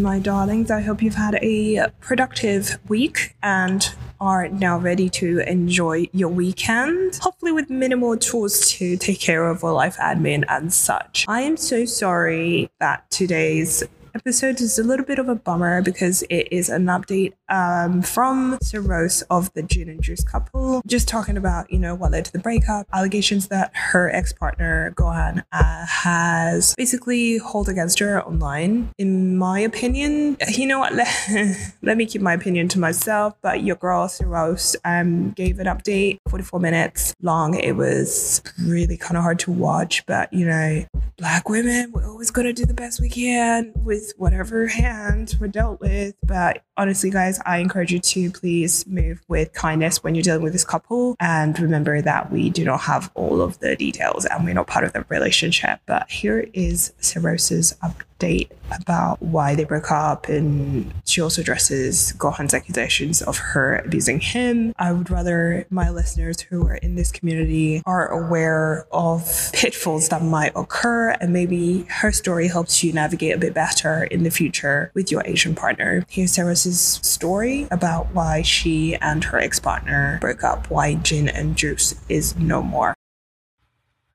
My 0.00 0.18
darlings, 0.18 0.70
I 0.70 0.80
hope 0.80 1.02
you've 1.02 1.14
had 1.14 1.34
a 1.42 1.88
productive 2.00 2.78
week 2.88 3.36
and 3.42 3.86
are 4.20 4.48
now 4.48 4.78
ready 4.78 5.10
to 5.10 5.40
enjoy 5.40 6.08
your 6.12 6.30
weekend, 6.30 7.16
hopefully 7.16 7.52
with 7.52 7.68
minimal 7.68 8.16
chores 8.16 8.70
to 8.72 8.96
take 8.96 9.20
care 9.20 9.50
of 9.50 9.62
or 9.62 9.72
life 9.72 9.96
admin 9.98 10.44
and 10.48 10.72
such. 10.72 11.26
I 11.28 11.42
am 11.42 11.56
so 11.56 11.84
sorry 11.84 12.70
that 12.80 13.10
today's 13.10 13.84
episode 14.14 14.60
is 14.60 14.78
a 14.78 14.82
little 14.82 15.04
bit 15.04 15.18
of 15.18 15.28
a 15.28 15.34
bummer 15.34 15.82
because 15.82 16.22
it 16.30 16.48
is 16.50 16.68
an 16.68 16.86
update 16.86 17.34
um, 17.52 18.00
from 18.00 18.58
Cerose 18.58 19.22
of 19.30 19.52
the 19.52 19.62
Jin 19.62 19.88
and 19.88 20.02
Juice 20.02 20.24
couple, 20.24 20.82
just 20.86 21.06
talking 21.06 21.36
about, 21.36 21.70
you 21.70 21.78
know, 21.78 21.94
what 21.94 22.10
led 22.10 22.24
to 22.24 22.32
the 22.32 22.38
breakup, 22.38 22.86
allegations 22.92 23.48
that 23.48 23.70
her 23.74 24.10
ex 24.10 24.32
partner, 24.32 24.92
Gohan, 24.96 25.44
uh, 25.52 25.86
has 25.86 26.74
basically 26.76 27.36
hold 27.36 27.68
against 27.68 27.98
her 27.98 28.24
online. 28.24 28.90
In 28.98 29.36
my 29.36 29.60
opinion, 29.60 30.38
you 30.48 30.66
know 30.66 30.78
what, 30.78 30.94
let, 31.82 31.96
me 31.96 32.06
keep 32.06 32.22
my 32.22 32.32
opinion 32.32 32.68
to 32.68 32.78
myself, 32.78 33.34
but 33.42 33.62
your 33.62 33.76
girl, 33.76 34.08
Cerose, 34.08 34.74
um, 34.84 35.30
gave 35.32 35.58
an 35.58 35.66
update, 35.66 36.18
44 36.30 36.58
minutes 36.58 37.14
long. 37.20 37.54
It 37.54 37.76
was 37.76 38.42
really 38.62 38.96
kind 38.96 39.18
of 39.18 39.22
hard 39.22 39.38
to 39.40 39.52
watch, 39.52 40.06
but, 40.06 40.32
you 40.32 40.46
know, 40.46 40.86
black 41.18 41.48
women, 41.50 41.92
we're 41.92 42.08
always 42.08 42.30
going 42.30 42.46
to 42.46 42.52
do 42.52 42.64
the 42.64 42.74
best 42.74 43.00
we 43.00 43.10
can 43.10 43.72
with 43.76 44.12
whatever 44.16 44.66
hand 44.68 45.36
we're 45.38 45.48
dealt 45.48 45.80
with. 45.80 46.14
But 46.22 46.62
honestly, 46.76 47.10
guys, 47.10 47.40
I 47.44 47.58
encourage 47.58 47.92
you 47.92 48.00
to 48.00 48.30
please 48.30 48.86
move 48.86 49.20
with 49.28 49.52
kindness 49.52 50.02
when 50.02 50.14
you're 50.14 50.22
dealing 50.22 50.42
with 50.42 50.52
this 50.52 50.64
couple. 50.64 51.16
And 51.20 51.58
remember 51.58 52.00
that 52.00 52.30
we 52.30 52.50
do 52.50 52.64
not 52.64 52.80
have 52.82 53.10
all 53.14 53.42
of 53.42 53.58
the 53.58 53.76
details 53.76 54.24
and 54.24 54.44
we're 54.44 54.54
not 54.54 54.66
part 54.66 54.84
of 54.84 54.92
the 54.92 55.04
relationship. 55.08 55.80
But 55.86 56.10
here 56.10 56.48
is 56.52 56.92
Cerose's 57.00 57.76
about 58.22 59.20
why 59.22 59.54
they 59.54 59.64
broke 59.64 59.90
up. 59.90 60.28
And 60.28 60.92
she 61.04 61.20
also 61.20 61.42
addresses 61.42 62.12
Gohan's 62.18 62.54
accusations 62.54 63.22
of 63.22 63.38
her 63.38 63.76
abusing 63.76 64.20
him. 64.20 64.74
I 64.78 64.92
would 64.92 65.10
rather 65.10 65.66
my 65.70 65.90
listeners 65.90 66.40
who 66.40 66.66
are 66.66 66.76
in 66.76 66.94
this 66.94 67.12
community 67.12 67.82
are 67.86 68.08
aware 68.08 68.86
of 68.92 69.50
pitfalls 69.52 70.08
that 70.08 70.22
might 70.22 70.52
occur. 70.56 71.10
And 71.20 71.32
maybe 71.32 71.84
her 71.88 72.12
story 72.12 72.48
helps 72.48 72.82
you 72.82 72.92
navigate 72.92 73.34
a 73.34 73.38
bit 73.38 73.54
better 73.54 74.04
in 74.04 74.22
the 74.22 74.30
future 74.30 74.90
with 74.94 75.10
your 75.10 75.22
Asian 75.24 75.54
partner. 75.54 76.04
Here's 76.08 76.32
Sarah's 76.32 76.62
story 77.02 77.66
about 77.70 78.12
why 78.14 78.42
she 78.42 78.94
and 78.96 79.24
her 79.24 79.38
ex 79.38 79.58
partner 79.58 80.18
broke 80.20 80.44
up, 80.44 80.70
why 80.70 80.94
Jin 80.94 81.28
and 81.28 81.56
Juice 81.56 81.94
is 82.08 82.36
no 82.36 82.62
more. 82.62 82.94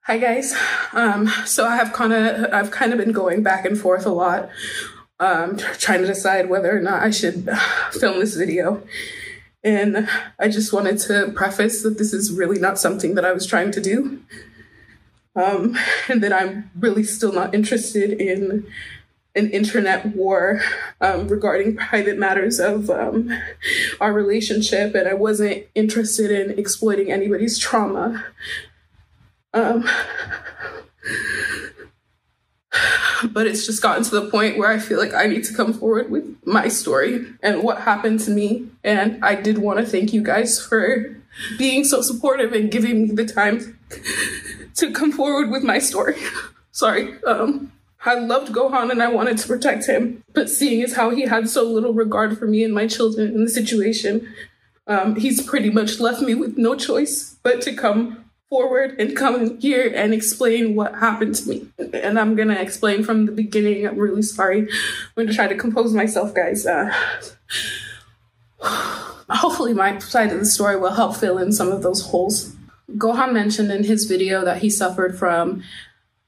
Hi 0.07 0.17
guys. 0.17 0.55
Um, 0.93 1.27
so 1.45 1.65
I 1.65 1.75
have 1.75 1.91
kind 1.91 2.13
of 2.13 2.53
I've 2.53 2.71
kind 2.71 2.93
of 2.93 2.97
been 2.97 3.11
going 3.11 3.43
back 3.43 3.65
and 3.65 3.77
forth 3.77 4.05
a 4.05 4.09
lot, 4.09 4.47
um, 5.19 5.57
trying 5.79 5.99
to 5.99 6.07
decide 6.07 6.49
whether 6.49 6.73
or 6.73 6.79
not 6.79 7.03
I 7.03 7.09
should 7.09 7.49
film 7.91 8.21
this 8.21 8.33
video. 8.33 8.83
And 9.65 10.07
I 10.39 10.47
just 10.47 10.71
wanted 10.71 10.99
to 10.99 11.33
preface 11.35 11.83
that 11.83 11.97
this 11.97 12.13
is 12.13 12.31
really 12.31 12.57
not 12.57 12.79
something 12.79 13.15
that 13.15 13.25
I 13.25 13.33
was 13.33 13.45
trying 13.45 13.69
to 13.71 13.81
do. 13.81 14.21
Um, 15.35 15.77
and 16.07 16.23
that 16.23 16.31
I'm 16.31 16.71
really 16.79 17.03
still 17.03 17.33
not 17.33 17.53
interested 17.53 18.13
in 18.13 18.65
an 19.35 19.49
internet 19.49 20.15
war 20.15 20.61
um, 21.01 21.27
regarding 21.27 21.75
private 21.75 22.17
matters 22.17 22.61
of 22.61 22.89
um, 22.89 23.37
our 23.99 24.13
relationship, 24.13 24.95
and 24.95 25.05
I 25.05 25.15
wasn't 25.15 25.65
interested 25.75 26.31
in 26.31 26.57
exploiting 26.57 27.11
anybody's 27.11 27.59
trauma. 27.59 28.23
Um, 29.57 29.89
but 33.31 33.47
it's 33.47 33.65
just 33.65 33.81
gotten 33.81 34.03
to 34.03 34.19
the 34.19 34.29
point 34.29 34.57
where 34.57 34.69
I 34.69 34.77
feel 34.77 34.99
like 34.99 35.13
I 35.13 35.25
need 35.25 35.43
to 35.45 35.53
come 35.53 35.73
forward 35.73 36.11
with 36.11 36.37
my 36.45 36.67
story 36.67 37.25
and 37.41 37.63
what 37.63 37.81
happened 37.81 38.19
to 38.21 38.31
me. 38.31 38.67
And 38.83 39.23
I 39.23 39.35
did 39.35 39.57
want 39.57 39.79
to 39.79 39.85
thank 39.85 40.13
you 40.13 40.21
guys 40.21 40.63
for 40.63 41.17
being 41.57 41.83
so 41.83 42.01
supportive 42.01 42.53
and 42.53 42.69
giving 42.69 43.07
me 43.07 43.15
the 43.15 43.25
time 43.25 43.79
to 44.75 44.91
come 44.91 45.11
forward 45.11 45.49
with 45.49 45.63
my 45.63 45.79
story. 45.79 46.15
Sorry. 46.71 47.15
Um, 47.23 47.71
I 48.05 48.13
loved 48.13 48.53
Gohan 48.53 48.91
and 48.91 49.01
I 49.01 49.07
wanted 49.07 49.39
to 49.39 49.47
protect 49.47 49.87
him, 49.87 50.23
but 50.33 50.49
seeing 50.49 50.83
as 50.83 50.93
how 50.95 51.09
he 51.09 51.23
had 51.23 51.49
so 51.49 51.63
little 51.63 51.93
regard 51.93 52.37
for 52.37 52.45
me 52.45 52.63
and 52.63 52.73
my 52.73 52.85
children 52.85 53.33
in 53.33 53.43
the 53.43 53.49
situation, 53.49 54.31
um, 54.85 55.15
he's 55.15 55.41
pretty 55.41 55.71
much 55.71 55.99
left 55.99 56.21
me 56.21 56.35
with 56.35 56.57
no 56.57 56.75
choice 56.75 57.37
but 57.41 57.61
to 57.63 57.73
come 57.73 58.26
forward 58.49 58.95
and 58.99 59.15
come 59.15 59.59
here 59.59 59.91
and 59.93 60.13
explain 60.13 60.75
what 60.75 60.95
happened 60.95 61.35
to 61.35 61.49
me. 61.49 61.67
And 61.93 62.17
I'm 62.19 62.35
gonna 62.35 62.55
explain 62.55 63.03
from 63.03 63.25
the 63.25 63.31
beginning. 63.31 63.87
I'm 63.87 63.97
really 63.97 64.21
sorry. 64.21 64.61
I'm 64.61 64.69
gonna 65.15 65.33
try 65.33 65.47
to 65.47 65.55
compose 65.55 65.93
myself, 65.93 66.33
guys. 66.33 66.65
Uh, 66.65 66.93
hopefully, 69.29 69.73
my 69.73 69.99
side 69.99 70.31
of 70.31 70.39
the 70.39 70.45
story 70.45 70.77
will 70.77 70.93
help 70.93 71.15
fill 71.15 71.37
in 71.37 71.51
some 71.51 71.71
of 71.71 71.83
those 71.83 72.07
holes. 72.07 72.55
Gohan 72.91 73.33
mentioned 73.33 73.71
in 73.71 73.83
his 73.83 74.05
video 74.05 74.45
that 74.45 74.61
he 74.61 74.69
suffered 74.69 75.19
from 75.19 75.61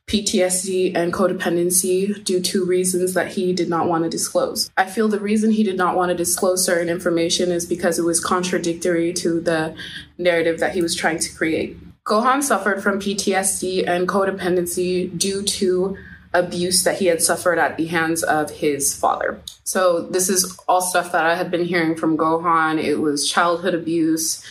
PTSD 0.08 0.96
and 0.96 1.14
codependency 1.14 2.22
due 2.24 2.42
to 2.42 2.66
reasons 2.66 3.14
that 3.14 3.28
he 3.28 3.54
did 3.54 3.70
not 3.70 3.88
want 3.88 4.04
to 4.04 4.10
disclose. 4.10 4.72
I 4.76 4.86
feel 4.86 5.08
the 5.08 5.20
reason 5.20 5.52
he 5.52 5.64
did 5.64 5.78
not 5.78 5.96
want 5.96 6.10
to 6.10 6.18
disclose 6.18 6.66
certain 6.66 6.90
information 6.90 7.52
is 7.52 7.66
because 7.66 8.00
it 8.00 8.02
was 8.04 8.20
contradictory 8.20 9.14
to 9.14 9.40
the 9.40 9.76
narrative 10.18 10.60
that 10.60 10.74
he 10.74 10.82
was 10.82 10.96
trying 10.96 11.20
to 11.20 11.34
create. 11.34 11.78
Gohan 12.10 12.42
suffered 12.42 12.82
from 12.82 13.00
PTSD 13.00 13.88
and 13.88 14.08
codependency 14.08 15.16
due 15.18 15.44
to 15.44 15.96
abuse 16.34 16.84
that 16.84 16.98
he 16.98 17.06
had 17.06 17.22
suffered 17.22 17.60
at 17.60 17.78
the 17.78 17.86
hands 17.86 18.24
of 18.24 18.50
his 18.50 18.96
father. 18.96 19.40
So, 19.64 20.02
this 20.02 20.30
is 20.30 20.58
all 20.68 20.82
stuff 20.82 21.12
that 21.12 21.26
I 21.26 21.36
had 21.36 21.52
been 21.52 21.66
hearing 21.66 21.96
from 21.96 22.18
Gohan. 22.18 22.84
It 22.84 22.96
was 22.96 23.30
childhood 23.30 23.74
abuse. 23.76 24.44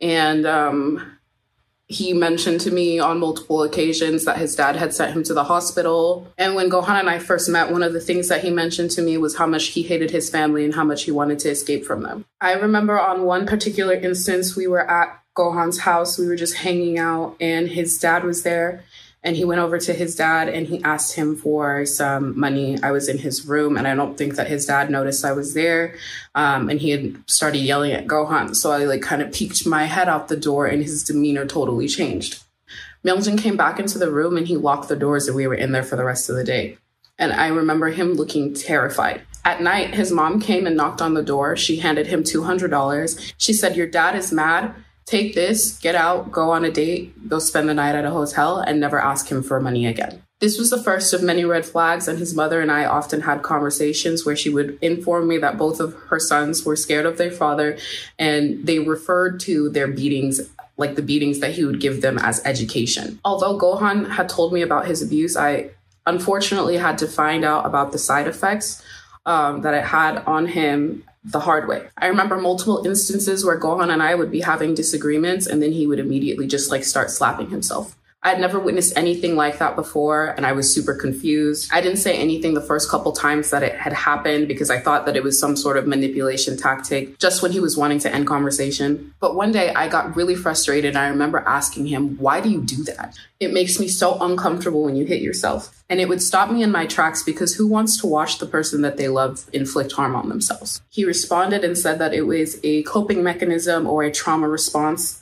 And 0.00 0.46
um, 0.46 1.18
he 1.86 2.12
mentioned 2.12 2.60
to 2.62 2.70
me 2.70 2.98
on 2.98 3.20
multiple 3.20 3.62
occasions 3.62 4.24
that 4.24 4.38
his 4.38 4.56
dad 4.56 4.76
had 4.76 4.94
sent 4.94 5.14
him 5.14 5.22
to 5.24 5.34
the 5.34 5.44
hospital. 5.44 6.26
And 6.38 6.54
when 6.54 6.70
Gohan 6.70 6.98
and 6.98 7.10
I 7.10 7.18
first 7.18 7.48
met, 7.48 7.70
one 7.70 7.82
of 7.82 7.92
the 7.92 8.00
things 8.00 8.28
that 8.28 8.42
he 8.42 8.50
mentioned 8.50 8.90
to 8.92 9.02
me 9.02 9.18
was 9.18 9.36
how 9.36 9.46
much 9.46 9.66
he 9.66 9.82
hated 9.82 10.10
his 10.10 10.30
family 10.30 10.64
and 10.64 10.74
how 10.74 10.84
much 10.84 11.04
he 11.04 11.10
wanted 11.10 11.38
to 11.40 11.50
escape 11.50 11.84
from 11.84 12.02
them. 12.02 12.24
I 12.40 12.54
remember 12.54 12.98
on 12.98 13.24
one 13.24 13.46
particular 13.46 13.94
instance, 13.94 14.56
we 14.56 14.66
were 14.66 14.90
at 14.90 15.21
Gohan's 15.34 15.80
house. 15.80 16.18
We 16.18 16.26
were 16.26 16.36
just 16.36 16.56
hanging 16.56 16.98
out, 16.98 17.36
and 17.40 17.68
his 17.68 17.98
dad 17.98 18.24
was 18.24 18.42
there. 18.42 18.84
And 19.24 19.36
he 19.36 19.44
went 19.44 19.60
over 19.60 19.78
to 19.78 19.92
his 19.94 20.16
dad 20.16 20.48
and 20.48 20.66
he 20.66 20.82
asked 20.82 21.14
him 21.14 21.36
for 21.36 21.86
some 21.86 22.36
money. 22.38 22.76
I 22.82 22.90
was 22.90 23.08
in 23.08 23.18
his 23.18 23.46
room, 23.46 23.76
and 23.76 23.86
I 23.86 23.94
don't 23.94 24.18
think 24.18 24.34
that 24.34 24.48
his 24.48 24.66
dad 24.66 24.90
noticed 24.90 25.24
I 25.24 25.30
was 25.30 25.54
there. 25.54 25.94
Um, 26.34 26.68
and 26.68 26.80
he 26.80 26.90
had 26.90 27.30
started 27.30 27.58
yelling 27.58 27.92
at 27.92 28.08
Gohan. 28.08 28.56
So 28.56 28.72
I 28.72 28.84
like 28.84 29.02
kind 29.02 29.22
of 29.22 29.32
peeked 29.32 29.64
my 29.64 29.84
head 29.84 30.08
out 30.08 30.26
the 30.26 30.36
door, 30.36 30.66
and 30.66 30.82
his 30.82 31.04
demeanor 31.04 31.46
totally 31.46 31.86
changed. 31.86 32.42
Myeongjin 33.04 33.38
came 33.38 33.56
back 33.56 33.78
into 33.78 33.98
the 33.98 34.10
room 34.10 34.36
and 34.36 34.46
he 34.46 34.56
locked 34.56 34.88
the 34.88 34.96
doors, 34.96 35.28
and 35.28 35.36
we 35.36 35.46
were 35.46 35.54
in 35.54 35.72
there 35.72 35.82
for 35.82 35.96
the 35.96 36.04
rest 36.04 36.28
of 36.28 36.36
the 36.36 36.44
day. 36.44 36.78
And 37.18 37.32
I 37.32 37.48
remember 37.48 37.90
him 37.90 38.14
looking 38.14 38.54
terrified. 38.54 39.22
At 39.44 39.60
night, 39.60 39.94
his 39.94 40.12
mom 40.12 40.40
came 40.40 40.66
and 40.66 40.76
knocked 40.76 41.02
on 41.02 41.14
the 41.14 41.22
door. 41.22 41.56
She 41.56 41.76
handed 41.76 42.06
him 42.06 42.22
$200. 42.22 43.34
She 43.38 43.52
said, 43.52 43.76
Your 43.76 43.88
dad 43.88 44.14
is 44.14 44.32
mad 44.32 44.74
take 45.06 45.34
this, 45.34 45.78
get 45.78 45.94
out, 45.94 46.30
go 46.30 46.50
on 46.50 46.64
a 46.64 46.70
date, 46.70 47.28
go 47.28 47.38
spend 47.38 47.68
the 47.68 47.74
night 47.74 47.94
at 47.94 48.04
a 48.04 48.10
hotel, 48.10 48.58
and 48.58 48.80
never 48.80 49.00
ask 49.00 49.30
him 49.30 49.42
for 49.42 49.60
money 49.60 49.86
again. 49.86 50.22
This 50.40 50.58
was 50.58 50.70
the 50.70 50.82
first 50.82 51.14
of 51.14 51.22
many 51.22 51.44
red 51.44 51.64
flags, 51.64 52.08
and 52.08 52.18
his 52.18 52.34
mother 52.34 52.60
and 52.60 52.70
I 52.70 52.84
often 52.84 53.20
had 53.20 53.42
conversations 53.42 54.26
where 54.26 54.34
she 54.34 54.50
would 54.50 54.76
inform 54.82 55.28
me 55.28 55.38
that 55.38 55.56
both 55.56 55.78
of 55.78 55.94
her 56.08 56.18
sons 56.18 56.64
were 56.64 56.74
scared 56.74 57.06
of 57.06 57.16
their 57.16 57.30
father, 57.30 57.78
and 58.18 58.66
they 58.66 58.80
referred 58.80 59.38
to 59.40 59.68
their 59.70 59.86
beatings 59.86 60.40
like 60.76 60.96
the 60.96 61.02
beatings 61.02 61.38
that 61.40 61.52
he 61.52 61.64
would 61.64 61.80
give 61.80 62.00
them 62.00 62.18
as 62.18 62.42
education. 62.44 63.20
Although 63.24 63.58
Gohan 63.58 64.10
had 64.10 64.28
told 64.28 64.52
me 64.52 64.62
about 64.62 64.86
his 64.86 65.02
abuse, 65.02 65.36
I 65.36 65.70
unfortunately 66.06 66.76
had 66.76 66.98
to 66.98 67.06
find 67.06 67.44
out 67.44 67.64
about 67.66 67.92
the 67.92 67.98
side 67.98 68.26
effects 68.26 68.82
um, 69.26 69.62
that 69.62 69.74
it 69.74 69.84
had 69.84 70.18
on 70.26 70.46
him 70.46 71.04
the 71.24 71.40
hard 71.40 71.68
way. 71.68 71.88
I 71.96 72.06
remember 72.06 72.36
multiple 72.36 72.84
instances 72.84 73.44
where 73.44 73.58
Gohan 73.58 73.92
and 73.92 74.02
I 74.02 74.14
would 74.14 74.30
be 74.30 74.40
having 74.40 74.74
disagreements 74.74 75.46
and 75.46 75.62
then 75.62 75.72
he 75.72 75.86
would 75.86 76.00
immediately 76.00 76.46
just 76.46 76.70
like 76.70 76.84
start 76.84 77.10
slapping 77.10 77.50
himself. 77.50 77.96
I'd 78.24 78.40
never 78.40 78.60
witnessed 78.60 78.96
anything 78.96 79.34
like 79.34 79.58
that 79.58 79.74
before, 79.74 80.26
and 80.28 80.46
I 80.46 80.52
was 80.52 80.72
super 80.72 80.94
confused. 80.94 81.68
I 81.72 81.80
didn't 81.80 81.98
say 81.98 82.16
anything 82.16 82.54
the 82.54 82.60
first 82.60 82.88
couple 82.88 83.10
times 83.10 83.50
that 83.50 83.64
it 83.64 83.74
had 83.74 83.92
happened 83.92 84.46
because 84.46 84.70
I 84.70 84.78
thought 84.78 85.06
that 85.06 85.16
it 85.16 85.24
was 85.24 85.40
some 85.40 85.56
sort 85.56 85.76
of 85.76 85.88
manipulation 85.88 86.56
tactic 86.56 87.18
just 87.18 87.42
when 87.42 87.50
he 87.50 87.58
was 87.58 87.76
wanting 87.76 87.98
to 88.00 88.14
end 88.14 88.28
conversation. 88.28 89.12
But 89.18 89.34
one 89.34 89.50
day 89.50 89.74
I 89.74 89.88
got 89.88 90.14
really 90.14 90.36
frustrated. 90.36 90.94
I 90.94 91.08
remember 91.08 91.38
asking 91.40 91.86
him, 91.86 92.16
Why 92.18 92.40
do 92.40 92.48
you 92.48 92.62
do 92.62 92.84
that? 92.84 93.18
It 93.40 93.52
makes 93.52 93.80
me 93.80 93.88
so 93.88 94.16
uncomfortable 94.20 94.84
when 94.84 94.94
you 94.94 95.04
hit 95.04 95.20
yourself. 95.20 95.82
And 95.90 96.00
it 96.00 96.08
would 96.08 96.22
stop 96.22 96.48
me 96.48 96.62
in 96.62 96.70
my 96.70 96.86
tracks 96.86 97.24
because 97.24 97.56
who 97.56 97.66
wants 97.66 98.00
to 98.00 98.06
watch 98.06 98.38
the 98.38 98.46
person 98.46 98.82
that 98.82 98.98
they 98.98 99.08
love 99.08 99.50
inflict 99.52 99.92
harm 99.92 100.14
on 100.14 100.28
themselves? 100.28 100.80
He 100.90 101.04
responded 101.04 101.64
and 101.64 101.76
said 101.76 101.98
that 101.98 102.14
it 102.14 102.22
was 102.22 102.60
a 102.62 102.84
coping 102.84 103.24
mechanism 103.24 103.88
or 103.88 104.04
a 104.04 104.12
trauma 104.12 104.48
response 104.48 105.21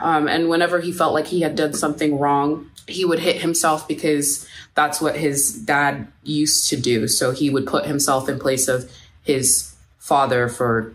um, 0.00 0.28
and 0.28 0.48
whenever 0.48 0.80
he 0.80 0.92
felt 0.92 1.14
like 1.14 1.26
he 1.26 1.40
had 1.40 1.56
done 1.56 1.72
something 1.74 2.18
wrong, 2.18 2.70
he 2.86 3.04
would 3.04 3.18
hit 3.18 3.40
himself 3.40 3.88
because 3.88 4.46
that's 4.74 5.00
what 5.00 5.16
his 5.16 5.52
dad 5.52 6.06
used 6.22 6.68
to 6.70 6.76
do. 6.76 7.08
So 7.08 7.30
he 7.30 7.50
would 7.50 7.66
put 7.66 7.86
himself 7.86 8.28
in 8.28 8.38
place 8.38 8.68
of 8.68 8.90
his 9.22 9.74
father 9.98 10.48
for 10.48 10.94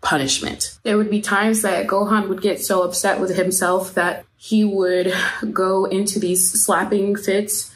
punishment. 0.00 0.78
There 0.82 0.96
would 0.96 1.10
be 1.10 1.20
times 1.20 1.62
that 1.62 1.86
Gohan 1.86 2.28
would 2.28 2.40
get 2.40 2.60
so 2.60 2.82
upset 2.82 3.20
with 3.20 3.36
himself 3.36 3.94
that 3.94 4.24
he 4.36 4.64
would 4.64 5.12
go 5.52 5.84
into 5.84 6.18
these 6.18 6.64
slapping 6.64 7.16
fits 7.16 7.72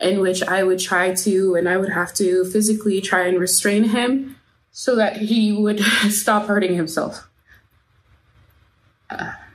in 0.00 0.20
which 0.20 0.42
I 0.42 0.62
would 0.62 0.78
try 0.78 1.14
to, 1.14 1.54
and 1.54 1.68
I 1.68 1.76
would 1.76 1.90
have 1.90 2.14
to 2.14 2.44
physically 2.46 3.00
try 3.00 3.26
and 3.26 3.38
restrain 3.38 3.84
him 3.84 4.36
so 4.72 4.96
that 4.96 5.16
he 5.16 5.52
would 5.52 5.80
stop 6.08 6.46
hurting 6.46 6.74
himself. 6.74 7.28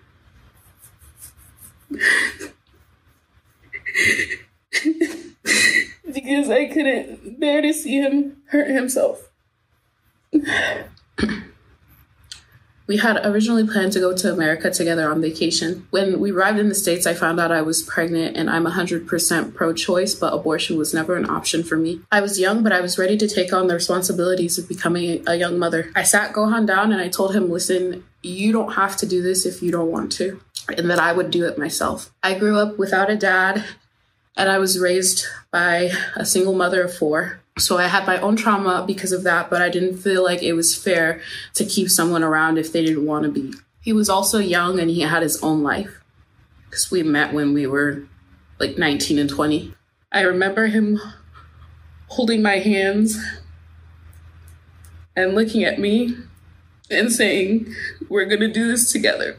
Because 6.14 6.50
I 6.50 6.66
couldn't 6.66 7.40
bear 7.40 7.62
to 7.62 7.74
see 7.74 8.00
him 8.00 8.38
hurt 8.48 8.70
himself. 8.70 9.30
we 12.88 12.98
had 12.98 13.26
originally 13.26 13.66
planned 13.66 13.92
to 13.94 14.00
go 14.00 14.16
to 14.16 14.32
America 14.32 14.70
together 14.70 15.10
on 15.10 15.22
vacation. 15.22 15.88
When 15.90 16.20
we 16.20 16.32
arrived 16.32 16.60
in 16.60 16.70
the 16.70 16.76
States, 16.76 17.08
I 17.08 17.16
found 17.16 17.40
out 17.40 17.52
I 17.52 17.62
was 17.64 17.82
pregnant 17.82 18.38
and 18.38 18.50
I'm 18.50 18.66
100% 18.66 19.56
pro 19.56 19.74
choice, 19.74 20.14
but 20.14 20.34
abortion 20.34 20.78
was 20.78 20.94
never 20.94 21.16
an 21.18 21.30
option 21.30 21.64
for 21.64 21.78
me. 21.78 22.02
I 22.12 22.22
was 22.22 22.40
young, 22.40 22.62
but 22.64 22.72
I 22.72 22.82
was 22.82 22.98
ready 22.98 23.18
to 23.18 23.28
take 23.28 23.52
on 23.52 23.68
the 23.68 23.74
responsibilities 23.74 24.58
of 24.58 24.68
becoming 24.70 25.24
a 25.28 25.36
young 25.36 25.58
mother. 25.58 25.92
I 25.96 26.04
sat 26.04 26.34
Gohan 26.34 26.68
down 26.68 26.92
and 26.92 27.02
I 27.02 27.10
told 27.10 27.36
him, 27.36 27.50
listen, 27.50 28.04
you 28.26 28.52
don't 28.52 28.74
have 28.74 28.98
to 28.98 29.06
do 29.06 29.22
this 29.22 29.46
if 29.46 29.62
you 29.62 29.72
don't 29.72 29.92
want 29.92 30.12
to, 30.14 30.40
and 30.78 30.90
that 30.90 31.00
I 31.00 31.14
would 31.14 31.32
do 31.32 31.46
it 31.46 31.58
myself. 31.58 32.12
I 32.24 32.38
grew 32.38 32.58
up 32.58 32.78
without 32.78 33.10
a 33.10 33.16
dad 33.16 33.64
and 34.38 34.50
I 34.50 34.58
was 34.58 34.80
raised 34.80 35.26
by 35.52 35.92
a 36.16 36.26
single 36.26 36.54
mother 36.54 36.84
of 36.84 36.94
four. 36.94 37.40
So 37.58 37.78
I 37.78 37.88
had 37.88 38.06
my 38.06 38.20
own 38.20 38.36
trauma 38.36 38.84
because 38.86 39.14
of 39.14 39.24
that, 39.24 39.50
but 39.50 39.62
I 39.62 39.70
didn't 39.70 39.98
feel 39.98 40.24
like 40.24 40.44
it 40.44 40.54
was 40.54 40.76
fair 40.76 41.22
to 41.54 41.66
keep 41.66 41.90
someone 41.90 42.24
around 42.24 42.58
if 42.58 42.74
they 42.74 42.84
didn't 42.84 43.06
want 43.06 43.24
to 43.24 43.32
be. 43.32 43.54
He 43.80 43.94
was 43.94 44.10
also 44.10 44.40
young 44.40 44.80
and 44.80 44.90
he 44.90 45.02
had 45.02 45.24
his 45.24 45.42
own 45.42 45.64
life 45.64 46.02
because 46.66 46.92
we 46.92 47.04
met 47.04 47.34
when 47.34 47.54
we 47.54 47.66
were 47.66 48.08
like 48.60 48.78
19 48.78 49.20
and 49.20 49.30
20. 49.30 49.74
I 50.12 50.22
remember 50.22 50.68
him 50.68 51.00
holding 52.08 52.42
my 52.42 52.58
hands 52.60 53.18
and 55.16 55.34
looking 55.34 55.64
at 55.64 55.80
me 55.80 56.18
and 56.90 57.12
saying, 57.12 57.74
We're 58.10 58.26
gonna 58.26 58.52
do 58.52 58.68
this 58.68 58.92
together. 58.92 59.38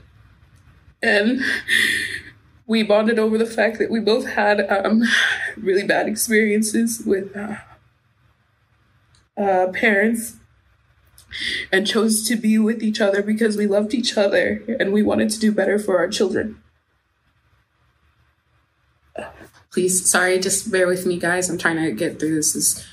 And 1.03 1.43
we 2.67 2.83
bonded 2.83 3.19
over 3.19 3.39
the 3.39 3.47
fact 3.47 3.79
that 3.79 3.91
we 3.91 4.01
both 4.01 4.27
had 4.27 4.61
um, 4.71 5.03
really 5.57 5.85
bad 5.85 6.09
experiences 6.09 7.03
with 7.07 7.37
uh, 7.37 7.57
uh, 9.37 9.69
parents 9.73 10.37
and 11.71 11.87
chose 11.87 12.27
to 12.27 12.37
be 12.37 12.59
with 12.59 12.83
each 12.83 13.01
other 13.01 13.23
because 13.23 13.57
we 13.57 13.67
loved 13.67 13.95
each 13.95 14.17
other 14.17 14.63
and 14.81 14.93
we 14.93 15.03
wanted 15.03 15.31
to 15.31 15.39
do 15.39 15.53
better 15.53 15.79
for 15.79 15.99
our 15.99 16.09
children. 16.09 16.61
Please, 19.71 20.11
sorry, 20.11 20.39
just 20.39 20.73
bear 20.73 20.87
with 20.87 21.05
me, 21.05 21.19
guys. 21.19 21.51
I'm 21.51 21.59
trying 21.59 21.77
to 21.77 21.93
get 21.93 22.19
through 22.19 22.37
this 22.37 22.57
as 22.57 22.87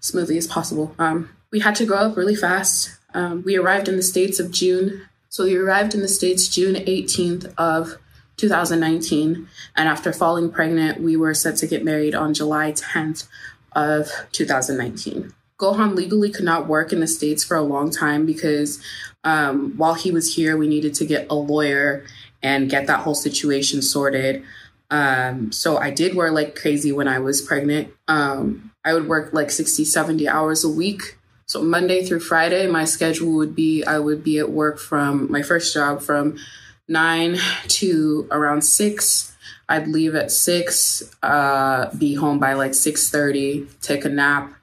smoothly 0.00 0.38
as 0.38 0.46
possible. 0.46 0.94
Um, 0.98 1.28
we 1.52 1.60
had 1.60 1.74
to 1.76 1.84
grow 1.84 1.98
up 1.98 2.16
really 2.16 2.34
fast. 2.34 2.96
Um, 3.14 3.42
we 3.44 3.56
arrived 3.56 3.88
in 3.88 3.96
the 3.96 4.02
States 4.02 4.38
of 4.38 4.50
June. 4.50 5.02
So 5.28 5.44
we 5.44 5.56
arrived 5.56 5.94
in 5.94 6.00
the 6.00 6.08
States 6.08 6.48
June 6.48 6.74
18th 6.74 7.54
of 7.56 7.96
2019. 8.36 9.48
And 9.76 9.88
after 9.88 10.12
falling 10.12 10.50
pregnant, 10.50 11.00
we 11.00 11.16
were 11.16 11.34
set 11.34 11.56
to 11.58 11.66
get 11.66 11.84
married 11.84 12.14
on 12.14 12.34
July 12.34 12.72
10th 12.72 13.28
of 13.72 14.10
2019. 14.32 15.32
Gohan 15.58 15.94
legally 15.94 16.30
could 16.30 16.44
not 16.44 16.66
work 16.66 16.92
in 16.92 17.00
the 17.00 17.06
States 17.06 17.44
for 17.44 17.56
a 17.56 17.62
long 17.62 17.90
time 17.90 18.24
because 18.24 18.82
um, 19.24 19.74
while 19.76 19.94
he 19.94 20.10
was 20.10 20.34
here, 20.34 20.56
we 20.56 20.66
needed 20.66 20.94
to 20.94 21.04
get 21.04 21.26
a 21.30 21.34
lawyer 21.34 22.04
and 22.42 22.70
get 22.70 22.86
that 22.86 23.00
whole 23.00 23.14
situation 23.14 23.82
sorted. 23.82 24.42
Um, 24.90 25.52
so 25.52 25.76
I 25.76 25.90
did 25.90 26.16
work 26.16 26.32
like 26.32 26.56
crazy 26.56 26.90
when 26.92 27.06
I 27.06 27.18
was 27.18 27.42
pregnant. 27.42 27.92
Um, 28.08 28.72
I 28.84 28.94
would 28.94 29.06
work 29.06 29.32
like 29.32 29.50
60, 29.50 29.84
70 29.84 30.26
hours 30.26 30.64
a 30.64 30.68
week. 30.68 31.18
So 31.50 31.60
Monday 31.60 32.04
through 32.04 32.20
Friday, 32.20 32.68
my 32.68 32.84
schedule 32.84 33.32
would 33.32 33.56
be 33.56 33.82
I 33.82 33.98
would 33.98 34.22
be 34.22 34.38
at 34.38 34.50
work 34.52 34.78
from 34.78 35.28
my 35.32 35.42
first 35.42 35.74
job 35.74 36.00
from 36.00 36.38
nine 36.86 37.38
to 37.66 38.28
around 38.30 38.62
six. 38.62 39.36
I'd 39.68 39.88
leave 39.88 40.14
at 40.14 40.30
six, 40.30 41.02
uh, 41.24 41.92
be 41.98 42.14
home 42.14 42.38
by 42.38 42.52
like 42.52 42.72
six 42.74 43.10
thirty, 43.10 43.66
take 43.82 44.04
a 44.04 44.08
nap, 44.08 44.54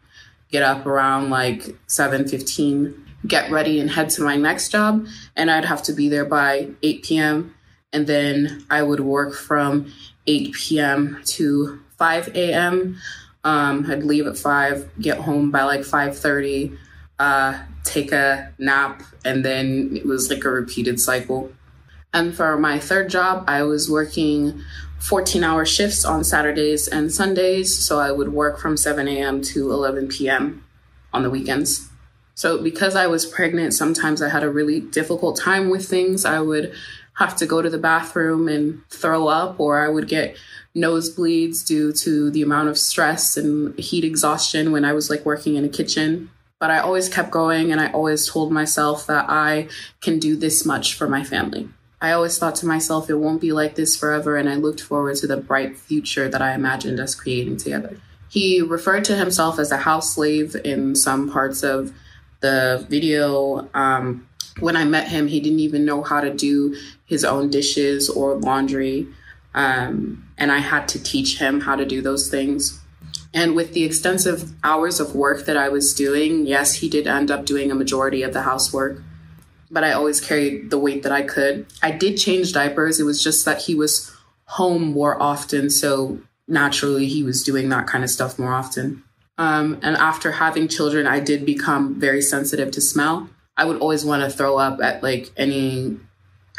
get 0.50 0.63
up 0.63 0.86
around 0.86 1.30
like 1.30 1.75
7.15 1.89 2.95
get 3.28 3.51
ready 3.51 3.81
and 3.81 3.90
head 3.90 4.10
to 4.12 4.22
my 4.22 4.38
next 4.38 4.72
job. 4.72 5.06
And 5.36 5.51
i'd 5.51 5.66
have 5.66 5.83
to 5.83 5.94
be 5.94 6.07
there 6.07 6.24
by 6.24 6.69
8 6.81 7.04
p.m 7.04 7.54
and 7.92 8.07
then 8.07 8.63
i 8.69 8.81
would 8.81 9.01
work 9.01 9.33
from 9.33 9.92
8 10.25 10.54
p.m 10.54 11.22
to 11.25 11.81
5 11.98 12.30
a.m 12.30 12.98
um, 13.47 13.89
i'd 13.89 14.03
leave 14.03 14.27
at 14.27 14.38
5 14.38 15.01
get 15.01 15.17
home 15.17 15.51
by 15.51 15.63
like 15.63 15.81
5.30 15.81 16.77
uh, 17.19 17.63
take 17.83 18.11
a 18.11 18.53
nap 18.59 19.01
and 19.25 19.44
then 19.44 19.95
it 19.95 20.05
was 20.05 20.29
like 20.29 20.44
a 20.44 20.49
repeated 20.49 20.99
cycle 20.99 21.51
and 22.13 22.35
for 22.35 22.57
my 22.57 22.77
third 22.79 23.09
job 23.09 23.44
i 23.47 23.63
was 23.63 23.89
working 23.89 24.61
14 24.99 25.44
hour 25.44 25.65
shifts 25.65 26.03
on 26.03 26.23
Saturdays 26.23 26.88
and 26.88 27.11
Sundays. 27.11 27.77
So 27.77 27.99
I 27.99 28.11
would 28.11 28.33
work 28.33 28.59
from 28.59 28.77
7 28.77 29.07
a.m. 29.07 29.41
to 29.44 29.71
11 29.71 30.07
p.m. 30.09 30.63
on 31.13 31.23
the 31.23 31.29
weekends. 31.29 31.89
So 32.35 32.61
because 32.61 32.95
I 32.95 33.07
was 33.07 33.25
pregnant, 33.25 33.73
sometimes 33.73 34.21
I 34.21 34.29
had 34.29 34.44
a 34.44 34.49
really 34.49 34.79
difficult 34.79 35.39
time 35.39 35.69
with 35.69 35.88
things. 35.88 36.25
I 36.25 36.39
would 36.39 36.73
have 37.18 37.36
to 37.36 37.46
go 37.48 37.62
to 37.62 37.69
the 37.69 37.80
bathroom 37.80 38.48
and 38.48 38.81
throw 38.90 39.28
up, 39.28 39.60
or 39.60 39.84
I 39.84 39.90
would 39.90 40.08
get 40.08 40.38
nosebleeds 40.75 41.66
due 41.66 41.92
to 41.92 42.30
the 42.30 42.44
amount 42.44 42.69
of 42.69 42.78
stress 42.78 43.36
and 43.36 43.78
heat 43.80 44.04
exhaustion 44.04 44.72
when 44.72 44.86
I 44.86 44.94
was 44.94 45.10
like 45.10 45.25
working 45.25 45.56
in 45.56 45.66
a 45.66 45.69
kitchen. 45.69 46.30
But 46.60 46.69
I 46.69 46.80
always 46.80 47.10
kept 47.10 47.31
going 47.31 47.72
and 47.72 47.81
I 47.81 47.92
always 47.92 48.30
told 48.30 48.52
myself 48.52 49.08
that 49.08 49.25
I 49.30 49.68
can 50.02 50.19
do 50.19 50.36
this 50.36 50.66
much 50.66 50.94
for 50.94 51.08
my 51.08 51.24
family. 51.24 51.69
I 52.00 52.12
always 52.12 52.38
thought 52.38 52.56
to 52.58 52.68
myself, 52.68 53.10
it 53.10 53.16
won't 53.16 53.42
be 53.42 53.52
like 53.52 53.74
this 53.74 53.96
forever, 53.96 54.38
and 54.38 54.48
I 54.48 54.56
looked 54.56 54.81
forward 54.81 55.16
to 55.18 55.28
the 55.28 55.38
bright 55.38 55.75
future 55.75 56.30
that 56.30 56.42
I 56.42 56.54
imagined 56.54 57.00
us 57.00 57.16
creating 57.16 57.58
together. 57.58 58.00
He 58.30 58.62
referred 58.62 59.06
to 59.06 59.16
himself 59.16 59.58
as 59.58 59.72
a 59.72 59.78
house 59.78 60.14
slave 60.14 60.56
in 60.64 60.96
some 60.96 61.31
parts 61.31 61.64
of 61.64 61.94
the 62.42 62.86
video. 62.88 63.68
Um, 63.74 64.28
when 64.59 64.76
I 64.76 64.85
met 64.85 65.07
him, 65.07 65.28
he 65.28 65.40
didn't 65.40 65.59
even 65.59 65.85
know 65.85 66.04
how 66.04 66.21
to 66.21 66.33
do 66.33 66.76
his 67.06 67.23
own 67.23 67.49
dishes 67.49 68.09
or 68.09 68.35
laundry. 68.35 69.07
Um, 69.54 70.28
and 70.37 70.52
I 70.52 70.59
had 70.59 70.87
to 70.90 71.04
teach 71.04 71.40
him 71.40 71.61
how 71.61 71.76
to 71.76 71.85
do 71.85 72.02
those 72.02 72.30
things. 72.30 72.80
And 73.33 73.56
with 73.56 73.73
the 73.73 73.83
extensive 73.83 74.52
hours 74.64 74.99
of 74.99 75.16
work 75.16 75.45
that 75.45 75.57
I 75.57 75.69
was 75.69 75.94
doing, 75.94 76.45
yes, 76.45 76.76
he 76.76 76.90
did 76.90 77.07
end 77.07 77.30
up 77.30 77.45
doing 77.45 77.71
a 77.71 77.76
majority 77.76 78.23
of 78.23 78.33
the 78.33 78.44
housework 78.44 79.02
but 79.69 79.83
I 79.83 79.92
always 79.92 80.21
carried 80.21 80.69
the 80.69 80.80
weight 80.80 81.04
that 81.04 81.11
I 81.11 81.21
could. 81.21 81.66
I 81.81 81.92
did 81.92 82.18
change 82.18 82.54
diapers. 82.54 82.99
It 82.99 83.04
was 83.04 83.23
just 83.23 83.45
that 83.45 83.61
he 83.64 83.76
was 83.76 84.14
home 84.45 84.94
more 84.94 85.21
often. 85.21 85.69
So 85.69 86.19
naturally, 86.47 87.07
he 87.07 87.23
was 87.23 87.44
doing 87.44 87.69
that 87.69 87.87
kind 87.87 88.04
of 88.04 88.09
stuff 88.09 88.40
more 88.40 88.54
often. 88.54 89.04
Um, 89.37 89.80
and 89.83 89.95
after 89.97 90.33
having 90.33 90.68
children, 90.68 91.06
I 91.06 91.19
did 91.19 91.45
become 91.45 91.99
very 91.99 92.21
sensitive 92.21 92.71
to 92.71 92.81
smell. 92.81 93.30
I 93.57 93.66
would 93.66 93.81
always 93.81 94.06
want 94.06 94.23
to 94.23 94.30
throw 94.30 94.57
up 94.57 94.80
at 94.81 95.04
like 95.04 95.31
any 95.35 95.97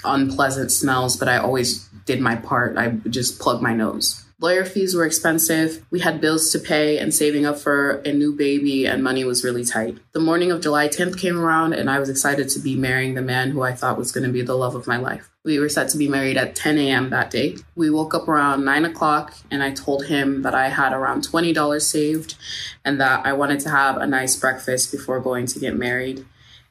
unpleasant 0.04 0.70
smells, 0.72 1.16
but 1.16 1.28
I 1.28 1.38
always 1.38 1.88
did 2.04 2.20
my 2.20 2.36
part. 2.36 2.76
I 2.76 2.88
just 3.08 3.38
plug 3.38 3.62
my 3.62 3.74
nose. 3.74 4.24
Lawyer 4.40 4.64
fees 4.64 4.94
were 4.94 5.04
expensive. 5.04 5.84
We 5.90 5.98
had 5.98 6.20
bills 6.20 6.52
to 6.52 6.60
pay 6.60 6.98
and 6.98 7.12
saving 7.12 7.44
up 7.44 7.58
for 7.58 7.96
a 8.04 8.12
new 8.12 8.32
baby, 8.32 8.86
and 8.86 9.02
money 9.02 9.24
was 9.24 9.42
really 9.42 9.64
tight. 9.64 9.98
The 10.12 10.20
morning 10.20 10.52
of 10.52 10.60
July 10.60 10.86
10th 10.86 11.18
came 11.18 11.40
around, 11.40 11.72
and 11.72 11.90
I 11.90 11.98
was 11.98 12.08
excited 12.08 12.48
to 12.50 12.60
be 12.60 12.76
marrying 12.76 13.14
the 13.14 13.20
man 13.20 13.50
who 13.50 13.62
I 13.62 13.72
thought 13.72 13.98
was 13.98 14.12
going 14.12 14.24
to 14.24 14.32
be 14.32 14.42
the 14.42 14.54
love 14.54 14.76
of 14.76 14.86
my 14.86 14.96
life. 14.96 15.28
We 15.44 15.58
were 15.58 15.68
set 15.68 15.88
to 15.88 15.98
be 15.98 16.08
married 16.08 16.36
at 16.36 16.54
10 16.54 16.78
a.m. 16.78 17.10
that 17.10 17.32
day. 17.32 17.56
We 17.74 17.90
woke 17.90 18.14
up 18.14 18.28
around 18.28 18.64
9 18.64 18.84
o'clock, 18.84 19.34
and 19.50 19.60
I 19.60 19.72
told 19.72 20.06
him 20.06 20.42
that 20.42 20.54
I 20.54 20.68
had 20.68 20.92
around 20.92 21.26
$20 21.26 21.82
saved 21.82 22.36
and 22.84 23.00
that 23.00 23.26
I 23.26 23.32
wanted 23.32 23.58
to 23.60 23.70
have 23.70 23.96
a 23.96 24.06
nice 24.06 24.36
breakfast 24.36 24.92
before 24.92 25.18
going 25.18 25.46
to 25.46 25.58
get 25.58 25.76
married. 25.76 26.24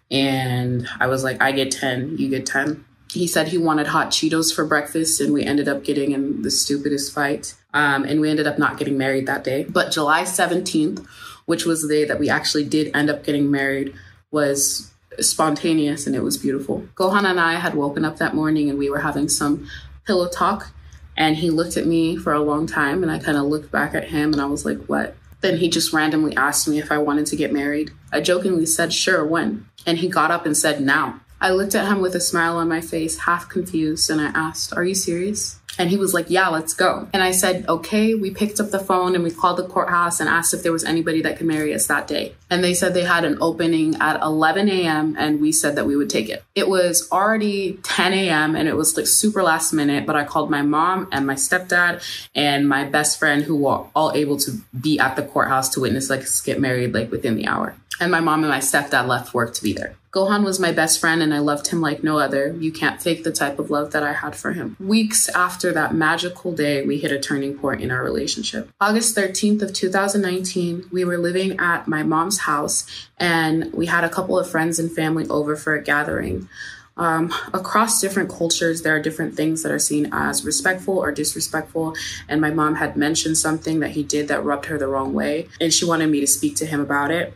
And 0.10 0.88
I 1.00 1.08
was 1.08 1.24
like, 1.24 1.42
I 1.42 1.52
get 1.52 1.72
10, 1.72 2.18
you 2.18 2.30
get 2.30 2.46
10 2.46 2.86
he 3.12 3.28
said 3.28 3.48
he 3.48 3.58
wanted 3.58 3.88
hot 3.88 4.10
Cheetos 4.10 4.54
for 4.54 4.66
breakfast, 4.66 5.22
and 5.22 5.34
we 5.34 5.44
ended 5.44 5.68
up 5.68 5.84
getting 5.84 6.12
in 6.12 6.42
the 6.42 6.52
stupidest 6.52 7.14
fight. 7.14 7.56
Um, 7.74 8.04
and 8.04 8.20
we 8.20 8.30
ended 8.30 8.48
up 8.48 8.58
not 8.58 8.78
getting 8.78 8.98
married 8.98 9.28
that 9.28 9.44
day. 9.44 9.64
But 9.64 9.92
July 9.92 10.24
17th, 10.24 11.06
which 11.46 11.66
was 11.66 11.82
the 11.82 11.88
day 11.88 12.06
that 12.06 12.20
we 12.20 12.30
actually 12.30 12.66
did 12.66 12.96
end 12.96 13.10
up 13.10 13.24
getting 13.24 13.50
married, 13.50 13.94
was 14.32 14.92
spontaneous 15.20 16.06
and 16.06 16.16
it 16.16 16.22
was 16.22 16.38
beautiful. 16.38 16.88
Gohan 16.96 17.26
and 17.26 17.40
I 17.40 17.54
had 17.54 17.76
woken 17.76 18.06
up 18.06 18.18
that 18.18 18.36
morning 18.36 18.70
and 18.70 18.78
we 18.78 18.90
were 18.90 19.00
having 19.00 19.30
some 19.30 19.68
pillow 20.06 20.28
talk. 20.28 20.72
And 21.16 21.38
he 21.38 21.50
looked 21.50 21.78
at 21.78 21.88
me 21.88 22.16
for 22.16 22.32
a 22.32 22.42
long 22.42 22.68
time, 22.68 23.02
and 23.02 23.12
I 23.12 23.18
kind 23.18 23.40
of 23.40 23.46
looked 23.46 23.72
back 23.72 23.96
at 23.96 24.10
him 24.10 24.34
and 24.34 24.42
I 24.42 24.46
was 24.46 24.66
like, 24.66 24.78
What? 24.86 25.16
Then 25.42 25.58
he 25.58 25.70
just 25.70 25.94
randomly 25.94 26.36
asked 26.36 26.68
me 26.68 26.78
if 26.78 26.92
I 26.92 27.00
wanted 27.00 27.26
to 27.28 27.36
get 27.36 27.52
married. 27.54 27.92
I 28.12 28.22
jokingly 28.22 28.68
said, 28.68 28.94
Sure, 28.94 29.26
when? 29.26 29.68
And 29.88 29.98
he 29.98 30.08
got 30.08 30.30
up 30.30 30.46
and 30.46 30.56
said, 30.56 30.82
Now. 30.82 31.22
I 31.40 31.52
looked 31.52 31.76
at 31.76 31.88
him 31.88 32.02
with 32.02 32.16
a 32.16 32.20
smile 32.20 32.58
on 32.58 32.68
my 32.68 32.82
face, 32.82 33.20
half 33.20 33.48
confused, 33.48 34.10
and 34.10 34.20
I 34.20 34.26
asked, 34.28 34.74
Are 34.76 34.84
you 34.84 34.96
serious? 34.96 35.60
And 35.80 35.90
he 35.90 35.98
was 35.98 36.14
like, 36.14 36.30
Yeah, 36.30 36.50
let's 36.50 36.74
go. 36.74 37.08
And 37.14 37.22
I 37.22 37.32
said, 37.32 37.66
Okay. 37.70 38.16
We 38.16 38.32
picked 38.32 38.60
up 38.60 38.72
the 38.72 38.80
phone 38.80 39.16
and 39.16 39.24
we 39.24 39.32
called 39.32 39.58
the 39.58 39.68
courthouse 39.68 40.20
and 40.20 40.28
asked 40.30 40.54
if 40.54 40.64
there 40.64 40.72
was 40.72 40.84
anybody 40.84 41.22
that 41.22 41.38
could 41.38 41.48
marry 41.48 41.74
us 41.74 41.88
that 41.88 42.08
day. 42.08 42.34
And 42.50 42.64
they 42.64 42.74
said 42.74 42.94
they 42.94 43.04
had 43.04 43.26
an 43.26 43.38
opening 43.42 43.96
at 44.02 44.22
11 44.22 44.70
a.m. 44.70 45.16
and 45.18 45.40
we 45.40 45.52
said 45.52 45.76
that 45.76 45.86
we 45.86 45.96
would 45.96 46.10
take 46.10 46.30
it. 46.30 46.44
It 46.56 46.68
was 46.68 47.08
already 47.12 47.80
10 47.84 48.14
a.m. 48.14 48.56
and 48.56 48.68
it 48.68 48.76
was 48.76 48.98
like 48.98 49.08
super 49.08 49.44
last 49.44 49.74
minute, 49.74 50.06
but 50.06 50.16
I 50.16 50.24
called 50.24 50.50
my 50.50 50.62
mom 50.62 51.08
and 51.12 51.28
my 51.28 51.36
stepdad 51.36 52.02
and 52.34 52.68
my 52.68 52.86
best 52.86 53.20
friend 53.20 53.44
who 53.44 53.58
were 53.58 53.86
all 53.96 54.12
able 54.14 54.38
to 54.38 54.52
be 54.80 55.00
at 55.00 55.16
the 55.16 55.24
courthouse 55.24 55.70
to 55.70 55.82
witness 55.82 56.10
like 56.10 56.22
us 56.22 56.42
get 56.42 56.60
married 56.60 56.94
like 56.94 57.12
within 57.12 57.36
the 57.36 57.48
hour. 57.48 57.76
And 58.00 58.12
my 58.12 58.20
mom 58.20 58.44
and 58.44 58.50
my 58.50 58.60
stepdad 58.60 59.08
left 59.08 59.34
work 59.34 59.54
to 59.56 59.64
be 59.64 59.74
there. 59.74 59.96
Gohan 60.12 60.44
was 60.44 60.60
my 60.60 60.72
best 60.72 61.00
friend 61.00 61.22
and 61.22 61.34
I 61.34 61.40
loved 61.40 61.68
him 61.68 61.80
like 61.80 62.04
no 62.04 62.18
other. 62.18 62.56
You 62.60 62.72
can't 62.72 63.02
fake 63.02 63.24
the 63.24 63.32
type 63.32 63.60
of 63.60 63.70
love 63.70 63.92
that 63.92 64.04
I 64.04 64.14
had 64.14 64.36
for 64.36 64.54
him. 64.54 64.76
Weeks 64.80 65.30
after 65.30 65.72
that 65.74 65.94
magical 65.94 66.54
day, 66.54 66.84
we 66.84 66.98
hit 66.98 67.12
a 67.12 67.20
turning 67.20 67.58
point 67.58 67.82
in 67.82 67.92
our 67.92 68.04
relationship. 68.04 68.72
August 68.82 69.16
13th 69.16 69.62
of 69.62 69.74
2019, 69.74 70.86
we 70.92 71.06
were 71.06 71.18
living 71.18 71.60
at 71.60 71.88
my 71.88 72.04
mom's 72.04 72.40
house 72.40 72.86
and 73.18 73.72
we 73.74 73.86
had 73.86 74.04
a 74.04 74.10
couple 74.10 74.40
of 74.40 74.50
friends 74.50 74.80
and 74.80 74.92
family 74.92 75.28
over 75.28 75.56
for 75.56 75.76
a 75.76 75.84
gathering. 75.84 76.50
Um, 76.98 77.32
across 77.54 78.02
different 78.02 78.30
cultures, 78.30 78.82
there 78.82 78.96
are 78.96 79.02
different 79.02 79.36
things 79.36 79.62
that 79.62 79.72
are 79.72 79.80
seen 79.80 80.10
as 80.12 80.44
respectful 80.44 80.98
or 80.98 81.12
disrespectful. 81.12 81.96
And 82.28 82.42
my 82.42 82.50
mom 82.50 82.76
had 82.76 82.98
mentioned 82.98 83.38
something 83.38 83.82
that 83.82 83.92
he 83.92 84.04
did 84.04 84.28
that 84.30 84.44
rubbed 84.44 84.66
her 84.66 84.78
the 84.78 84.88
wrong 84.88 85.14
way, 85.14 85.48
and 85.62 85.72
she 85.72 85.86
wanted 85.86 86.08
me 86.08 86.20
to 86.22 86.28
speak 86.28 86.56
to 86.56 86.66
him 86.66 86.82
about 86.82 87.12
it. 87.12 87.34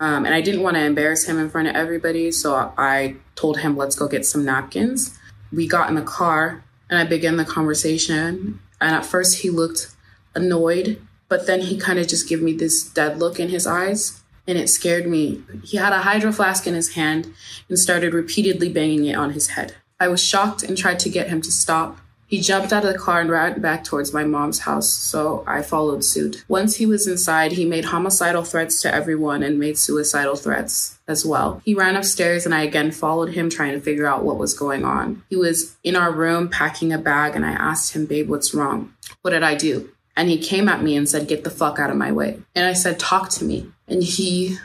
Um, 0.00 0.26
and 0.26 0.34
I 0.34 0.40
didn't 0.40 0.62
want 0.62 0.76
to 0.76 0.84
embarrass 0.84 1.24
him 1.24 1.38
in 1.38 1.48
front 1.48 1.68
of 1.68 1.76
everybody, 1.76 2.30
so 2.32 2.72
I 2.76 3.16
told 3.36 3.60
him, 3.60 3.76
let's 3.76 3.96
go 3.96 4.08
get 4.08 4.26
some 4.26 4.44
napkins. 4.44 5.18
We 5.52 5.68
got 5.68 5.88
in 5.88 5.94
the 5.94 6.02
car 6.02 6.64
and 6.90 6.98
I 6.98 7.04
began 7.04 7.36
the 7.36 7.44
conversation. 7.44 8.60
And 8.80 8.94
at 8.94 9.06
first, 9.06 9.42
he 9.42 9.50
looked 9.50 9.94
annoyed, 10.34 11.00
but 11.28 11.46
then 11.46 11.60
he 11.60 11.78
kind 11.78 11.98
of 11.98 12.08
just 12.08 12.28
gave 12.28 12.42
me 12.42 12.52
this 12.52 12.84
dead 12.84 13.18
look 13.18 13.38
in 13.38 13.48
his 13.48 13.66
eyes 13.66 14.22
and 14.46 14.58
it 14.58 14.68
scared 14.68 15.06
me. 15.06 15.42
He 15.62 15.76
had 15.76 15.92
a 15.92 16.00
hydro 16.00 16.32
flask 16.32 16.66
in 16.66 16.74
his 16.74 16.94
hand 16.94 17.32
and 17.68 17.78
started 17.78 18.12
repeatedly 18.12 18.68
banging 18.68 19.06
it 19.06 19.16
on 19.16 19.30
his 19.30 19.48
head. 19.50 19.74
I 19.98 20.08
was 20.08 20.22
shocked 20.22 20.62
and 20.62 20.76
tried 20.76 20.98
to 21.00 21.08
get 21.08 21.28
him 21.28 21.40
to 21.42 21.50
stop, 21.50 21.98
he 22.34 22.40
jumped 22.40 22.72
out 22.72 22.84
of 22.84 22.92
the 22.92 22.98
car 22.98 23.20
and 23.20 23.30
ran 23.30 23.60
back 23.60 23.84
towards 23.84 24.12
my 24.12 24.24
mom's 24.24 24.58
house, 24.58 24.88
so 24.88 25.44
I 25.46 25.62
followed 25.62 26.02
suit. 26.02 26.44
Once 26.48 26.74
he 26.74 26.84
was 26.84 27.06
inside, 27.06 27.52
he 27.52 27.64
made 27.64 27.84
homicidal 27.84 28.42
threats 28.42 28.82
to 28.82 28.92
everyone 28.92 29.44
and 29.44 29.60
made 29.60 29.78
suicidal 29.78 30.34
threats 30.34 30.98
as 31.06 31.24
well. 31.24 31.62
He 31.64 31.74
ran 31.74 31.94
upstairs 31.94 32.44
and 32.44 32.52
I 32.52 32.62
again 32.62 32.90
followed 32.90 33.34
him 33.34 33.50
trying 33.50 33.74
to 33.74 33.80
figure 33.80 34.06
out 34.06 34.24
what 34.24 34.36
was 34.36 34.52
going 34.52 34.84
on. 34.84 35.22
He 35.30 35.36
was 35.36 35.76
in 35.84 35.94
our 35.94 36.10
room 36.10 36.48
packing 36.48 36.92
a 36.92 36.98
bag 36.98 37.36
and 37.36 37.46
I 37.46 37.52
asked 37.52 37.94
him, 37.94 38.04
Babe, 38.04 38.28
what's 38.28 38.52
wrong? 38.52 38.92
What 39.22 39.30
did 39.30 39.44
I 39.44 39.54
do? 39.54 39.90
And 40.16 40.28
he 40.28 40.36
came 40.36 40.68
at 40.68 40.82
me 40.82 40.96
and 40.96 41.08
said, 41.08 41.28
Get 41.28 41.44
the 41.44 41.50
fuck 41.50 41.78
out 41.78 41.90
of 41.90 41.96
my 41.96 42.10
way. 42.10 42.40
And 42.56 42.66
I 42.66 42.72
said, 42.72 42.98
Talk 42.98 43.30
to 43.30 43.44
me. 43.44 43.70
And 43.86 44.02
he 44.02 44.58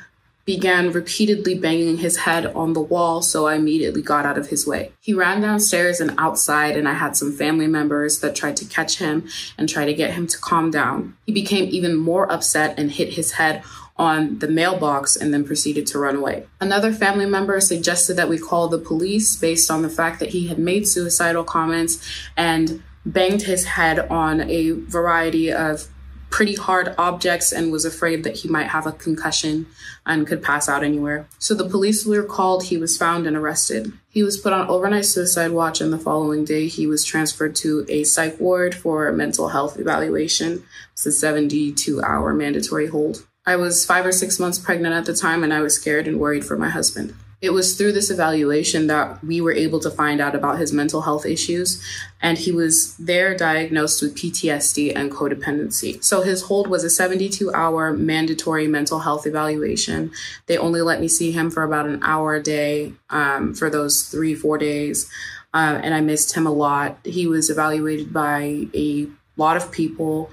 began 0.50 0.92
repeatedly 0.92 1.54
banging 1.54 2.00
his 2.00 2.18
head 2.18 2.44
on 2.56 2.74
the 2.74 2.82
wall, 2.82 3.22
so 3.22 3.46
I 3.46 3.54
immediately 3.54 4.02
got 4.02 4.26
out 4.26 4.36
of 4.36 4.48
his 4.48 4.66
way. 4.66 4.92
He 5.00 5.14
ran 5.14 5.42
downstairs 5.42 6.00
and 6.00 6.16
outside, 6.18 6.76
and 6.76 6.90
I 6.90 6.94
had 6.94 7.16
some 7.16 7.32
family 7.32 7.68
members 7.68 8.22
that 8.22 8.36
tried 8.36 8.58
to 8.58 8.66
catch 8.66 8.98
him 8.98 9.28
and 9.60 9.70
try 9.70 9.86
to 9.86 9.94
get 9.94 10.14
him 10.14 10.26
to 10.26 10.40
calm 10.40 10.72
down. 10.72 11.16
He 11.28 11.32
became 11.32 11.70
even 11.70 11.96
more 11.96 12.32
upset 12.32 12.80
and 12.80 12.90
hit 12.90 13.14
his 13.14 13.34
head 13.34 13.62
on 13.96 14.40
the 14.40 14.48
mailbox 14.48 15.16
and 15.16 15.32
then 15.32 15.44
proceeded 15.44 15.86
to 15.86 16.00
run 16.00 16.16
away. 16.16 16.48
Another 16.60 16.92
family 16.92 17.28
member 17.28 17.62
suggested 17.62 18.16
that 18.16 18.28
we 18.28 18.40
call 18.40 18.70
the 18.70 18.80
police 18.80 19.36
based 19.36 19.70
on 19.70 19.84
the 19.84 19.90
fact 19.90 20.20
that 20.20 20.30
he 20.30 20.48
had 20.48 20.58
made 20.58 20.88
suicidal 20.88 21.44
comments 21.44 22.04
and 22.36 22.82
banged 23.06 23.44
his 23.44 23.66
head 23.66 24.00
on 24.10 24.42
a 24.50 24.72
variety 24.72 25.52
of 25.54 25.90
pretty 26.30 26.56
hard 26.56 26.94
objects 26.98 27.52
and 27.52 27.72
was 27.72 27.86
afraid 27.86 28.24
that 28.24 28.38
he 28.38 28.48
might 28.48 28.68
have 28.68 28.86
a 28.86 28.92
concussion 28.92 29.66
and 30.06 30.28
could 30.28 30.44
pass 30.44 30.70
out 30.70 30.84
anywhere. 30.84 31.28
So 31.40 31.54
the 31.54 31.68
police 31.68 32.06
were 32.06 32.24
called, 32.24 32.66
he 32.66 32.78
was 32.78 32.98
found 32.98 33.26
and 33.28 33.36
arrested. 33.36 33.94
He 34.10 34.24
was 34.24 34.38
put 34.38 34.54
on 34.54 34.68
overnight 34.68 35.06
suicide 35.06 35.52
watch, 35.52 35.82
and 35.82 35.94
the 35.94 35.98
following 35.98 36.46
day, 36.46 36.68
he 36.68 36.88
was 36.88 37.06
transferred 37.06 37.56
to 37.58 37.86
a 37.90 38.04
psych 38.04 38.40
ward 38.40 38.74
for 38.74 39.12
mental 39.12 39.50
health 39.50 39.80
evaluation. 39.80 40.64
It's 40.94 41.06
a 41.06 41.12
72 41.12 42.02
hour 42.02 42.34
mandatory 42.34 42.88
hold. 42.88 43.26
I 43.46 43.56
was 43.56 43.86
five 43.86 44.06
or 44.06 44.12
six 44.12 44.40
months 44.40 44.60
pregnant 44.60 44.96
at 44.96 45.06
the 45.06 45.16
time, 45.16 45.44
and 45.44 45.54
I 45.54 45.62
was 45.62 45.76
scared 45.76 46.08
and 46.08 46.20
worried 46.20 46.46
for 46.46 46.58
my 46.58 46.70
husband. 46.70 47.14
It 47.42 47.54
was 47.54 47.78
through 47.78 47.94
this 47.94 48.10
evaluation 48.10 48.88
that 48.88 49.24
we 49.24 49.40
were 49.40 49.54
able 49.54 49.80
to 49.80 49.90
find 49.90 50.20
out 50.20 50.36
about 50.36 50.60
his 50.60 50.74
mental 50.74 51.02
health 51.02 51.26
issues, 51.26 51.82
and 52.22 52.38
he 52.38 52.52
was 52.52 52.98
there 52.98 53.36
diagnosed 53.36 54.02
with 54.02 54.16
PTSD 54.16 54.94
and 54.94 55.10
codependency. 55.10 56.04
So 56.04 56.22
his 56.22 56.44
hold 56.44 56.68
was 56.68 56.84
a 56.84 56.90
72 56.90 57.54
hour 57.54 57.94
mandatory 57.94 58.68
mental 58.68 59.00
health 59.00 59.26
evaluation. 59.26 60.12
They 60.48 60.58
only 60.58 60.82
let 60.82 61.00
me 61.00 61.08
see 61.08 61.32
him 61.32 61.50
for 61.50 61.64
about 61.64 61.86
an 61.86 62.04
hour 62.04 62.36
a 62.36 62.44
day 62.44 62.92
um, 63.10 63.54
for 63.54 63.70
those 63.70 64.04
three, 64.04 64.36
four 64.36 64.58
days. 64.58 65.10
Uh, 65.54 65.80
and 65.82 65.94
I 65.94 66.02
missed 66.02 66.36
him 66.36 66.46
a 66.46 66.52
lot. 66.52 67.00
He 67.06 67.26
was 67.26 67.50
evaluated 67.50 68.14
by 68.14 68.68
a 68.76 69.08
lot 69.38 69.56
of 69.56 69.72
people. 69.72 70.30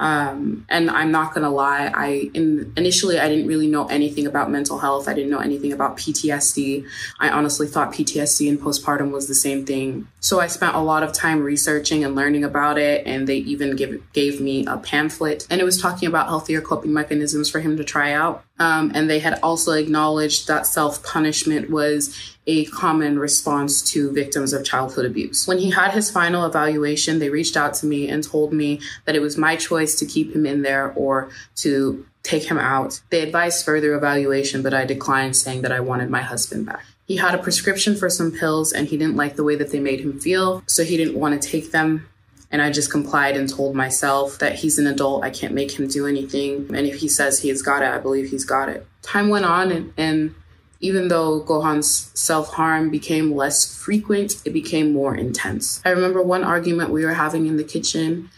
Um, 0.00 0.64
and 0.70 0.90
I'm 0.90 1.12
not 1.12 1.34
gonna 1.34 1.50
lie, 1.50 1.92
I 1.94 2.30
in, 2.32 2.72
initially 2.76 3.20
I 3.20 3.28
didn't 3.28 3.46
really 3.46 3.66
know 3.66 3.86
anything 3.86 4.26
about 4.26 4.50
mental 4.50 4.78
health. 4.78 5.08
I 5.08 5.12
didn't 5.12 5.30
know 5.30 5.40
anything 5.40 5.74
about 5.74 5.98
PTSD. 5.98 6.86
I 7.20 7.28
honestly 7.28 7.66
thought 7.66 7.92
PTSD 7.92 8.48
and 8.48 8.58
postpartum 8.58 9.10
was 9.12 9.28
the 9.28 9.34
same 9.34 9.66
thing. 9.66 10.08
So 10.20 10.40
I 10.40 10.46
spent 10.46 10.74
a 10.74 10.80
lot 10.80 11.02
of 11.02 11.12
time 11.12 11.42
researching 11.42 12.02
and 12.02 12.14
learning 12.14 12.44
about 12.44 12.78
it, 12.78 13.06
and 13.06 13.26
they 13.26 13.36
even 13.36 13.76
give, 13.76 14.02
gave 14.14 14.40
me 14.40 14.64
a 14.66 14.78
pamphlet, 14.78 15.46
and 15.50 15.60
it 15.60 15.64
was 15.64 15.80
talking 15.80 16.08
about 16.08 16.28
healthier 16.28 16.62
coping 16.62 16.94
mechanisms 16.94 17.50
for 17.50 17.60
him 17.60 17.76
to 17.76 17.84
try 17.84 18.12
out. 18.12 18.42
Um, 18.60 18.92
and 18.94 19.08
they 19.08 19.18
had 19.18 19.40
also 19.42 19.72
acknowledged 19.72 20.46
that 20.46 20.66
self 20.66 21.02
punishment 21.02 21.70
was 21.70 22.36
a 22.46 22.66
common 22.66 23.18
response 23.18 23.82
to 23.92 24.12
victims 24.12 24.52
of 24.52 24.64
childhood 24.64 25.06
abuse. 25.06 25.48
When 25.48 25.58
he 25.58 25.70
had 25.70 25.92
his 25.92 26.10
final 26.10 26.44
evaluation, 26.44 27.18
they 27.18 27.30
reached 27.30 27.56
out 27.56 27.74
to 27.74 27.86
me 27.86 28.08
and 28.08 28.22
told 28.22 28.52
me 28.52 28.80
that 29.06 29.16
it 29.16 29.20
was 29.20 29.38
my 29.38 29.56
choice 29.56 29.94
to 29.96 30.06
keep 30.06 30.34
him 30.34 30.44
in 30.44 30.60
there 30.60 30.92
or 30.92 31.30
to 31.56 32.06
take 32.22 32.44
him 32.44 32.58
out. 32.58 33.00
They 33.08 33.22
advised 33.22 33.64
further 33.64 33.94
evaluation, 33.94 34.62
but 34.62 34.74
I 34.74 34.84
declined, 34.84 35.36
saying 35.36 35.62
that 35.62 35.72
I 35.72 35.80
wanted 35.80 36.10
my 36.10 36.20
husband 36.20 36.66
back. 36.66 36.84
He 37.06 37.16
had 37.16 37.34
a 37.34 37.42
prescription 37.42 37.96
for 37.96 38.10
some 38.10 38.30
pills 38.30 38.72
and 38.72 38.86
he 38.86 38.98
didn't 38.98 39.16
like 39.16 39.36
the 39.36 39.42
way 39.42 39.56
that 39.56 39.70
they 39.72 39.80
made 39.80 40.00
him 40.00 40.20
feel, 40.20 40.62
so 40.66 40.84
he 40.84 40.98
didn't 40.98 41.18
want 41.18 41.40
to 41.40 41.48
take 41.48 41.72
them. 41.72 42.09
And 42.50 42.60
I 42.60 42.70
just 42.70 42.90
complied 42.90 43.36
and 43.36 43.48
told 43.48 43.76
myself 43.76 44.38
that 44.38 44.56
he's 44.56 44.78
an 44.78 44.86
adult. 44.86 45.24
I 45.24 45.30
can't 45.30 45.54
make 45.54 45.78
him 45.78 45.86
do 45.86 46.06
anything. 46.06 46.74
And 46.74 46.86
if 46.86 46.96
he 46.96 47.08
says 47.08 47.40
he's 47.40 47.62
got 47.62 47.82
it, 47.82 47.88
I 47.88 47.98
believe 47.98 48.30
he's 48.30 48.44
got 48.44 48.68
it. 48.68 48.86
Time 49.02 49.28
went 49.28 49.44
on, 49.44 49.70
and, 49.70 49.92
and 49.96 50.34
even 50.80 51.08
though 51.08 51.40
Gohan's 51.42 52.10
self 52.18 52.54
harm 52.54 52.90
became 52.90 53.34
less 53.34 53.76
frequent, 53.76 54.34
it 54.44 54.52
became 54.52 54.92
more 54.92 55.14
intense. 55.14 55.80
I 55.84 55.90
remember 55.90 56.22
one 56.22 56.42
argument 56.42 56.90
we 56.90 57.04
were 57.04 57.14
having 57.14 57.46
in 57.46 57.56
the 57.56 57.64
kitchen. 57.64 58.30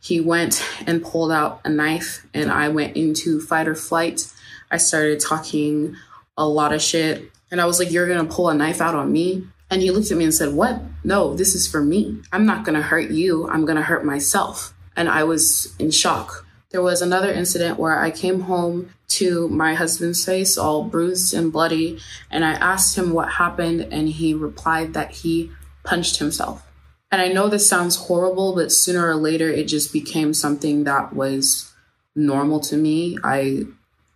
He 0.00 0.20
went 0.20 0.64
and 0.86 1.02
pulled 1.02 1.32
out 1.32 1.60
a 1.64 1.68
knife, 1.68 2.26
and 2.32 2.50
I 2.52 2.68
went 2.68 2.96
into 2.96 3.40
fight 3.40 3.66
or 3.66 3.74
flight. 3.74 4.32
I 4.70 4.76
started 4.76 5.20
talking 5.20 5.96
a 6.36 6.46
lot 6.46 6.72
of 6.72 6.82
shit, 6.82 7.30
and 7.50 7.60
I 7.60 7.64
was 7.64 7.78
like, 7.78 7.90
You're 7.90 8.06
gonna 8.06 8.28
pull 8.28 8.50
a 8.50 8.54
knife 8.54 8.80
out 8.80 8.94
on 8.94 9.10
me? 9.10 9.46
And 9.70 9.82
he 9.82 9.90
looked 9.90 10.10
at 10.10 10.16
me 10.16 10.24
and 10.24 10.34
said, 10.34 10.54
What? 10.54 10.80
No, 11.04 11.34
this 11.34 11.54
is 11.54 11.66
for 11.66 11.82
me. 11.82 12.22
I'm 12.32 12.46
not 12.46 12.64
gonna 12.64 12.82
hurt 12.82 13.10
you, 13.10 13.48
I'm 13.48 13.64
gonna 13.64 13.82
hurt 13.82 14.04
myself. 14.04 14.74
And 14.96 15.08
I 15.08 15.24
was 15.24 15.74
in 15.78 15.90
shock. 15.90 16.46
There 16.70 16.82
was 16.82 17.00
another 17.00 17.32
incident 17.32 17.78
where 17.78 17.98
I 17.98 18.10
came 18.10 18.40
home 18.40 18.90
to 19.08 19.48
my 19.48 19.74
husband's 19.74 20.24
face, 20.24 20.58
all 20.58 20.84
bruised 20.84 21.32
and 21.32 21.52
bloody, 21.52 21.98
and 22.30 22.44
I 22.44 22.52
asked 22.52 22.96
him 22.96 23.12
what 23.12 23.32
happened, 23.32 23.88
and 23.90 24.08
he 24.08 24.34
replied 24.34 24.92
that 24.92 25.10
he 25.10 25.50
punched 25.82 26.18
himself. 26.18 26.66
And 27.10 27.22
I 27.22 27.28
know 27.28 27.48
this 27.48 27.68
sounds 27.68 27.96
horrible, 27.96 28.54
but 28.54 28.70
sooner 28.70 29.08
or 29.08 29.14
later 29.14 29.48
it 29.48 29.64
just 29.64 29.94
became 29.94 30.34
something 30.34 30.84
that 30.84 31.14
was 31.14 31.72
normal 32.14 32.60
to 32.60 32.76
me. 32.76 33.16
I 33.24 33.64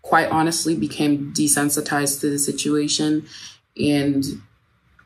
quite 0.03 0.29
honestly 0.29 0.77
became 0.77 1.33
desensitized 1.33 2.21
to 2.21 2.29
the 2.29 2.39
situation, 2.39 3.27
and 3.79 4.25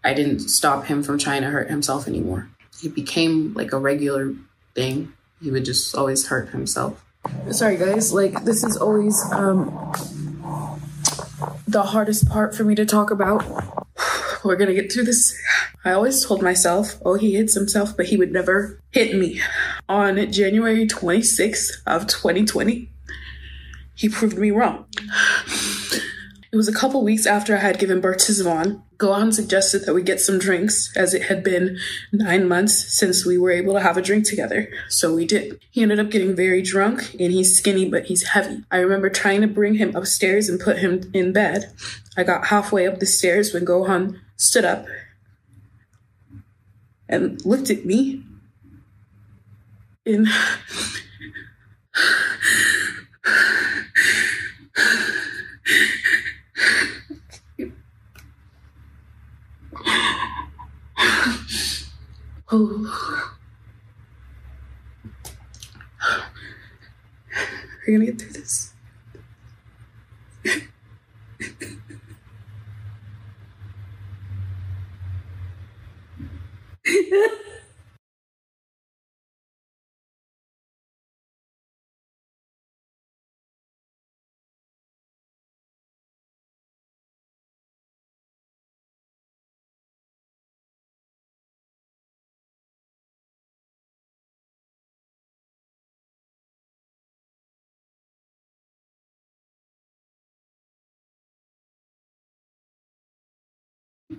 I 0.04 0.14
didn't 0.14 0.40
stop 0.40 0.86
him 0.86 1.02
from 1.02 1.18
trying 1.18 1.42
to 1.42 1.48
hurt 1.48 1.70
himself 1.70 2.06
anymore. 2.06 2.48
It 2.82 2.94
became 2.94 3.54
like 3.54 3.72
a 3.72 3.78
regular 3.78 4.34
thing. 4.74 5.12
He 5.42 5.50
would 5.50 5.64
just 5.64 5.94
always 5.94 6.26
hurt 6.28 6.50
himself. 6.50 7.04
Sorry 7.50 7.76
guys, 7.76 8.12
like 8.12 8.44
this 8.44 8.62
is 8.62 8.76
always 8.76 9.20
um 9.32 9.92
the 11.66 11.82
hardest 11.82 12.28
part 12.28 12.54
for 12.54 12.64
me 12.64 12.74
to 12.74 12.86
talk 12.86 13.10
about. 13.10 13.44
We're 14.44 14.56
gonna 14.56 14.74
get 14.74 14.92
through 14.92 15.04
this. 15.04 15.36
I 15.84 15.92
always 15.92 16.24
told 16.24 16.42
myself, 16.42 16.96
oh, 17.04 17.14
he 17.14 17.34
hits 17.34 17.54
himself, 17.54 17.96
but 17.96 18.06
he 18.06 18.16
would 18.16 18.32
never 18.32 18.80
hit 18.92 19.16
me. 19.16 19.40
On 19.88 20.30
January 20.30 20.86
26th 20.86 21.82
of 21.86 22.06
2020, 22.06 22.90
he 23.94 24.08
proved 24.08 24.38
me 24.38 24.50
wrong. 24.50 24.86
It 26.52 26.56
was 26.56 26.68
a 26.68 26.74
couple 26.74 27.02
weeks 27.02 27.26
after 27.26 27.56
I 27.56 27.60
had 27.60 27.78
given 27.78 28.00
birth 28.00 28.18
to 28.26 28.32
Zavon. 28.32 28.82
Gohan 28.98 29.34
suggested 29.34 29.84
that 29.84 29.94
we 29.94 30.02
get 30.02 30.20
some 30.20 30.38
drinks, 30.38 30.96
as 30.96 31.12
it 31.12 31.24
had 31.24 31.42
been 31.42 31.78
nine 32.12 32.46
months 32.48 32.96
since 32.96 33.26
we 33.26 33.36
were 33.36 33.50
able 33.50 33.74
to 33.74 33.80
have 33.80 33.96
a 33.96 34.02
drink 34.02 34.26
together. 34.26 34.68
So 34.88 35.14
we 35.14 35.26
did. 35.26 35.60
He 35.70 35.82
ended 35.82 35.98
up 35.98 36.10
getting 36.10 36.36
very 36.36 36.62
drunk, 36.62 37.14
and 37.18 37.32
he's 37.32 37.56
skinny, 37.56 37.88
but 37.90 38.06
he's 38.06 38.28
heavy. 38.28 38.64
I 38.70 38.78
remember 38.78 39.10
trying 39.10 39.40
to 39.40 39.48
bring 39.48 39.74
him 39.74 39.94
upstairs 39.96 40.48
and 40.48 40.60
put 40.60 40.78
him 40.78 41.10
in 41.12 41.32
bed. 41.32 41.72
I 42.16 42.22
got 42.22 42.46
halfway 42.46 42.86
up 42.86 43.00
the 43.00 43.06
stairs 43.06 43.52
when 43.52 43.66
Gohan 43.66 44.20
stood 44.36 44.64
up 44.64 44.86
and 47.08 47.44
looked 47.44 47.70
at 47.70 47.84
me 47.84 48.22
in 50.04 50.26
oh. 62.50 63.36
You 67.86 67.98
gonna 67.98 68.06
get 68.06 68.20
through 68.20 68.32
this? 68.32 68.65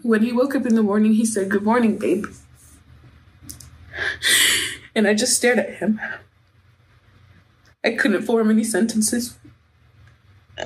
When 0.04 0.24
he 0.24 0.32
woke 0.32 0.56
up 0.56 0.66
in 0.66 0.76
the 0.76 0.84
morning, 0.84 1.14
he 1.14 1.26
said, 1.26 1.50
Good 1.50 1.64
morning, 1.64 1.98
babe. 1.98 2.26
And 4.96 5.08
I 5.08 5.14
just 5.14 5.36
stared 5.36 5.60
at 5.60 5.76
him. 5.76 6.00
I 7.84 7.92
couldn't 7.92 8.24
form 8.24 8.50
any 8.50 8.64
sentences. 8.64 9.38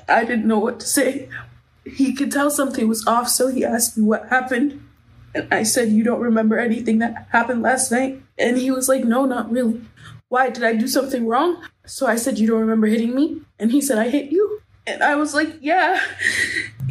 I 0.07 0.23
didn't 0.23 0.47
know 0.47 0.59
what 0.59 0.79
to 0.79 0.87
say. 0.87 1.29
He 1.85 2.13
could 2.13 2.31
tell 2.31 2.49
something 2.49 2.87
was 2.87 3.05
off, 3.05 3.27
so 3.27 3.47
he 3.47 3.65
asked 3.65 3.97
me 3.97 4.03
what 4.03 4.29
happened. 4.29 4.81
And 5.33 5.47
I 5.53 5.63
said, 5.63 5.89
You 5.89 6.03
don't 6.03 6.21
remember 6.21 6.57
anything 6.57 6.99
that 6.99 7.27
happened 7.31 7.61
last 7.61 7.91
night? 7.91 8.21
And 8.37 8.57
he 8.57 8.71
was 8.71 8.87
like, 8.89 9.03
No, 9.03 9.25
not 9.25 9.51
really. 9.51 9.81
Why? 10.29 10.49
Did 10.49 10.63
I 10.63 10.75
do 10.75 10.87
something 10.87 11.27
wrong? 11.27 11.63
So 11.85 12.07
I 12.07 12.15
said, 12.15 12.39
You 12.39 12.47
don't 12.47 12.59
remember 12.59 12.87
hitting 12.87 13.15
me? 13.15 13.41
And 13.59 13.71
he 13.71 13.81
said, 13.81 13.97
I 13.97 14.09
hit 14.09 14.31
you. 14.31 14.61
And 14.87 15.03
I 15.03 15.15
was 15.15 15.33
like, 15.33 15.57
Yeah. 15.61 15.99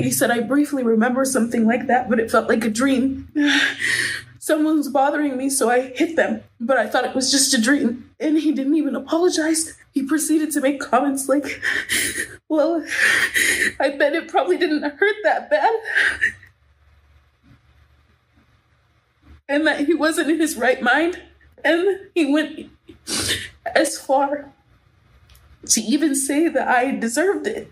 He 0.02 0.11
said, 0.11 0.30
I 0.30 0.40
briefly 0.40 0.83
remember 0.83 1.25
something 1.25 1.66
like 1.66 1.87
that, 1.87 2.09
but 2.09 2.21
it 2.21 2.30
felt 2.30 2.49
like 2.49 2.64
a 2.64 2.71
dream. 2.71 3.28
Someone 4.38 4.78
was 4.78 4.88
bothering 4.88 5.37
me, 5.37 5.50
so 5.50 5.69
I 5.69 5.80
hit 5.80 6.16
them, 6.16 6.42
but 6.59 6.78
I 6.78 6.88
thought 6.88 7.04
it 7.04 7.14
was 7.14 7.30
just 7.30 7.52
a 7.52 7.61
dream. 7.61 8.11
And 8.19 8.38
he 8.38 8.52
didn't 8.52 8.75
even 8.75 8.97
apologize. 8.97 9.76
He 9.92 10.02
proceeded 10.02 10.50
to 10.52 10.61
make 10.61 10.80
comments 10.80 11.28
like, 11.28 11.62
Well, 12.49 12.85
I 13.80 13.90
bet 13.90 14.14
it 14.14 14.28
probably 14.28 14.57
didn't 14.57 14.83
hurt 14.83 15.16
that 15.25 15.50
bad. 15.50 15.73
And 19.49 19.67
that 19.67 19.86
he 19.86 19.95
wasn't 19.95 20.30
in 20.30 20.41
his 20.41 20.56
right 20.56 20.80
mind. 20.80 21.23
And 21.65 22.08
he 22.15 22.32
went 22.32 22.71
as 23.75 23.99
far 23.99 24.52
to 25.67 25.80
even 25.80 26.15
say 26.15 26.49
that 26.49 26.69
I 26.69 26.97
deserved 26.97 27.47
it. 27.47 27.71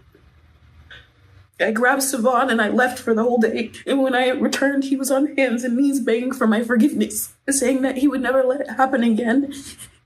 I 1.61 1.73
grabbed 1.73 2.03
Savon 2.03 2.51
and 2.51 2.61
I 2.62 2.68
left 2.68 2.99
for 2.99 3.14
the 3.14 3.23
whole 3.23 3.38
day. 3.38 3.73
And 3.87 4.03
when 4.03 4.14
I 4.14 4.29
returned, 4.29 4.85
he 4.85 4.97
was 4.97 5.11
on 5.11 5.37
hands 5.37 5.64
and 5.64 5.77
knees 5.77 6.01
begging 6.01 6.33
for 6.33 6.47
my 6.47 6.62
forgiveness, 6.62 7.35
saying 7.49 7.83
that 7.83 7.99
he 7.99 8.09
would 8.09 8.21
never 8.21 8.44
let 8.44 8.61
it 8.61 8.71
happen 8.71 9.03
again. 9.03 9.53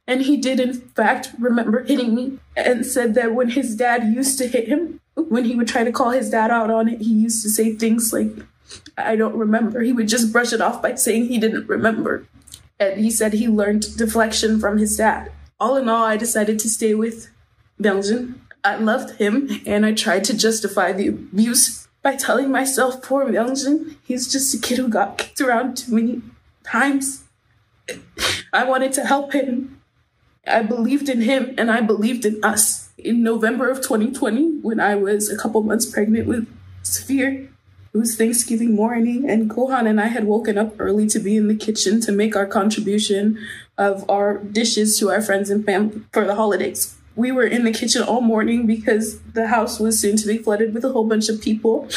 And 0.07 0.23
he 0.23 0.37
did, 0.37 0.59
in 0.59 0.75
fact, 0.75 1.31
remember 1.39 1.85
hitting 1.85 2.15
me 2.15 2.39
and 2.57 2.85
said 2.85 3.15
that 3.15 3.35
when 3.35 3.51
his 3.51 3.77
dad 3.77 4.05
used 4.05 4.39
to 4.39 4.49
hit 4.49 4.67
him, 4.67 5.01
when 5.15 5.45
he 5.45 5.55
would 5.55 5.69
try 5.69 5.85
to 5.85 5.93
call 5.93 6.11
his 6.11 6.31
dad 6.31 6.51
out 6.51 6.71
on 6.71 6.89
it, 6.89 7.03
he 7.03 7.13
used 7.13 7.43
to 7.43 7.51
say 7.51 7.75
things 7.75 8.13
like, 8.13 8.31
I 8.97 9.17
don't 9.17 9.37
remember. 9.37 9.83
He 9.83 9.93
would 9.93 10.09
just 10.09 10.33
brush 10.33 10.53
it 10.53 10.61
off 10.61 10.83
by 10.83 10.95
saying 10.95 11.27
he 11.27 11.39
didn't 11.39 11.69
remember. 11.69 12.27
And 12.81 12.99
he 12.99 13.11
said 13.11 13.35
he 13.35 13.47
learned 13.47 13.97
deflection 13.97 14.59
from 14.59 14.79
his 14.79 14.97
dad. 14.97 15.31
All 15.61 15.77
in 15.77 15.89
all, 15.89 16.05
I 16.05 16.17
decided 16.17 16.59
to 16.61 16.69
stay 16.69 16.95
with 16.95 17.29
Belgian 17.79 18.41
I 18.65 18.77
loved 18.77 19.19
him 19.19 19.61
and 19.67 19.85
I 19.85 19.93
tried 19.93 20.25
to 20.25 20.37
justify 20.37 20.93
the 20.93 21.09
abuse 21.09 21.89
by 22.03 22.17
telling 22.17 22.51
myself, 22.51 23.03
poor 23.03 23.27
Myungjin, 23.27 23.97
he's 24.03 24.31
just 24.31 24.55
a 24.55 24.59
kid 24.59 24.79
who 24.79 24.89
got 24.89 25.19
kicked 25.19 25.41
around 25.41 25.79
too 25.79 25.95
many 25.95 26.23
times. 26.65 27.25
I 28.53 28.65
wanted 28.65 28.93
to 28.95 29.05
help 29.05 29.33
him. 29.33 29.81
I 30.47 30.63
believed 30.63 31.09
in 31.09 31.23
him 31.23 31.55
and 31.59 31.71
I 31.71 31.81
believed 31.81 32.25
in 32.25 32.43
us. 32.45 32.91
In 32.99 33.23
November 33.23 33.69
of 33.69 33.79
2020, 33.79 34.59
when 34.61 34.79
I 34.79 34.95
was 34.95 35.29
a 35.29 35.37
couple 35.37 35.63
months 35.63 35.87
pregnant 35.87 36.29
with 36.29 36.47
Sphere, 36.83 37.49
it 37.95 37.99
was 37.99 38.17
Thanksgiving 38.17 38.75
morning, 38.75 39.29
and 39.29 39.51
Gohan 39.51 39.87
and 39.87 40.01
I 40.01 40.07
had 40.07 40.25
woken 40.25 40.57
up 40.57 40.75
early 40.79 41.07
to 41.09 41.19
be 41.19 41.37
in 41.37 41.49
the 41.49 41.55
kitchen 41.55 42.01
to 42.03 42.13
make 42.13 42.35
our 42.35 42.47
contribution 42.47 43.39
of 43.77 44.09
our 44.09 44.39
dishes 44.39 44.99
to 44.99 45.11
our 45.11 45.21
friends 45.21 45.51
and 45.51 45.65
family 45.65 46.01
for 46.13 46.25
the 46.25 46.35
holidays 46.35 46.97
we 47.17 47.33
were 47.33 47.47
in 47.47 47.65
the 47.65 47.73
kitchen 47.73 48.03
all 48.03 48.21
morning 48.21 48.67
because 48.67 49.21
the 49.21 49.49
house 49.49 49.79
was 49.79 50.01
soon 50.01 50.17
to 50.17 50.27
be 50.27 50.39
flooded 50.39 50.75
with 50.75 50.85
a 50.85 50.93
whole 50.93 51.07
bunch 51.07 51.29
of 51.29 51.41
people. 51.41 51.89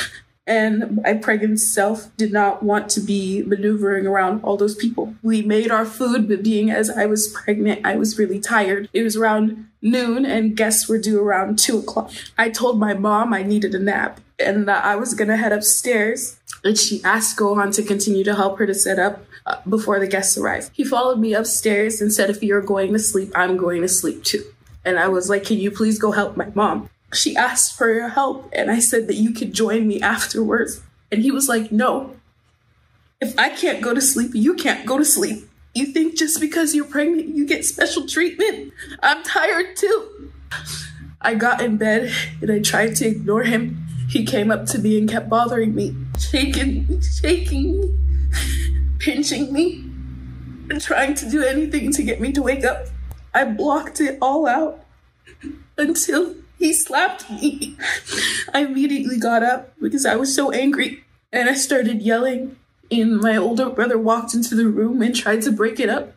And 0.47 1.01
my 1.01 1.13
pregnant 1.15 1.59
self 1.59 2.15
did 2.17 2.31
not 2.31 2.61
want 2.61 2.89
to 2.89 3.01
be 3.01 3.41
maneuvering 3.43 4.05
around 4.05 4.43
all 4.43 4.57
those 4.57 4.75
people. 4.75 5.15
We 5.23 5.41
made 5.41 5.71
our 5.71 5.85
food, 5.85 6.27
but 6.27 6.43
being 6.43 6.69
as 6.69 6.89
I 6.89 7.07
was 7.07 7.29
pregnant, 7.29 7.83
I 7.83 7.95
was 7.95 8.19
really 8.19 8.39
tired. 8.39 8.87
It 8.93 9.01
was 9.01 9.15
around 9.15 9.67
noon, 9.81 10.23
and 10.23 10.55
guests 10.55 10.87
were 10.87 10.99
due 10.99 11.19
around 11.19 11.57
two 11.57 11.79
o'clock. 11.79 12.11
I 12.37 12.49
told 12.49 12.79
my 12.79 12.93
mom 12.93 13.33
I 13.33 13.41
needed 13.41 13.73
a 13.73 13.79
nap 13.79 14.19
and 14.37 14.67
that 14.67 14.85
I 14.85 14.95
was 14.95 15.13
gonna 15.13 15.37
head 15.37 15.51
upstairs. 15.51 16.37
And 16.63 16.77
she 16.77 17.03
asked 17.03 17.37
Gohan 17.37 17.73
to 17.75 17.83
continue 17.83 18.23
to 18.23 18.35
help 18.35 18.59
her 18.59 18.67
to 18.67 18.73
set 18.73 18.99
up 18.99 19.25
uh, 19.45 19.57
before 19.67 19.99
the 19.99 20.07
guests 20.07 20.37
arrived. 20.37 20.71
He 20.73 20.83
followed 20.83 21.19
me 21.19 21.33
upstairs 21.33 22.01
and 22.01 22.11
said, 22.11 22.29
If 22.29 22.41
you're 22.41 22.61
going 22.61 22.93
to 22.93 22.99
sleep, 22.99 23.31
I'm 23.35 23.57
going 23.57 23.81
to 23.81 23.87
sleep 23.87 24.23
too. 24.23 24.43
And 24.85 24.99
I 24.99 25.07
was 25.07 25.29
like, 25.29 25.43
Can 25.43 25.57
you 25.57 25.71
please 25.71 25.99
go 25.99 26.11
help 26.11 26.37
my 26.37 26.51
mom? 26.53 26.89
She 27.13 27.35
asked 27.35 27.77
for 27.77 27.93
your 27.93 28.09
help, 28.09 28.49
and 28.53 28.69
I 28.69 28.79
said 28.79 29.07
that 29.07 29.15
you 29.15 29.31
could 29.31 29.53
join 29.53 29.87
me 29.87 29.99
afterwards. 30.01 30.81
And 31.11 31.21
he 31.21 31.31
was 31.31 31.49
like, 31.49 31.71
No. 31.71 32.15
If 33.19 33.37
I 33.39 33.49
can't 33.49 33.81
go 33.81 33.93
to 33.93 34.01
sleep, 34.01 34.31
you 34.33 34.53
can't 34.53 34.85
go 34.85 34.97
to 34.97 35.05
sleep. 35.05 35.49
You 35.73 35.87
think 35.87 36.15
just 36.15 36.39
because 36.39 36.75
you're 36.75 36.85
pregnant, 36.85 37.35
you 37.35 37.45
get 37.45 37.65
special 37.65 38.07
treatment? 38.07 38.71
I'm 39.01 39.23
tired 39.23 39.75
too. 39.75 40.31
I 41.21 41.35
got 41.35 41.61
in 41.61 41.77
bed 41.77 42.13
and 42.41 42.51
I 42.51 42.59
tried 42.59 42.95
to 42.97 43.07
ignore 43.07 43.43
him. 43.43 43.83
He 44.07 44.25
came 44.25 44.51
up 44.51 44.67
to 44.67 44.79
me 44.79 44.97
and 44.99 45.09
kept 45.09 45.27
bothering 45.27 45.73
me, 45.73 45.95
shaking, 46.19 47.01
shaking 47.01 47.81
me, 47.81 47.97
pinching 48.99 49.51
me, 49.51 49.83
and 50.69 50.79
trying 50.79 51.15
to 51.15 51.29
do 51.29 51.43
anything 51.43 51.91
to 51.93 52.03
get 52.03 52.21
me 52.21 52.31
to 52.31 52.43
wake 52.43 52.63
up. 52.63 52.85
I 53.35 53.43
blocked 53.43 53.99
it 53.99 54.17
all 54.21 54.47
out 54.47 54.85
until 55.77 56.35
he 56.57 56.71
slapped 56.71 57.29
me. 57.29 57.75
I 58.53 58.61
immediately 58.61 59.19
got 59.19 59.43
up 59.43 59.73
because 59.81 60.05
I 60.05 60.15
was 60.15 60.33
so 60.33 60.51
angry 60.51 61.03
and 61.33 61.49
I 61.49 61.53
started 61.53 62.01
yelling. 62.01 62.55
And 62.89 63.19
my 63.19 63.35
older 63.35 63.69
brother 63.69 63.97
walked 63.97 64.33
into 64.33 64.55
the 64.55 64.67
room 64.67 65.01
and 65.01 65.13
tried 65.13 65.41
to 65.41 65.51
break 65.51 65.79
it 65.79 65.89
up. 65.89 66.13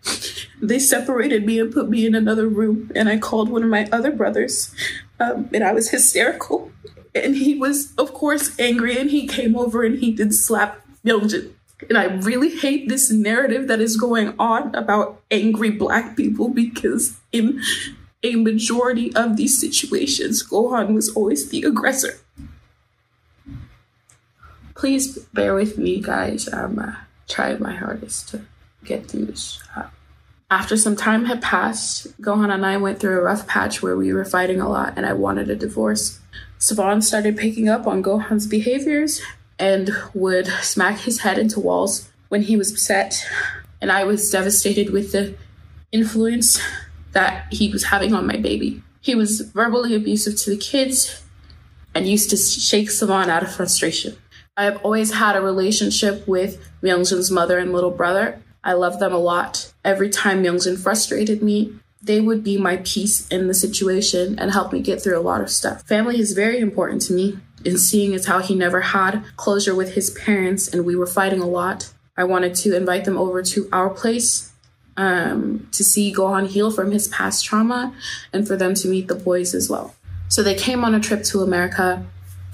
They 0.63 0.79
separated 0.79 1.45
me 1.45 1.59
and 1.59 1.73
put 1.73 1.89
me 1.89 2.07
in 2.07 2.15
another 2.15 2.47
room. 2.47 2.93
And 2.95 3.09
I 3.09 3.19
called 3.19 3.49
one 3.49 3.65
of 3.65 3.71
my 3.71 3.89
other 3.91 4.13
brothers, 4.13 4.73
um, 5.19 5.49
and 5.53 5.65
I 5.65 5.73
was 5.73 5.91
hysterical. 5.91 6.71
And 7.15 7.35
he 7.35 7.55
was, 7.55 7.95
of 7.97 8.13
course, 8.13 8.57
angry. 8.61 8.99
And 8.99 9.11
he 9.11 9.27
came 9.27 9.57
over 9.57 9.83
and 9.83 9.99
he 9.99 10.13
did 10.13 10.35
slap 10.35 10.87
Myungjin. 11.05 11.53
And 11.89 11.97
I 11.97 12.05
really 12.05 12.57
hate 12.57 12.89
this 12.89 13.11
narrative 13.11 13.69
that 13.69 13.81
is 13.81 13.97
going 13.97 14.35
on 14.39 14.75
about 14.75 15.21
angry 15.31 15.71
black 15.71 16.17
people 16.17 16.49
because 16.49 17.19
in 17.31 17.61
a 18.23 18.35
majority 18.35 19.15
of 19.15 19.37
these 19.37 19.61
situations, 19.61 20.43
Gohan 20.43 20.93
was 20.93 21.09
always 21.11 21.51
the 21.51 21.63
aggressor. 21.63 22.19
Please 24.75 25.19
bear 25.33 25.55
with 25.55 25.79
me, 25.79 26.01
guys. 26.01 26.53
Um, 26.53 26.79
uh, 26.79 26.95
trying 27.29 27.61
my 27.63 27.75
hardest 27.75 28.31
to 28.31 28.41
get 28.85 29.07
through 29.07 29.27
this. 29.27 29.63
After 30.51 30.77
some 30.77 30.97
time 30.97 31.27
had 31.27 31.43
passed, 31.43 32.21
Gohan 32.23 32.53
and 32.53 32.65
I 32.65 32.79
went 32.79 32.99
through 32.99 33.19
a 33.19 33.23
rough 33.23 33.47
patch 33.47 33.83
where 33.83 33.97
we 33.97 34.13
were 34.13 34.25
fighting 34.25 34.61
a 34.61 34.69
lot 34.69 34.95
and 34.97 35.05
I 35.05 35.13
wanted 35.13 35.51
a 35.51 35.57
divorce. 35.57 36.21
Savan 36.59 37.03
started 37.03 37.37
picking 37.37 37.69
up 37.69 37.87
on 37.87 38.03
Gohan's 38.03 38.47
behaviors 38.47 39.21
and 39.59 39.91
would 40.15 40.47
smack 40.63 41.01
his 41.01 41.21
head 41.21 41.39
into 41.39 41.61
walls 41.61 42.11
when 42.29 42.43
he 42.43 42.57
was 42.57 42.73
upset. 42.73 43.27
And 43.81 43.91
I 43.93 44.05
was 44.05 44.31
devastated 44.31 44.91
with 44.91 45.13
the 45.13 45.37
influence 45.93 46.61
that 47.13 47.53
he 47.53 47.71
was 47.71 47.85
having 47.85 48.15
on 48.15 48.27
my 48.27 48.37
baby. 48.37 48.83
He 49.01 49.15
was 49.15 49.41
verbally 49.41 49.95
abusive 49.95 50.37
to 50.37 50.51
the 50.51 50.57
kids 50.57 51.23
and 51.95 52.07
used 52.07 52.31
to 52.31 52.37
shake 52.37 52.91
Savan 52.91 53.31
out 53.31 53.43
of 53.43 53.55
frustration. 53.55 54.17
I 54.57 54.65
have 54.65 54.81
always 54.85 55.15
had 55.15 55.37
a 55.37 55.41
relationship 55.41 56.27
with 56.27 56.61
Myungjin's 56.83 57.31
mother 57.31 57.59
and 57.59 57.73
little 57.73 57.91
brother. 57.91 58.43
I 58.65 58.73
love 58.73 58.99
them 58.99 59.13
a 59.13 59.19
lot. 59.19 59.73
Every 59.85 60.11
time 60.11 60.43
Myungjin 60.43 60.79
frustrated 60.79 61.43
me, 61.43 61.75
they 62.03 62.21
would 62.21 62.45
be 62.45 62.59
my 62.59 62.79
peace 62.79 63.27
in 63.29 63.47
the 63.47 63.55
situation 63.55 64.39
and 64.39 64.53
help 64.53 64.73
me 64.73 64.81
get 64.81 65.01
through 65.01 65.19
a 65.19 65.23
lot 65.23 65.41
of 65.41 65.51
stuff. 65.51 65.83
Family 65.87 66.19
is 66.19 66.33
very 66.33 66.59
important 66.59 67.03
to 67.03 67.13
me, 67.13 67.39
and 67.65 67.79
seeing 67.79 68.15
as 68.15 68.27
how 68.27 68.41
he 68.41 68.55
never 68.55 68.81
had 68.81 69.25
closure 69.37 69.75
with 69.75 69.95
his 69.95 70.11
parents 70.11 70.69
and 70.69 70.85
we 70.85 70.97
were 70.97 71.07
fighting 71.07 71.41
a 71.41 71.47
lot, 71.47 71.93
I 72.17 72.25
wanted 72.25 72.55
to 72.57 72.77
invite 72.77 73.05
them 73.05 73.17
over 73.17 73.43
to 73.43 73.69
our 73.73 73.91
place 73.91 74.53
um, 74.97 75.69
to 75.73 75.85
see 75.85 76.13
Gohan 76.13 76.49
heal 76.49 76.71
from 76.71 76.91
his 76.91 77.09
past 77.09 77.45
trauma 77.45 77.95
and 78.33 78.47
for 78.47 78.57
them 78.57 78.75
to 78.75 78.89
meet 78.89 79.09
the 79.09 79.15
boys 79.15 79.55
as 79.55 79.71
well. 79.71 79.95
So 80.29 80.43
they 80.43 80.55
came 80.55 80.85
on 80.85 80.95
a 80.95 81.01
trip 81.01 81.23
to 81.25 81.41
America. 81.41 82.05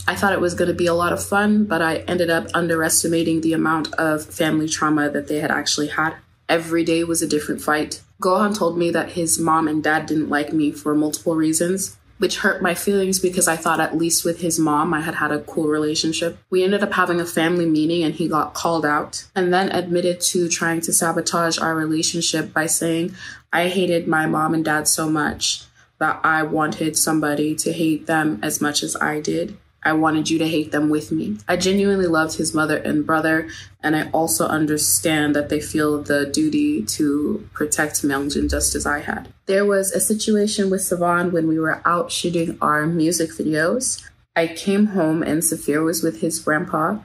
I 0.06 0.14
thought 0.14 0.34
it 0.34 0.40
was 0.40 0.54
going 0.54 0.68
to 0.68 0.74
be 0.74 0.86
a 0.86 0.94
lot 0.94 1.12
of 1.14 1.24
fun, 1.24 1.64
but 1.64 1.80
I 1.80 1.98
ended 2.00 2.28
up 2.28 2.48
underestimating 2.52 3.40
the 3.40 3.54
amount 3.54 3.92
of 3.94 4.24
family 4.24 4.68
trauma 4.68 5.08
that 5.08 5.28
they 5.28 5.40
had 5.40 5.50
actually 5.50 5.88
had. 5.88 6.14
Every 6.46 6.84
day 6.84 7.02
was 7.04 7.22
a 7.22 7.26
different 7.26 7.62
fight. 7.62 8.02
Gohan 8.20 8.56
told 8.56 8.76
me 8.76 8.90
that 8.90 9.12
his 9.12 9.38
mom 9.38 9.66
and 9.66 9.82
dad 9.82 10.04
didn't 10.06 10.28
like 10.28 10.52
me 10.52 10.70
for 10.70 10.94
multiple 10.94 11.34
reasons 11.34 11.96
which 12.24 12.38
hurt 12.38 12.62
my 12.62 12.72
feelings 12.72 13.18
because 13.18 13.46
I 13.46 13.56
thought 13.56 13.80
at 13.80 13.98
least 13.98 14.24
with 14.24 14.40
his 14.40 14.58
mom 14.58 14.94
I 14.94 15.02
had 15.02 15.16
had 15.16 15.30
a 15.30 15.40
cool 15.40 15.66
relationship. 15.66 16.38
We 16.48 16.64
ended 16.64 16.82
up 16.82 16.94
having 16.94 17.20
a 17.20 17.26
family 17.26 17.66
meeting 17.66 18.02
and 18.02 18.14
he 18.14 18.28
got 18.28 18.54
called 18.54 18.86
out 18.86 19.26
and 19.36 19.52
then 19.52 19.70
admitted 19.70 20.22
to 20.32 20.48
trying 20.48 20.80
to 20.80 20.92
sabotage 20.94 21.58
our 21.58 21.74
relationship 21.74 22.54
by 22.54 22.64
saying 22.64 23.14
I 23.52 23.68
hated 23.68 24.08
my 24.08 24.24
mom 24.24 24.54
and 24.54 24.64
dad 24.64 24.88
so 24.88 25.10
much 25.10 25.64
that 25.98 26.18
I 26.24 26.44
wanted 26.44 26.96
somebody 26.96 27.54
to 27.56 27.70
hate 27.74 28.06
them 28.06 28.38
as 28.42 28.58
much 28.58 28.82
as 28.82 28.96
I 28.96 29.20
did. 29.20 29.58
I 29.84 29.92
wanted 29.92 30.30
you 30.30 30.38
to 30.38 30.48
hate 30.48 30.72
them 30.72 30.88
with 30.88 31.12
me. 31.12 31.36
I 31.46 31.56
genuinely 31.56 32.06
loved 32.06 32.36
his 32.36 32.54
mother 32.54 32.78
and 32.78 33.04
brother, 33.04 33.48
and 33.82 33.94
I 33.94 34.08
also 34.10 34.46
understand 34.46 35.36
that 35.36 35.50
they 35.50 35.60
feel 35.60 36.02
the 36.02 36.26
duty 36.26 36.82
to 36.82 37.48
protect 37.52 38.02
Myungjin 38.02 38.50
just 38.50 38.74
as 38.74 38.86
I 38.86 39.00
had. 39.00 39.28
There 39.46 39.66
was 39.66 39.92
a 39.92 40.00
situation 40.00 40.70
with 40.70 40.82
Savan 40.82 41.32
when 41.32 41.46
we 41.46 41.58
were 41.58 41.82
out 41.84 42.10
shooting 42.10 42.56
our 42.62 42.86
music 42.86 43.30
videos. 43.30 44.02
I 44.34 44.46
came 44.46 44.86
home 44.86 45.22
and 45.22 45.42
Safir 45.42 45.84
was 45.84 46.02
with 46.02 46.20
his 46.20 46.38
grandpa, 46.38 46.98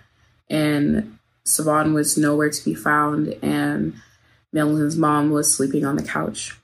and 0.50 1.20
Savan 1.44 1.94
was 1.94 2.18
nowhere 2.18 2.50
to 2.50 2.66
be 2.66 2.74
found, 2.74 3.36
and 3.42 3.94
Myungjin's 4.54 4.96
mom 4.96 5.32
was 5.32 5.54
sleeping 5.54 5.86
on 5.86 5.98
the 5.98 6.04
couch. 6.04 6.56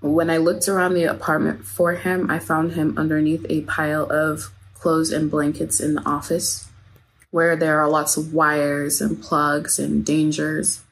When 0.00 0.28
I 0.28 0.36
looked 0.36 0.68
around 0.68 0.92
the 0.92 1.04
apartment 1.04 1.64
for 1.64 1.94
him, 1.94 2.30
I 2.30 2.38
found 2.38 2.72
him 2.72 2.98
underneath 2.98 3.46
a 3.48 3.62
pile 3.62 4.04
of 4.12 4.52
clothes 4.84 5.12
and 5.12 5.30
blankets 5.30 5.80
in 5.80 5.94
the 5.94 6.04
office 6.04 6.68
where 7.30 7.56
there 7.56 7.80
are 7.80 7.88
lots 7.88 8.18
of 8.18 8.34
wires 8.34 9.00
and 9.00 9.22
plugs 9.22 9.78
and 9.78 10.04
dangers. 10.04 10.82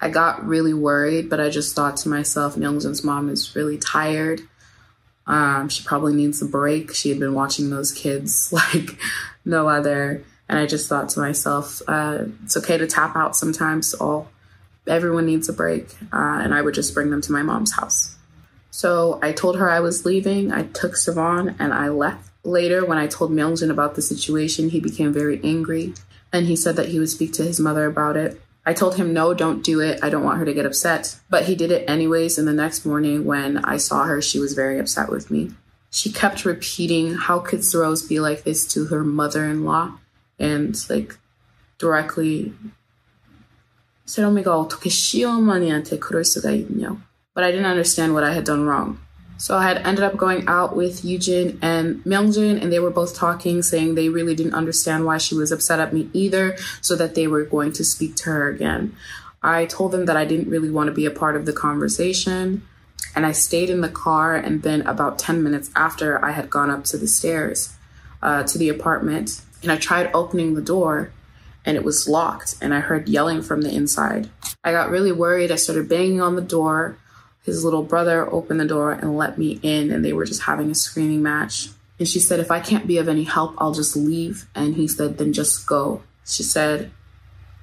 I 0.00 0.08
got 0.08 0.46
really 0.46 0.72
worried, 0.72 1.28
but 1.28 1.40
I 1.40 1.50
just 1.50 1.74
thought 1.74 1.96
to 1.98 2.08
myself, 2.08 2.54
Myungjin's 2.54 3.02
mom 3.02 3.28
is 3.28 3.56
really 3.56 3.76
tired. 3.76 4.40
Um, 5.26 5.68
she 5.68 5.82
probably 5.82 6.14
needs 6.14 6.40
a 6.40 6.44
break. 6.46 6.94
She 6.94 7.08
had 7.08 7.18
been 7.18 7.34
watching 7.34 7.70
those 7.70 7.90
kids 7.90 8.52
like 8.74 8.96
no 9.44 9.68
other. 9.68 10.22
And 10.48 10.56
I 10.56 10.66
just 10.66 10.88
thought 10.88 11.08
to 11.10 11.20
myself, 11.20 11.82
uh, 11.88 12.26
it's 12.44 12.56
okay 12.56 12.78
to 12.78 12.86
tap 12.86 13.16
out 13.16 13.34
sometimes. 13.34 13.94
All 13.94 14.28
everyone 14.86 15.26
needs 15.26 15.48
a 15.48 15.52
break. 15.52 15.90
Uh, 16.12 16.38
and 16.40 16.54
I 16.54 16.62
would 16.62 16.74
just 16.74 16.94
bring 16.94 17.10
them 17.10 17.20
to 17.22 17.32
my 17.32 17.42
mom's 17.42 17.72
house. 17.72 18.14
So 18.70 19.18
I 19.20 19.32
told 19.32 19.58
her 19.58 19.68
I 19.68 19.80
was 19.80 20.06
leaving. 20.06 20.52
I 20.52 20.62
took 20.62 20.94
Savan 20.94 21.56
and 21.58 21.74
I 21.74 21.88
left 21.88 22.29
Later, 22.42 22.84
when 22.84 22.98
I 22.98 23.06
told 23.06 23.30
Myungjin 23.30 23.70
about 23.70 23.94
the 23.94 24.02
situation, 24.02 24.70
he 24.70 24.80
became 24.80 25.12
very 25.12 25.40
angry 25.44 25.94
and 26.32 26.46
he 26.46 26.56
said 26.56 26.76
that 26.76 26.88
he 26.88 26.98
would 26.98 27.10
speak 27.10 27.32
to 27.34 27.42
his 27.42 27.60
mother 27.60 27.86
about 27.86 28.16
it. 28.16 28.40
I 28.64 28.72
told 28.72 28.96
him, 28.96 29.12
no, 29.12 29.34
don't 29.34 29.64
do 29.64 29.80
it. 29.80 30.00
I 30.02 30.10
don't 30.10 30.24
want 30.24 30.38
her 30.38 30.44
to 30.44 30.54
get 30.54 30.66
upset. 30.66 31.18
But 31.28 31.44
he 31.44 31.54
did 31.54 31.70
it 31.70 31.88
anyways. 31.88 32.38
And 32.38 32.46
the 32.46 32.52
next 32.52 32.84
morning, 32.84 33.24
when 33.24 33.58
I 33.64 33.78
saw 33.78 34.04
her, 34.04 34.22
she 34.22 34.38
was 34.38 34.52
very 34.52 34.78
upset 34.78 35.10
with 35.10 35.30
me. 35.30 35.50
She 35.90 36.12
kept 36.12 36.44
repeating, 36.44 37.14
how 37.14 37.40
could 37.40 37.60
Cerose 37.60 38.08
be 38.08 38.20
like 38.20 38.44
this 38.44 38.66
to 38.74 38.86
her 38.86 39.02
mother 39.02 39.44
in 39.44 39.64
law? 39.64 39.98
And 40.38 40.76
like 40.88 41.16
directly, 41.78 42.52
But 47.34 47.44
I 47.44 47.50
didn't 47.50 47.66
understand 47.66 48.14
what 48.14 48.24
I 48.24 48.32
had 48.32 48.44
done 48.44 48.64
wrong. 48.64 49.00
So 49.40 49.56
I 49.56 49.62
had 49.62 49.78
ended 49.86 50.04
up 50.04 50.18
going 50.18 50.46
out 50.46 50.76
with 50.76 51.00
Yujin 51.00 51.58
and 51.62 52.04
Myungjin, 52.04 52.60
and 52.60 52.70
they 52.70 52.78
were 52.78 52.90
both 52.90 53.16
talking, 53.16 53.62
saying 53.62 53.94
they 53.94 54.10
really 54.10 54.34
didn't 54.34 54.52
understand 54.52 55.06
why 55.06 55.16
she 55.16 55.34
was 55.34 55.50
upset 55.50 55.80
at 55.80 55.94
me 55.94 56.10
either, 56.12 56.58
so 56.82 56.94
that 56.96 57.14
they 57.14 57.26
were 57.26 57.44
going 57.44 57.72
to 57.72 57.82
speak 57.82 58.16
to 58.16 58.24
her 58.28 58.50
again. 58.50 58.94
I 59.42 59.64
told 59.64 59.92
them 59.92 60.04
that 60.04 60.16
I 60.16 60.26
didn't 60.26 60.50
really 60.50 60.68
want 60.68 60.88
to 60.88 60.92
be 60.92 61.06
a 61.06 61.10
part 61.10 61.36
of 61.36 61.46
the 61.46 61.54
conversation, 61.54 62.68
and 63.16 63.24
I 63.24 63.32
stayed 63.32 63.70
in 63.70 63.80
the 63.80 63.88
car. 63.88 64.36
And 64.36 64.62
then, 64.62 64.82
about 64.82 65.18
10 65.18 65.42
minutes 65.42 65.70
after, 65.74 66.22
I 66.22 66.32
had 66.32 66.50
gone 66.50 66.68
up 66.68 66.84
to 66.84 66.98
the 66.98 67.08
stairs 67.08 67.74
uh, 68.20 68.42
to 68.42 68.58
the 68.58 68.68
apartment, 68.68 69.40
and 69.62 69.72
I 69.72 69.78
tried 69.78 70.10
opening 70.12 70.52
the 70.52 70.60
door, 70.60 71.12
and 71.64 71.78
it 71.78 71.82
was 71.82 72.06
locked, 72.06 72.56
and 72.60 72.74
I 72.74 72.80
heard 72.80 73.08
yelling 73.08 73.40
from 73.40 73.62
the 73.62 73.74
inside. 73.74 74.28
I 74.62 74.72
got 74.72 74.90
really 74.90 75.12
worried. 75.12 75.50
I 75.50 75.56
started 75.56 75.88
banging 75.88 76.20
on 76.20 76.36
the 76.36 76.42
door 76.42 76.98
his 77.43 77.63
little 77.63 77.83
brother 77.83 78.31
opened 78.31 78.59
the 78.59 78.65
door 78.65 78.91
and 78.91 79.17
let 79.17 79.37
me 79.37 79.59
in, 79.61 79.91
and 79.91 80.03
they 80.03 80.13
were 80.13 80.25
just 80.25 80.43
having 80.43 80.71
a 80.71 80.75
screaming 80.75 81.21
match. 81.21 81.69
And 81.99 82.07
she 82.07 82.19
said, 82.19 82.39
If 82.39 82.51
I 82.51 82.59
can't 82.59 82.87
be 82.87 82.97
of 82.97 83.07
any 83.07 83.23
help, 83.23 83.55
I'll 83.57 83.73
just 83.73 83.95
leave. 83.95 84.47
And 84.55 84.75
he 84.75 84.87
said, 84.87 85.17
Then 85.17 85.31
just 85.33 85.65
go. 85.67 86.01
She 86.25 86.43
said, 86.43 86.91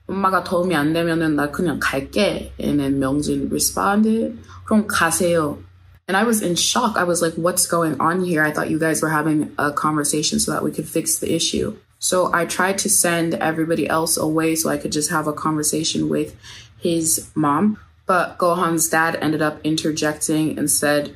엄마가 0.09 0.45
도움이 0.45 0.75
안 0.75 0.93
되면은 0.93 1.37
나 1.37 1.51
그냥 1.51 1.79
갈게. 1.81 2.53
And 2.59 2.81
then 2.81 3.01
Myungjin 3.01 3.51
responded, 3.51 4.39
그럼 4.65 4.87
가세요. 4.87 5.59
And 6.09 6.17
I 6.17 6.25
was 6.25 6.43
in 6.43 6.57
shock. 6.57 6.97
I 6.97 7.05
was 7.05 7.23
like, 7.23 7.35
what's 7.35 7.67
going 7.67 8.01
on 8.01 8.25
here? 8.25 8.43
I 8.43 8.51
thought 8.51 8.71
you 8.71 8.79
guys 8.79 9.01
were 9.01 9.09
having 9.09 9.55
a 9.57 9.73
conversation 9.73 10.41
so 10.41 10.53
that 10.53 10.63
we 10.63 10.73
could 10.73 10.89
fix 10.89 11.19
the 11.19 11.33
issue. 11.33 11.77
So 11.99 12.31
I 12.35 12.45
tried 12.45 12.79
to 12.79 12.91
send 12.91 13.35
everybody 13.35 13.89
else 13.89 14.17
away 14.17 14.57
so 14.57 14.69
I 14.69 14.77
could 14.77 14.91
just 14.91 15.11
have 15.11 15.29
a 15.29 15.33
conversation 15.33 16.09
with 16.09 16.37
his 16.79 17.31
mom. 17.35 17.79
But 18.08 18.38
Gohan's 18.38 18.90
dad 18.90 19.18
ended 19.22 19.42
up 19.42 19.60
interjecting 19.64 20.58
and 20.58 20.72
said, 20.72 21.16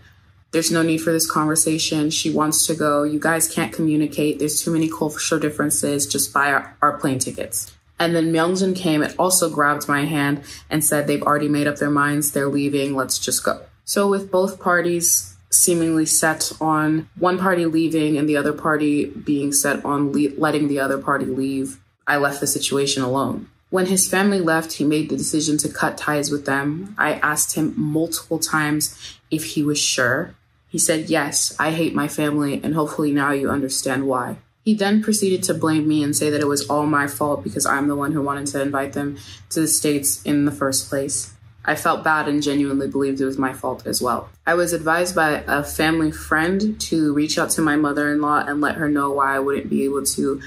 There's 0.51 0.71
no 0.71 0.83
need 0.83 0.99
for 0.99 1.11
this 1.11 1.29
conversation. 1.29 2.11
She 2.11 2.29
wants 2.29 2.67
to 2.67 2.75
go. 2.75 3.03
You 3.03 3.19
guys 3.19 3.51
can't 3.51 3.73
communicate. 3.73 4.37
There's 4.37 4.61
too 4.61 4.71
many 4.71 4.89
cultural 4.89 5.39
differences. 5.39 6.05
Just 6.05 6.33
buy 6.33 6.51
our, 6.51 6.77
our 6.81 6.97
plane 6.97 7.19
tickets. 7.19 7.73
And 7.97 8.15
then 8.15 8.33
Myungjin 8.33 8.75
came 8.75 9.03
and 9.03 9.15
also 9.17 9.49
grabbed 9.49 9.87
my 9.87 10.05
hand 10.05 10.43
and 10.69 10.83
said, 10.83 11.07
They've 11.07 11.23
already 11.23 11.47
made 11.47 11.67
up 11.67 11.77
their 11.77 11.89
minds. 11.89 12.31
They're 12.31 12.49
leaving. 12.49 12.95
Let's 12.95 13.17
just 13.17 13.43
go. 13.43 13.61
So, 13.85 14.09
with 14.09 14.31
both 14.31 14.59
parties 14.59 15.35
seemingly 15.51 16.05
set 16.05 16.51
on 16.59 17.09
one 17.17 17.37
party 17.37 17.65
leaving 17.65 18.17
and 18.17 18.27
the 18.27 18.37
other 18.37 18.53
party 18.53 19.05
being 19.05 19.51
set 19.51 19.83
on 19.85 20.11
le- 20.11 20.35
letting 20.37 20.67
the 20.67 20.79
other 20.79 20.97
party 20.97 21.25
leave, 21.25 21.79
I 22.07 22.17
left 22.17 22.39
the 22.39 22.47
situation 22.47 23.03
alone. 23.03 23.50
When 23.71 23.85
his 23.85 24.05
family 24.05 24.41
left, 24.41 24.73
he 24.73 24.83
made 24.83 25.09
the 25.09 25.15
decision 25.15 25.57
to 25.59 25.69
cut 25.69 25.97
ties 25.97 26.29
with 26.29 26.45
them. 26.45 26.93
I 26.97 27.13
asked 27.13 27.55
him 27.55 27.73
multiple 27.77 28.37
times 28.37 29.17
if 29.31 29.45
he 29.45 29.63
was 29.63 29.79
sure. 29.79 30.35
He 30.67 30.77
said, 30.77 31.09
Yes, 31.09 31.55
I 31.57 31.71
hate 31.71 31.95
my 31.95 32.09
family, 32.09 32.59
and 32.61 32.75
hopefully 32.75 33.13
now 33.13 33.31
you 33.31 33.49
understand 33.49 34.07
why. 34.07 34.35
He 34.65 34.73
then 34.73 35.01
proceeded 35.01 35.41
to 35.43 35.53
blame 35.53 35.87
me 35.87 36.03
and 36.03 36.13
say 36.13 36.29
that 36.29 36.41
it 36.41 36.47
was 36.47 36.69
all 36.69 36.85
my 36.85 37.07
fault 37.07 37.45
because 37.45 37.65
I'm 37.65 37.87
the 37.87 37.95
one 37.95 38.11
who 38.11 38.21
wanted 38.21 38.47
to 38.47 38.61
invite 38.61 38.91
them 38.91 39.17
to 39.51 39.61
the 39.61 39.67
States 39.69 40.21
in 40.23 40.43
the 40.43 40.51
first 40.51 40.89
place. 40.89 41.33
I 41.63 41.75
felt 41.75 42.03
bad 42.03 42.27
and 42.27 42.43
genuinely 42.43 42.89
believed 42.89 43.21
it 43.21 43.25
was 43.25 43.37
my 43.37 43.53
fault 43.53 43.87
as 43.87 44.01
well. 44.01 44.29
I 44.45 44.55
was 44.55 44.73
advised 44.73 45.15
by 45.15 45.43
a 45.47 45.63
family 45.63 46.11
friend 46.11 46.79
to 46.81 47.13
reach 47.13 47.37
out 47.37 47.51
to 47.51 47.61
my 47.61 47.77
mother 47.77 48.11
in 48.11 48.19
law 48.19 48.43
and 48.45 48.59
let 48.59 48.75
her 48.75 48.89
know 48.89 49.11
why 49.11 49.35
I 49.35 49.39
wouldn't 49.39 49.69
be 49.69 49.85
able 49.85 50.03
to 50.03 50.41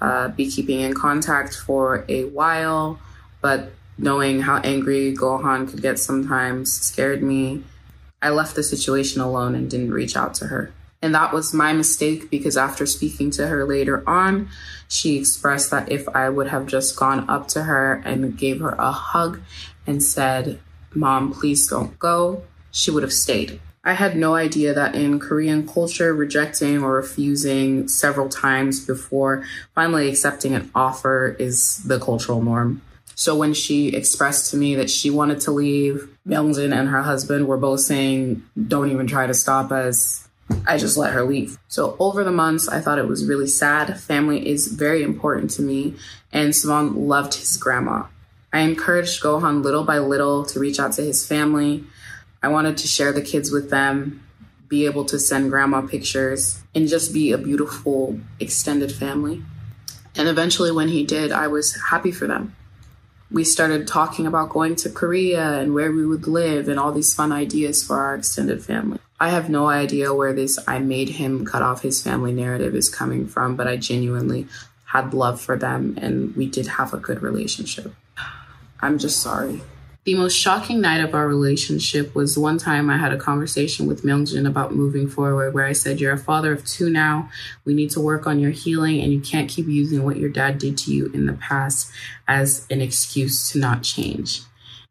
uh, 0.00 0.28
be 0.28 0.50
keeping 0.50 0.80
in 0.80 0.94
contact 0.94 1.54
for 1.54 2.04
a 2.08 2.24
while, 2.24 2.98
but 3.40 3.72
knowing 3.98 4.40
how 4.40 4.58
angry 4.58 5.14
Gohan 5.14 5.68
could 5.68 5.82
get 5.82 5.98
sometimes 5.98 6.72
scared 6.72 7.22
me. 7.22 7.62
I 8.22 8.30
left 8.30 8.54
the 8.54 8.62
situation 8.62 9.20
alone 9.20 9.54
and 9.54 9.70
didn't 9.70 9.92
reach 9.92 10.16
out 10.16 10.34
to 10.34 10.46
her. 10.46 10.72
And 11.02 11.14
that 11.14 11.32
was 11.32 11.54
my 11.54 11.72
mistake 11.72 12.30
because 12.30 12.56
after 12.56 12.84
speaking 12.84 13.30
to 13.32 13.46
her 13.46 13.64
later 13.64 14.02
on, 14.08 14.48
she 14.88 15.16
expressed 15.16 15.70
that 15.70 15.90
if 15.90 16.08
I 16.08 16.28
would 16.28 16.48
have 16.48 16.66
just 16.66 16.96
gone 16.96 17.28
up 17.28 17.48
to 17.48 17.62
her 17.62 18.02
and 18.04 18.36
gave 18.36 18.60
her 18.60 18.74
a 18.78 18.92
hug 18.92 19.40
and 19.86 20.02
said, 20.02 20.60
Mom, 20.94 21.32
please 21.32 21.68
don't 21.68 21.98
go, 21.98 22.42
she 22.70 22.90
would 22.90 23.02
have 23.02 23.12
stayed. 23.12 23.60
I 23.82 23.94
had 23.94 24.14
no 24.14 24.34
idea 24.34 24.74
that 24.74 24.94
in 24.94 25.18
Korean 25.18 25.66
culture, 25.66 26.12
rejecting 26.14 26.82
or 26.82 26.92
refusing 26.92 27.88
several 27.88 28.28
times 28.28 28.84
before 28.84 29.44
finally 29.74 30.08
accepting 30.08 30.54
an 30.54 30.70
offer 30.74 31.34
is 31.38 31.78
the 31.84 31.98
cultural 31.98 32.42
norm. 32.42 32.82
So 33.14 33.34
when 33.36 33.54
she 33.54 33.88
expressed 33.88 34.50
to 34.50 34.56
me 34.58 34.74
that 34.74 34.90
she 34.90 35.08
wanted 35.08 35.40
to 35.40 35.50
leave, 35.50 36.08
Myungjin 36.26 36.74
and 36.74 36.88
her 36.88 37.02
husband 37.02 37.48
were 37.48 37.56
both 37.56 37.80
saying, 37.80 38.42
don't 38.68 38.90
even 38.90 39.06
try 39.06 39.26
to 39.26 39.34
stop 39.34 39.70
us. 39.72 40.28
I 40.66 40.76
just 40.76 40.98
let 40.98 41.12
her 41.12 41.24
leave. 41.24 41.58
So 41.68 41.96
over 41.98 42.24
the 42.24 42.32
months, 42.32 42.68
I 42.68 42.80
thought 42.80 42.98
it 42.98 43.08
was 43.08 43.26
really 43.26 43.46
sad. 43.46 43.98
Family 44.00 44.48
is 44.48 44.68
very 44.68 45.02
important 45.02 45.50
to 45.52 45.62
me, 45.62 45.94
and 46.32 46.54
Simon 46.54 47.08
loved 47.08 47.34
his 47.34 47.56
grandma. 47.56 48.04
I 48.52 48.60
encouraged 48.60 49.22
Gohan 49.22 49.62
little 49.62 49.84
by 49.84 49.98
little 49.98 50.44
to 50.46 50.58
reach 50.58 50.80
out 50.80 50.92
to 50.94 51.02
his 51.02 51.26
family. 51.26 51.84
I 52.42 52.48
wanted 52.48 52.78
to 52.78 52.88
share 52.88 53.12
the 53.12 53.22
kids 53.22 53.50
with 53.50 53.70
them, 53.70 54.22
be 54.68 54.86
able 54.86 55.04
to 55.06 55.18
send 55.18 55.50
grandma 55.50 55.82
pictures, 55.82 56.62
and 56.74 56.88
just 56.88 57.12
be 57.12 57.32
a 57.32 57.38
beautiful 57.38 58.18
extended 58.38 58.92
family. 58.92 59.42
And 60.16 60.28
eventually, 60.28 60.72
when 60.72 60.88
he 60.88 61.04
did, 61.04 61.32
I 61.32 61.48
was 61.48 61.76
happy 61.90 62.12
for 62.12 62.26
them. 62.26 62.56
We 63.30 63.44
started 63.44 63.86
talking 63.86 64.26
about 64.26 64.50
going 64.50 64.74
to 64.76 64.90
Korea 64.90 65.60
and 65.60 65.74
where 65.74 65.92
we 65.92 66.04
would 66.04 66.26
live 66.26 66.68
and 66.68 66.80
all 66.80 66.92
these 66.92 67.14
fun 67.14 67.30
ideas 67.30 67.84
for 67.84 67.98
our 67.98 68.16
extended 68.16 68.64
family. 68.64 68.98
I 69.20 69.28
have 69.28 69.50
no 69.50 69.68
idea 69.68 70.14
where 70.14 70.32
this 70.32 70.58
I 70.66 70.78
made 70.78 71.10
him 71.10 71.44
cut 71.44 71.62
off 71.62 71.82
his 71.82 72.02
family 72.02 72.32
narrative 72.32 72.74
is 72.74 72.88
coming 72.88 73.28
from, 73.28 73.54
but 73.54 73.68
I 73.68 73.76
genuinely 73.76 74.48
had 74.86 75.14
love 75.14 75.40
for 75.40 75.56
them 75.56 75.96
and 76.00 76.34
we 76.34 76.46
did 76.46 76.66
have 76.66 76.92
a 76.92 76.96
good 76.96 77.22
relationship. 77.22 77.94
I'm 78.80 78.98
just 78.98 79.20
sorry. 79.20 79.60
The 80.04 80.14
most 80.14 80.32
shocking 80.32 80.80
night 80.80 81.02
of 81.02 81.14
our 81.14 81.28
relationship 81.28 82.14
was 82.14 82.38
one 82.38 82.56
time 82.56 82.88
I 82.88 82.96
had 82.96 83.12
a 83.12 83.18
conversation 83.18 83.86
with 83.86 84.02
Myungjin 84.02 84.48
about 84.48 84.74
moving 84.74 85.06
forward, 85.06 85.52
where 85.52 85.66
I 85.66 85.72
said, 85.72 86.00
You're 86.00 86.14
a 86.14 86.18
father 86.18 86.54
of 86.54 86.64
two 86.64 86.88
now. 86.88 87.28
We 87.66 87.74
need 87.74 87.90
to 87.90 88.00
work 88.00 88.26
on 88.26 88.40
your 88.40 88.50
healing, 88.50 89.02
and 89.02 89.12
you 89.12 89.20
can't 89.20 89.50
keep 89.50 89.66
using 89.66 90.02
what 90.02 90.16
your 90.16 90.30
dad 90.30 90.56
did 90.56 90.78
to 90.78 90.94
you 90.94 91.10
in 91.12 91.26
the 91.26 91.34
past 91.34 91.92
as 92.26 92.66
an 92.70 92.80
excuse 92.80 93.50
to 93.52 93.58
not 93.58 93.82
change 93.82 94.40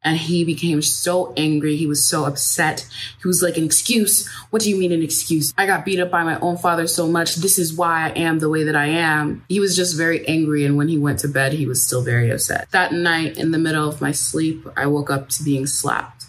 and 0.04 0.18
he 0.18 0.44
became 0.44 0.82
so 0.82 1.32
angry. 1.36 1.76
He 1.76 1.86
was 1.86 2.04
so 2.04 2.26
upset. 2.26 2.86
He 3.22 3.26
was 3.26 3.42
like, 3.42 3.56
An 3.56 3.64
excuse? 3.64 4.28
What 4.50 4.62
do 4.62 4.68
you 4.68 4.76
mean, 4.76 4.92
an 4.92 5.02
excuse? 5.02 5.54
I 5.56 5.66
got 5.66 5.84
beat 5.84 5.98
up 5.98 6.10
by 6.10 6.22
my 6.22 6.38
own 6.40 6.58
father 6.58 6.86
so 6.86 7.08
much. 7.08 7.36
This 7.36 7.58
is 7.58 7.74
why 7.74 8.06
I 8.06 8.10
am 8.10 8.38
the 8.38 8.50
way 8.50 8.64
that 8.64 8.76
I 8.76 8.86
am. 8.86 9.44
He 9.48 9.60
was 9.60 9.74
just 9.74 9.96
very 9.96 10.26
angry. 10.28 10.64
And 10.64 10.76
when 10.76 10.88
he 10.88 10.98
went 10.98 11.20
to 11.20 11.28
bed, 11.28 11.54
he 11.54 11.66
was 11.66 11.82
still 11.82 12.02
very 12.02 12.30
upset. 12.30 12.68
That 12.70 12.92
night, 12.92 13.38
in 13.38 13.50
the 13.50 13.58
middle 13.58 13.88
of 13.88 14.00
my 14.00 14.12
sleep, 14.12 14.66
I 14.76 14.86
woke 14.86 15.10
up 15.10 15.30
to 15.30 15.42
being 15.42 15.66
slapped. 15.66 16.26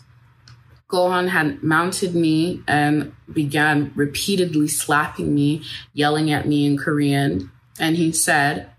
Gohan 0.89 1.29
had 1.29 1.61
mounted 1.63 2.15
me 2.15 2.61
and 2.67 3.11
began 3.31 3.91
repeatedly 3.95 4.67
slapping 4.67 5.33
me, 5.33 5.63
yelling 5.93 6.31
at 6.31 6.47
me 6.47 6.65
in 6.65 6.77
Korean. 6.77 7.51
And 7.79 7.97
he 7.97 8.13
said, 8.13 8.69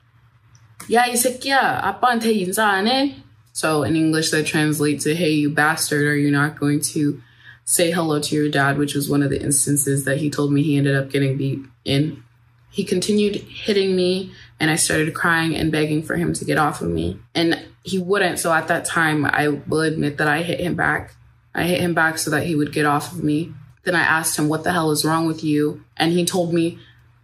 야, 0.91 1.07
이 1.07 1.17
새끼야, 1.17 1.81
아빠한테 1.83 2.33
인사 2.33 2.65
안 2.65 2.87
해? 2.87 3.17
So 3.54 3.84
in 3.84 3.96
English, 3.96 4.32
that 4.32 4.46
translates 4.46 5.04
to, 5.04 5.16
hey, 5.16 5.32
you 5.32 5.50
bastard, 5.50 6.06
are 6.06 6.16
you 6.16 6.32
not 6.32 6.60
going 6.60 6.82
to 6.82 7.22
say 7.66 7.92
hello 7.92 8.20
to 8.20 8.36
your 8.36 8.50
dad? 8.50 8.78
Which 8.78 8.96
was 8.96 9.10
one 9.10 9.24
of 9.24 9.30
the 9.30 9.42
instances 9.42 10.06
that 10.06 10.18
he 10.18 10.30
told 10.30 10.52
me 10.52 10.64
he 10.64 10.78
ended 10.78 10.96
up 10.96 11.10
getting 11.10 11.38
beat 11.38 11.60
in. 11.86 12.24
He 12.70 12.86
continued 12.86 13.36
hitting 13.36 13.96
me, 13.96 14.32
and 14.60 14.72
I 14.72 14.78
started 14.78 15.14
crying 15.14 15.56
and 15.56 15.72
begging 15.72 16.04
for 16.04 16.16
him 16.16 16.34
to 16.34 16.46
get 16.46 16.58
off 16.58 16.82
of 16.82 16.90
me. 16.90 17.20
And 17.36 17.66
he 17.84 18.00
wouldn't. 18.00 18.40
So 18.40 18.54
at 18.54 18.70
that 18.70 18.86
time, 18.86 19.26
I 19.26 19.50
will 19.50 19.82
admit 19.82 20.18
that 20.18 20.28
I 20.28 20.42
hit 20.42 20.62
him 20.62 20.76
back. 20.76 21.14
I 21.54 21.64
hit 21.64 21.82
him 21.82 21.94
back 21.94 22.18
so 22.18 22.32
that 22.32 22.46
he 22.46 22.56
would 22.56 22.72
get 22.72 22.86
off 22.86 23.12
of 23.12 23.24
me. 23.24 23.54
Then 23.84 23.96
I 23.96 24.04
asked 24.04 24.38
him, 24.38 24.48
What 24.48 24.64
the 24.64 24.72
hell 24.72 24.92
is 24.92 25.04
wrong 25.04 25.26
with 25.26 25.44
you? 25.44 25.84
And 25.98 26.14
he 26.14 26.24
told 26.26 26.54
me, 26.54 26.80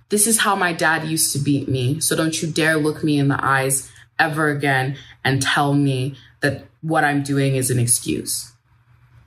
This 0.10 0.28
is 0.28 0.40
how 0.40 0.56
my 0.56 0.74
dad 0.74 1.08
used 1.08 1.32
to 1.34 1.40
beat 1.40 1.70
me. 1.70 2.02
So 2.02 2.16
don't 2.16 2.42
you 2.42 2.52
dare 2.52 2.78
look 2.78 3.04
me 3.04 3.18
in 3.18 3.30
the 3.30 3.40
eyes 3.44 3.90
ever 4.19 4.49
again 4.49 4.97
and 5.23 5.41
tell 5.41 5.73
me 5.73 6.15
that 6.41 6.65
what 6.82 7.03
I'm 7.03 7.23
doing 7.23 7.56
is 7.56 7.69
an 7.69 7.80
excuse. 7.80 8.53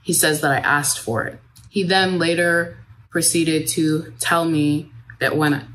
He 0.03 0.12
says 0.12 0.40
that 0.40 0.53
I 0.53 0.59
asked 0.59 0.98
for 0.98 1.24
it. 1.24 1.40
He 1.68 1.83
then 1.83 2.18
later 2.18 2.79
proceeded 3.11 3.66
to 3.68 4.12
tell 4.18 4.44
me 4.44 4.90
that 5.18 5.37
when 5.37 5.66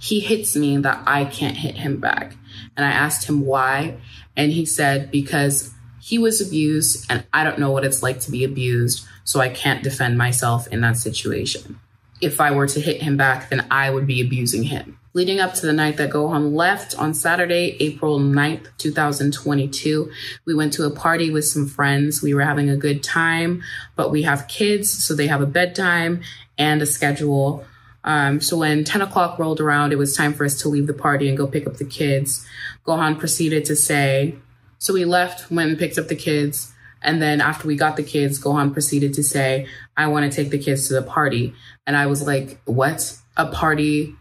he 0.00 0.20
hits 0.20 0.56
me 0.56 0.76
that 0.78 1.02
I 1.06 1.24
can't 1.24 1.56
hit 1.56 1.76
him 1.76 1.98
back. 1.98 2.34
And 2.76 2.84
I 2.84 2.90
asked 2.90 3.28
him 3.28 3.46
why, 3.46 3.98
and 4.36 4.52
he 4.52 4.66
said 4.66 5.10
because 5.10 5.72
he 6.00 6.18
was 6.18 6.40
abused 6.40 7.06
and 7.10 7.24
I 7.32 7.44
don't 7.44 7.58
know 7.58 7.70
what 7.70 7.84
it's 7.84 8.02
like 8.02 8.20
to 8.20 8.30
be 8.30 8.44
abused, 8.44 9.06
so 9.24 9.40
I 9.40 9.48
can't 9.48 9.84
defend 9.84 10.18
myself 10.18 10.66
in 10.68 10.80
that 10.80 10.96
situation. 10.96 11.78
If 12.20 12.40
I 12.40 12.50
were 12.50 12.66
to 12.68 12.80
hit 12.80 13.02
him 13.02 13.16
back, 13.16 13.48
then 13.48 13.66
I 13.70 13.90
would 13.90 14.06
be 14.06 14.20
abusing 14.20 14.64
him 14.64 14.98
leading 15.14 15.40
up 15.40 15.54
to 15.54 15.66
the 15.66 15.72
night 15.72 15.98
that 15.98 16.10
Gohan 16.10 16.54
left 16.54 16.98
on 16.98 17.12
Saturday, 17.12 17.76
April 17.80 18.18
9th, 18.18 18.68
2022. 18.78 20.10
We 20.46 20.54
went 20.54 20.72
to 20.74 20.86
a 20.86 20.90
party 20.90 21.30
with 21.30 21.44
some 21.44 21.66
friends. 21.66 22.22
We 22.22 22.34
were 22.34 22.42
having 22.42 22.70
a 22.70 22.76
good 22.76 23.02
time, 23.02 23.62
but 23.94 24.10
we 24.10 24.22
have 24.22 24.48
kids, 24.48 24.90
so 25.04 25.14
they 25.14 25.26
have 25.26 25.42
a 25.42 25.46
bedtime 25.46 26.22
and 26.56 26.80
a 26.80 26.86
schedule. 26.86 27.64
Um, 28.04 28.40
so 28.40 28.56
when 28.56 28.84
10 28.84 29.02
o'clock 29.02 29.38
rolled 29.38 29.60
around, 29.60 29.92
it 29.92 29.98
was 29.98 30.16
time 30.16 30.32
for 30.32 30.44
us 30.44 30.60
to 30.62 30.68
leave 30.68 30.86
the 30.86 30.94
party 30.94 31.28
and 31.28 31.36
go 31.36 31.46
pick 31.46 31.66
up 31.66 31.76
the 31.76 31.84
kids. 31.84 32.46
Gohan 32.86 33.18
proceeded 33.18 33.64
to 33.66 33.76
say, 33.76 34.36
so 34.78 34.94
we 34.94 35.04
left, 35.04 35.50
went 35.50 35.70
and 35.70 35.78
picked 35.78 35.98
up 35.98 36.08
the 36.08 36.16
kids. 36.16 36.72
And 37.02 37.20
then 37.20 37.40
after 37.40 37.68
we 37.68 37.76
got 37.76 37.96
the 37.96 38.02
kids, 38.02 38.42
Gohan 38.42 38.72
proceeded 38.72 39.14
to 39.14 39.22
say, 39.22 39.66
I 39.96 40.06
want 40.06 40.30
to 40.30 40.34
take 40.34 40.50
the 40.50 40.58
kids 40.58 40.88
to 40.88 40.94
the 40.94 41.02
party. 41.02 41.54
And 41.86 41.96
I 41.96 42.06
was 42.06 42.26
like, 42.26 42.60
what? 42.64 43.16
A 43.36 43.46
party 43.46 44.16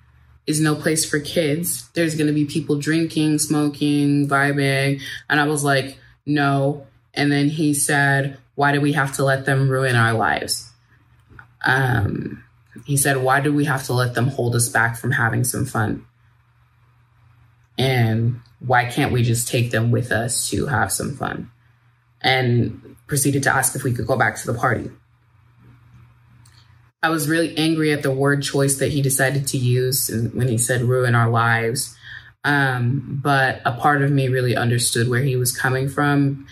is 0.47 0.60
no 0.60 0.75
place 0.75 1.06
for 1.06 1.19
kids. 1.19 1.89
There's 1.89 2.15
going 2.15 2.27
to 2.27 2.34
be 2.34 2.45
people 2.45 2.77
drinking, 2.77 3.39
smoking, 3.39 4.27
vibing. 4.27 5.01
And 5.30 5.39
I 5.39 5.47
was 5.47 5.63
like, 5.63 5.97
no. 6.25 6.86
And 7.13 7.32
then 7.32 7.49
he 7.49 7.73
said, 7.73 8.38
why 8.56 8.71
do 8.71 8.82
we 8.82 8.93
have 8.93 9.15
to 9.15 9.23
let 9.23 9.45
them 9.45 9.69
ruin 9.69 9.95
our 9.95 10.13
lives? 10.13 10.71
Um, 11.65 12.43
he 12.86 12.97
said, 12.97 13.17
why 13.17 13.41
do 13.41 13.54
we 13.54 13.65
have 13.65 13.86
to 13.86 13.93
let 13.93 14.15
them 14.15 14.27
hold 14.27 14.56
us 14.56 14.69
back 14.69 14.97
from 14.97 15.12
having 15.12 15.43
some 15.43 15.65
fun? 15.65 16.06
And 17.77 18.41
why 18.60 18.86
can't 18.86 19.12
we 19.12 19.23
just 19.23 19.47
take 19.47 19.71
them 19.71 19.91
with 19.91 20.12
us 20.12 20.49
to 20.49 20.67
have 20.67 20.91
some 20.91 21.15
fun? 21.15 21.51
And 22.21 22.95
proceeded 23.08 23.43
to 23.43 23.54
ask 23.54 23.75
if 23.75 23.84
we 23.84 23.93
could 23.93 24.08
go 24.08 24.17
back 24.17 24.36
to 24.38 24.51
the 24.51 24.58
party. 24.58 24.89
I 27.03 27.09
was 27.09 27.27
really 27.27 27.57
angry 27.57 27.91
at 27.91 28.03
the 28.03 28.11
word 28.11 28.43
choice 28.43 28.77
that 28.77 28.91
he 28.91 29.01
decided 29.01 29.47
to 29.47 29.57
use 29.57 30.11
when 30.33 30.47
he 30.47 30.57
said 30.57 30.83
ruin 30.83 31.15
our 31.15 31.29
lives. 31.29 31.97
Um, 32.43 33.19
but 33.23 33.61
a 33.65 33.71
part 33.71 34.01
of 34.03 34.11
me 34.11 34.27
really 34.27 34.55
understood 34.55 35.09
where 35.09 35.21
he 35.21 35.35
was 35.35 35.55
coming 35.55 35.89
from 35.89 36.45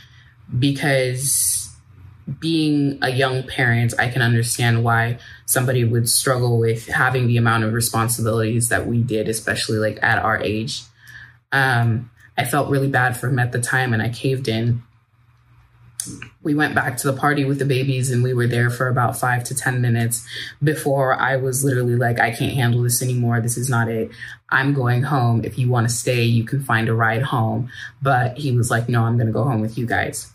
because 0.57 1.69
being 2.39 2.97
a 3.01 3.09
young 3.09 3.43
parent, 3.43 3.93
I 3.99 4.09
can 4.09 4.21
understand 4.21 4.83
why 4.83 5.19
somebody 5.45 5.83
would 5.83 6.09
struggle 6.09 6.59
with 6.59 6.87
having 6.87 7.27
the 7.27 7.37
amount 7.37 7.63
of 7.63 7.73
responsibilities 7.73 8.69
that 8.69 8.87
we 8.87 9.01
did, 9.01 9.27
especially 9.27 9.77
like 9.77 9.99
at 10.01 10.19
our 10.19 10.41
age. 10.41 10.83
Um, 11.51 12.09
I 12.37 12.45
felt 12.45 12.69
really 12.69 12.87
bad 12.87 13.17
for 13.17 13.27
him 13.27 13.39
at 13.39 13.51
the 13.51 13.61
time 13.61 13.93
and 13.93 14.01
I 14.01 14.09
caved 14.09 14.47
in 14.47 14.83
we 16.41 16.55
went 16.55 16.73
back 16.75 16.97
to 16.97 17.11
the 17.11 17.17
party 17.17 17.45
with 17.45 17.59
the 17.59 17.65
babies 17.65 18.11
and 18.11 18.23
we 18.23 18.33
were 18.33 18.47
there 18.47 18.69
for 18.69 18.87
about 18.87 19.17
five 19.17 19.43
to 19.45 19.55
10 19.55 19.81
minutes 19.81 20.25
before 20.63 21.13
I 21.13 21.35
was 21.35 21.63
literally 21.63 21.95
like, 21.95 22.19
I 22.19 22.31
can't 22.31 22.53
handle 22.53 22.83
this 22.83 23.01
anymore. 23.01 23.41
This 23.41 23.57
is 23.57 23.69
not 23.69 23.89
it. 23.89 24.11
I'm 24.49 24.73
going 24.73 25.03
home. 25.03 25.43
If 25.43 25.57
you 25.57 25.69
want 25.69 25.89
to 25.89 25.93
stay, 25.93 26.23
you 26.23 26.43
can 26.43 26.63
find 26.63 26.87
a 26.87 26.93
ride 26.93 27.23
home. 27.23 27.69
But 28.01 28.37
he 28.37 28.51
was 28.51 28.71
like, 28.71 28.87
no, 28.87 29.03
I'm 29.03 29.17
going 29.17 29.27
to 29.27 29.33
go 29.33 29.43
home 29.43 29.61
with 29.61 29.77
you 29.77 29.85
guys. 29.85 30.31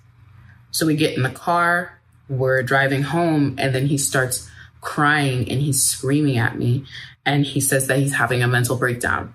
So 0.70 0.86
we 0.86 0.96
get 0.96 1.16
in 1.16 1.22
the 1.22 1.30
car, 1.30 2.00
we're 2.28 2.62
driving 2.62 3.02
home, 3.02 3.54
and 3.58 3.74
then 3.74 3.86
he 3.86 3.96
starts 3.96 4.50
crying 4.80 5.48
and 5.50 5.60
he's 5.60 5.82
screaming 5.82 6.36
at 6.36 6.58
me. 6.58 6.84
And 7.24 7.46
he 7.46 7.60
says 7.60 7.86
that 7.86 7.98
he's 7.98 8.14
having 8.14 8.42
a 8.42 8.48
mental 8.48 8.76
breakdown. 8.76 9.34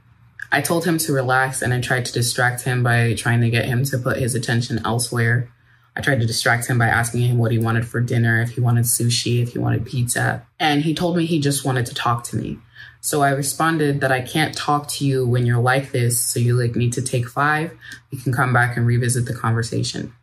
I 0.51 0.61
told 0.61 0.85
him 0.85 0.97
to 0.99 1.13
relax 1.13 1.61
and 1.61 1.73
I 1.73 1.81
tried 1.81 2.05
to 2.05 2.13
distract 2.13 2.63
him 2.63 2.83
by 2.83 3.13
trying 3.13 3.41
to 3.41 3.49
get 3.49 3.65
him 3.65 3.83
to 3.85 3.97
put 3.97 4.17
his 4.17 4.35
attention 4.35 4.81
elsewhere. 4.85 5.49
I 5.99 6.01
tried 6.01 6.21
to 6.21 6.25
distract 6.25 6.67
him 6.67 6.77
by 6.77 6.87
asking 6.87 7.23
him 7.23 7.37
what 7.37 7.51
he 7.51 7.59
wanted 7.59 7.85
for 7.85 7.99
dinner, 7.99 8.41
if 8.41 8.51
he 8.51 8.61
wanted 8.61 8.85
sushi, 8.85 9.43
if 9.43 9.51
he 9.51 9.59
wanted 9.59 9.85
pizza. 9.85 10.47
And 10.57 10.81
he 10.81 10.95
told 10.95 11.17
me 11.17 11.25
he 11.25 11.41
just 11.41 11.65
wanted 11.65 11.87
to 11.87 11.93
talk 11.93 12.23
to 12.25 12.37
me. 12.37 12.57
So 13.01 13.21
I 13.21 13.31
responded 13.31 13.99
that 13.99 14.09
I 14.09 14.21
can't 14.21 14.55
talk 14.55 14.87
to 14.91 15.05
you 15.05 15.27
when 15.27 15.45
you're 15.45 15.61
like 15.61 15.91
this. 15.91 16.17
So 16.23 16.39
you 16.39 16.55
like 16.55 16.77
need 16.77 16.93
to 16.93 17.01
take 17.01 17.27
five. 17.27 17.77
You 18.11 18.17
can 18.17 18.31
come 18.31 18.53
back 18.53 18.77
and 18.77 18.87
revisit 18.87 19.25
the 19.25 19.33
conversation. 19.33 20.13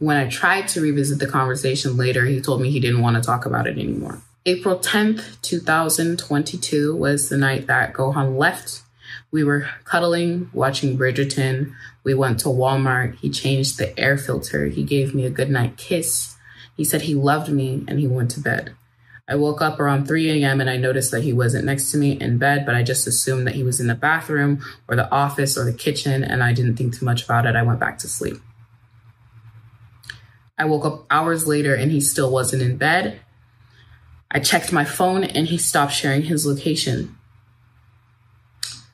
When 0.00 0.16
I 0.16 0.28
tried 0.28 0.66
to 0.68 0.80
revisit 0.80 1.20
the 1.20 1.28
conversation 1.28 1.96
later, 1.96 2.24
he 2.24 2.40
told 2.40 2.60
me 2.60 2.72
he 2.72 2.80
didn't 2.80 3.00
want 3.00 3.14
to 3.14 3.22
talk 3.22 3.46
about 3.46 3.68
it 3.68 3.78
anymore. 3.78 4.20
April 4.46 4.80
10th, 4.80 5.40
2022 5.42 6.96
was 6.96 7.28
the 7.28 7.38
night 7.38 7.68
that 7.68 7.92
Gohan 7.92 8.36
left. 8.36 8.82
We 9.30 9.44
were 9.44 9.68
cuddling, 9.84 10.50
watching 10.52 10.98
Bridgerton. 10.98 11.72
We 12.04 12.14
went 12.14 12.40
to 12.40 12.48
Walmart. 12.48 13.18
He 13.18 13.30
changed 13.30 13.78
the 13.78 13.98
air 13.98 14.16
filter. 14.16 14.66
He 14.66 14.84
gave 14.84 15.14
me 15.14 15.24
a 15.24 15.30
goodnight 15.30 15.76
kiss. 15.76 16.36
He 16.76 16.84
said 16.84 17.02
he 17.02 17.14
loved 17.14 17.50
me 17.50 17.84
and 17.88 17.98
he 17.98 18.06
went 18.06 18.30
to 18.32 18.40
bed. 18.40 18.74
I 19.26 19.36
woke 19.36 19.62
up 19.62 19.80
around 19.80 20.06
3 20.06 20.42
a.m. 20.42 20.60
and 20.60 20.68
I 20.68 20.76
noticed 20.76 21.10
that 21.12 21.22
he 21.22 21.32
wasn't 21.32 21.64
next 21.64 21.90
to 21.92 21.96
me 21.96 22.12
in 22.20 22.36
bed, 22.36 22.66
but 22.66 22.74
I 22.74 22.82
just 22.82 23.06
assumed 23.06 23.46
that 23.46 23.54
he 23.54 23.62
was 23.62 23.80
in 23.80 23.86
the 23.86 23.94
bathroom 23.94 24.62
or 24.86 24.96
the 24.96 25.10
office 25.10 25.56
or 25.56 25.64
the 25.64 25.72
kitchen, 25.72 26.22
and 26.22 26.44
I 26.44 26.52
didn't 26.52 26.76
think 26.76 26.94
too 26.94 27.06
much 27.06 27.24
about 27.24 27.46
it. 27.46 27.56
I 27.56 27.62
went 27.62 27.80
back 27.80 27.96
to 28.00 28.08
sleep. 28.08 28.36
I 30.58 30.66
woke 30.66 30.84
up 30.84 31.06
hours 31.10 31.48
later 31.48 31.74
and 31.74 31.90
he 31.90 32.00
still 32.00 32.30
wasn't 32.30 32.62
in 32.62 32.76
bed. 32.76 33.20
I 34.30 34.40
checked 34.40 34.72
my 34.72 34.84
phone 34.84 35.24
and 35.24 35.48
he 35.48 35.58
stopped 35.58 35.92
sharing 35.92 36.22
his 36.22 36.46
location. 36.46 37.16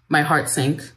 My 0.09 0.23
heart 0.23 0.49
sank. 0.49 0.93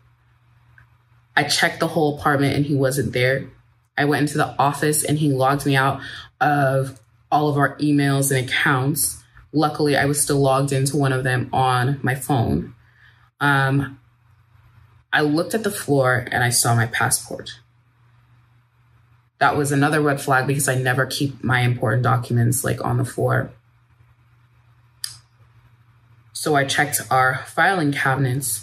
I 1.36 1.44
checked 1.44 1.80
the 1.80 1.88
whole 1.88 2.18
apartment 2.18 2.56
and 2.56 2.66
he 2.66 2.76
wasn't 2.76 3.14
there. 3.14 3.50
I 3.98 4.06
went 4.06 4.22
into 4.24 4.38
the 4.38 4.56
office 4.60 5.04
and 5.04 5.18
he 5.18 5.32
logged 5.32 5.66
me 5.66 5.76
out 5.76 6.02
of 6.42 7.00
all 7.32 7.50
of 7.50 7.58
our 7.58 7.78
emails 7.78 8.32
and 8.32 8.48
accounts. 8.48 9.24
Luckily, 9.52 9.96
I 9.98 10.06
was 10.06 10.22
still 10.22 10.40
logged 10.40 10.72
into 10.72 10.98
one 10.98 11.14
of 11.14 11.24
them 11.24 11.50
on 11.54 12.00
my 12.04 12.16
phone. 12.16 12.76
Um, 13.40 14.00
I 15.12 15.22
looked 15.22 15.54
at 15.54 15.64
the 15.64 15.72
floor 15.72 16.28
and 16.32 16.44
I 16.44 16.50
saw 16.50 16.76
my 16.76 16.88
passport. 16.88 17.60
That 19.40 19.58
was 19.58 19.72
another 19.72 20.02
red 20.02 20.22
flag 20.22 20.48
because 20.48 20.68
I 20.68 20.76
never 20.76 21.06
keep 21.06 21.44
my 21.44 21.62
important 21.62 22.04
documents 22.04 22.64
like 22.64 22.84
on 22.84 22.98
the 22.98 23.06
floor. 23.06 23.52
So 26.32 26.56
I 26.56 26.66
checked 26.66 27.02
our 27.12 27.44
filing 27.48 27.92
cabinets 27.92 28.63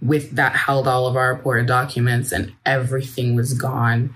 with 0.00 0.32
that 0.32 0.54
held 0.54 0.86
all 0.86 1.06
of 1.06 1.16
our 1.16 1.32
important 1.32 1.68
documents 1.68 2.32
and 2.32 2.52
everything 2.64 3.34
was 3.34 3.52
gone. 3.54 4.14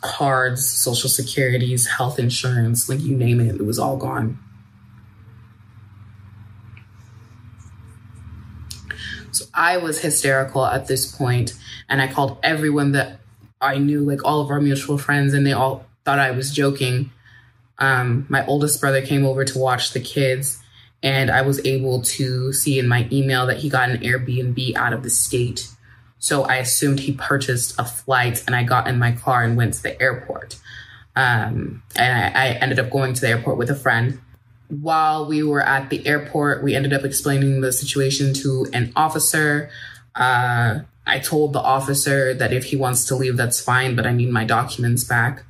Cards, 0.00 0.66
social 0.66 1.10
securities, 1.10 1.86
health 1.86 2.18
insurance, 2.18 2.88
like 2.88 3.00
you 3.00 3.16
name 3.16 3.40
it, 3.40 3.56
it 3.56 3.66
was 3.66 3.78
all 3.78 3.96
gone. 3.96 4.38
So 9.32 9.44
I 9.52 9.76
was 9.78 10.00
hysterical 10.00 10.64
at 10.64 10.86
this 10.86 11.14
point 11.14 11.54
and 11.88 12.00
I 12.00 12.06
called 12.06 12.38
everyone 12.42 12.92
that 12.92 13.20
I 13.60 13.78
knew 13.78 14.00
like 14.00 14.24
all 14.24 14.40
of 14.40 14.50
our 14.50 14.60
mutual 14.60 14.98
friends 14.98 15.34
and 15.34 15.46
they 15.46 15.52
all 15.52 15.84
thought 16.04 16.18
I 16.18 16.30
was 16.30 16.52
joking. 16.52 17.10
Um, 17.78 18.26
my 18.28 18.46
oldest 18.46 18.80
brother 18.80 19.02
came 19.04 19.26
over 19.26 19.44
to 19.44 19.58
watch 19.58 19.92
the 19.92 20.00
kids 20.00 20.62
and 21.06 21.30
I 21.30 21.42
was 21.42 21.64
able 21.64 22.02
to 22.02 22.52
see 22.52 22.80
in 22.80 22.88
my 22.88 23.08
email 23.12 23.46
that 23.46 23.58
he 23.58 23.68
got 23.68 23.90
an 23.90 23.98
Airbnb 23.98 24.74
out 24.74 24.92
of 24.92 25.04
the 25.04 25.08
state. 25.08 25.68
So 26.18 26.42
I 26.42 26.56
assumed 26.56 26.98
he 26.98 27.12
purchased 27.12 27.78
a 27.78 27.84
flight 27.84 28.42
and 28.44 28.56
I 28.56 28.64
got 28.64 28.88
in 28.88 28.98
my 28.98 29.12
car 29.12 29.44
and 29.44 29.56
went 29.56 29.74
to 29.74 29.82
the 29.84 30.02
airport. 30.02 30.58
Um, 31.14 31.84
and 31.94 32.36
I, 32.36 32.46
I 32.46 32.48
ended 32.54 32.80
up 32.80 32.90
going 32.90 33.14
to 33.14 33.20
the 33.20 33.28
airport 33.28 33.56
with 33.56 33.70
a 33.70 33.76
friend. 33.76 34.20
While 34.66 35.26
we 35.26 35.44
were 35.44 35.62
at 35.62 35.90
the 35.90 36.04
airport, 36.04 36.64
we 36.64 36.74
ended 36.74 36.92
up 36.92 37.04
explaining 37.04 37.60
the 37.60 37.70
situation 37.70 38.34
to 38.42 38.66
an 38.72 38.92
officer. 38.96 39.70
Uh, 40.16 40.80
I 41.06 41.20
told 41.20 41.52
the 41.52 41.60
officer 41.60 42.34
that 42.34 42.52
if 42.52 42.64
he 42.64 42.74
wants 42.74 43.04
to 43.06 43.14
leave, 43.14 43.36
that's 43.36 43.60
fine, 43.60 43.94
but 43.94 44.08
I 44.08 44.12
need 44.12 44.30
my 44.30 44.44
documents 44.44 45.04
back 45.04 45.44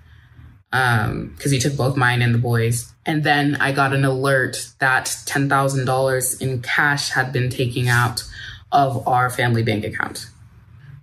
because 0.71 1.47
um, 1.47 1.53
he 1.53 1.59
took 1.59 1.77
both 1.77 1.97
mine 1.97 2.23
and 2.23 2.35
the 2.35 2.39
boys. 2.39 2.93
And 3.05 3.23
then 3.23 3.57
I 3.57 3.73
got 3.73 3.95
an 3.95 4.05
alert 4.05 4.73
that 4.79 5.07
$10,000 5.07 6.43
in 6.43 6.63
cash 6.63 7.11
had 7.11 7.33
been 7.33 7.51
taken 7.51 7.89
out 7.89 8.25
of 8.73 9.07
our 9.07 9.31
family 9.31 9.63
bank 9.63 9.85
account. 9.85 10.27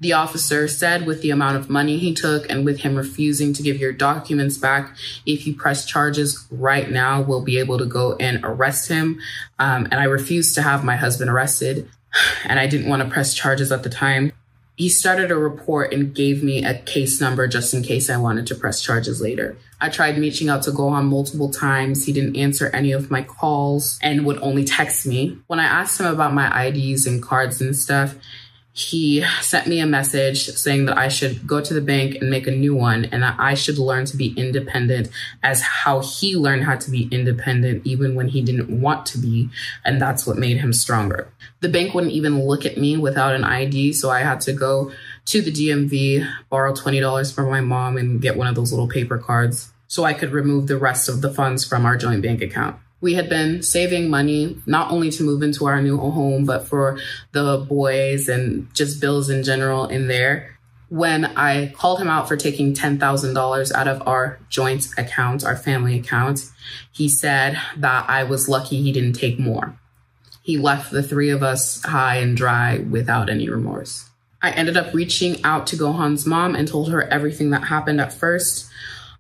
The 0.02 0.14
officer 0.14 0.68
said, 0.68 1.06
with 1.06 1.22
the 1.22 1.30
amount 1.30 1.56
of 1.56 1.70
money 1.70 1.98
he 1.98 2.14
took 2.14 2.50
and 2.50 2.66
with 2.66 2.82
him 2.82 2.96
refusing 2.96 3.54
to 3.54 3.64
give 3.64 3.78
your 3.78 3.94
documents 3.94 4.58
back, 4.58 4.98
if 5.26 5.48
you 5.48 5.56
press 5.56 5.86
charges 5.86 6.46
right 6.52 6.92
now, 6.92 7.22
we'll 7.22 7.42
be 7.42 7.58
able 7.58 7.78
to 7.78 7.86
go 7.86 8.18
and 8.18 8.44
arrest 8.44 8.90
him. 8.90 9.22
Um, 9.60 9.86
and 9.86 9.96
I 9.96 10.04
refused 10.04 10.56
to 10.56 10.62
have 10.62 10.84
my 10.84 10.98
husband 10.98 11.30
arrested, 11.30 11.90
and 12.44 12.60
I 12.60 12.68
didn't 12.68 12.90
want 12.90 13.02
to 13.02 13.10
press 13.10 13.34
charges 13.34 13.72
at 13.72 13.84
the 13.84 13.90
time 13.90 14.34
he 14.76 14.90
started 14.90 15.30
a 15.30 15.38
report 15.38 15.94
and 15.94 16.16
gave 16.16 16.44
me 16.44 16.66
a 16.66 16.80
case 16.80 17.22
number 17.22 17.48
just 17.48 17.74
in 17.74 17.84
case 17.84 18.10
I 18.10 18.18
wanted 18.18 18.48
to 18.48 18.56
press 18.56 18.82
charges 18.82 19.22
later. 19.22 19.56
I 19.80 19.90
tried 19.90 20.18
reaching 20.18 20.50
out 20.50 20.64
to 20.64 20.72
Gohan 20.72 21.06
multiple 21.06 21.50
times. 21.50 22.06
He 22.06 22.14
didn't 22.14 22.38
answer 22.38 22.70
any 22.74 22.92
of 22.92 23.12
my 23.12 23.22
calls 23.22 24.00
and 24.02 24.26
would 24.26 24.42
only 24.42 24.64
text 24.64 25.06
me. 25.06 25.38
When 25.48 25.60
I 25.60 25.66
asked 25.66 26.00
him 26.00 26.08
about 26.08 26.34
my 26.34 26.68
IDs 26.68 27.06
and 27.06 27.22
cards 27.22 27.62
and 27.62 27.76
stuff, 27.76 28.16
he 28.76 29.24
sent 29.42 29.68
me 29.68 29.80
a 29.80 29.86
message 29.86 30.48
saying 30.48 30.86
that 30.88 30.98
I 30.98 31.08
should 31.08 31.46
go 31.46 31.62
to 31.62 31.74
the 31.76 31.82
bank 31.82 32.16
and 32.16 32.32
make 32.32 32.48
a 32.48 32.52
new 32.52 32.74
one 32.74 33.06
and 33.06 33.22
that 33.22 33.36
I 33.38 33.54
should 33.54 33.78
learn 33.78 34.06
to 34.06 34.18
be 34.18 34.34
independent 34.36 35.10
as 35.44 35.62
how 35.62 36.00
he 36.02 36.36
learned 36.36 36.64
how 36.64 36.78
to 36.78 36.90
be 36.90 37.08
independent 37.12 37.86
even 37.86 38.16
when 38.16 38.30
he 38.30 38.42
didn't 38.42 38.82
want 38.82 39.06
to 39.08 39.20
be. 39.20 39.50
And 39.86 40.02
that's 40.02 40.26
what 40.26 40.40
made 40.40 40.58
him 40.58 40.74
stronger. 40.74 41.32
The 41.60 41.70
bank 41.70 41.94
wouldn't 41.94 42.14
even 42.14 42.48
look 42.48 42.66
at 42.66 42.78
me 42.78 42.98
without 42.98 43.36
an 43.36 43.44
ID. 43.44 43.94
So 43.94 44.10
I 44.10 44.22
had 44.22 44.42
to 44.42 44.54
go 44.54 44.92
to 45.26 45.42
the 45.42 45.52
DMV, 45.52 46.28
borrow 46.50 46.74
$20 46.74 47.34
from 47.34 47.52
my 47.52 47.62
mom 47.62 47.98
and 47.98 48.20
get 48.20 48.38
one 48.38 48.48
of 48.48 48.56
those 48.56 48.72
little 48.72 48.90
paper 48.90 49.20
cards 49.20 49.72
so 49.88 50.04
I 50.04 50.14
could 50.14 50.32
remove 50.32 50.66
the 50.66 50.78
rest 50.78 51.08
of 51.08 51.22
the 51.22 51.32
funds 51.32 51.64
from 51.64 51.86
our 51.86 51.96
joint 51.96 52.24
bank 52.24 52.42
account 52.42 52.78
we 53.04 53.16
had 53.16 53.28
been 53.28 53.62
saving 53.62 54.10
money 54.10 54.58
not 54.66 54.90
only 54.90 55.12
to 55.12 55.24
move 55.24 55.44
into 55.44 55.66
our 55.66 55.82
new 55.82 55.98
home, 55.98 56.46
but 56.46 56.66
for 56.66 56.98
the 57.34 57.58
boys 57.68 58.30
and 58.30 58.74
just 58.74 59.02
bills 59.02 59.30
in 59.30 59.44
general 59.44 59.88
in 59.88 60.08
there. 60.08 60.58
When 60.88 61.26
I 61.26 61.74
called 61.74 62.00
him 62.00 62.08
out 62.08 62.30
for 62.30 62.38
taking 62.38 62.74
$10,000 62.74 63.72
out 63.74 63.88
of 63.90 64.08
our 64.08 64.40
joint 64.50 64.88
account, 64.98 65.44
our 65.44 65.58
family 65.58 66.00
account, 66.00 66.50
he 66.94 67.10
said 67.10 67.60
that 67.76 68.10
I 68.10 68.24
was 68.24 68.48
lucky 68.48 68.82
he 68.82 68.94
didn't 68.94 69.14
take 69.20 69.38
more. 69.38 69.78
He 70.42 70.58
left 70.58 70.90
the 70.90 71.04
three 71.04 71.30
of 71.30 71.44
us 71.44 71.84
high 71.84 72.18
and 72.18 72.38
dry 72.38 72.78
without 72.78 73.30
any 73.30 73.50
remorse. 73.50 74.10
I 74.42 74.52
ended 74.52 74.78
up 74.78 74.94
reaching 74.94 75.44
out 75.44 75.68
to 75.68 75.76
Gohan's 75.76 76.26
mom 76.26 76.56
and 76.56 76.70
told 76.70 76.90
her 76.90 77.04
everything 77.04 77.50
that 77.50 77.66
happened 77.66 78.00
at 78.00 78.14
first. 78.14 78.70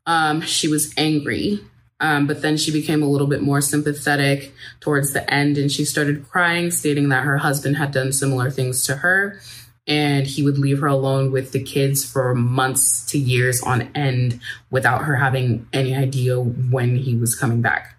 Um, 0.06 0.39
she 0.39 0.69
was 0.69 0.93
angry 0.96 1.60
um, 2.04 2.28
but 2.28 2.42
then 2.42 2.58
she 2.58 2.70
became 2.70 3.02
a 3.02 3.08
little 3.08 3.28
bit 3.28 3.42
more 3.42 3.62
sympathetic 3.62 4.54
towards 4.82 5.13
the 5.13 5.34
end 5.34 5.58
and 5.58 5.72
she 5.72 5.86
started 5.86 6.30
crying, 6.30 6.70
stating 6.70 7.08
that 7.10 7.24
her 7.24 7.38
husband 7.38 7.78
had 7.78 7.94
done 7.94 8.12
similar 8.12 8.52
things 8.52 8.86
to 8.86 8.98
her 8.98 9.39
and 9.88 10.28
he 10.28 10.44
would 10.44 10.58
leave 10.58 10.82
her 10.82 10.88
alone 10.88 11.32
with 11.32 11.54
the 11.54 11.63
kids 11.63 12.04
for 12.04 12.36
months 12.36 13.06
to 13.06 13.18
years 13.18 13.63
on 13.63 13.89
end 13.96 14.42
without 14.70 15.06
her 15.06 15.16
having 15.16 15.66
any 15.72 15.96
idea 15.96 16.38
when 16.42 16.98
he 16.98 17.16
was 17.16 17.36
coming 17.36 17.62
back. 17.62 17.98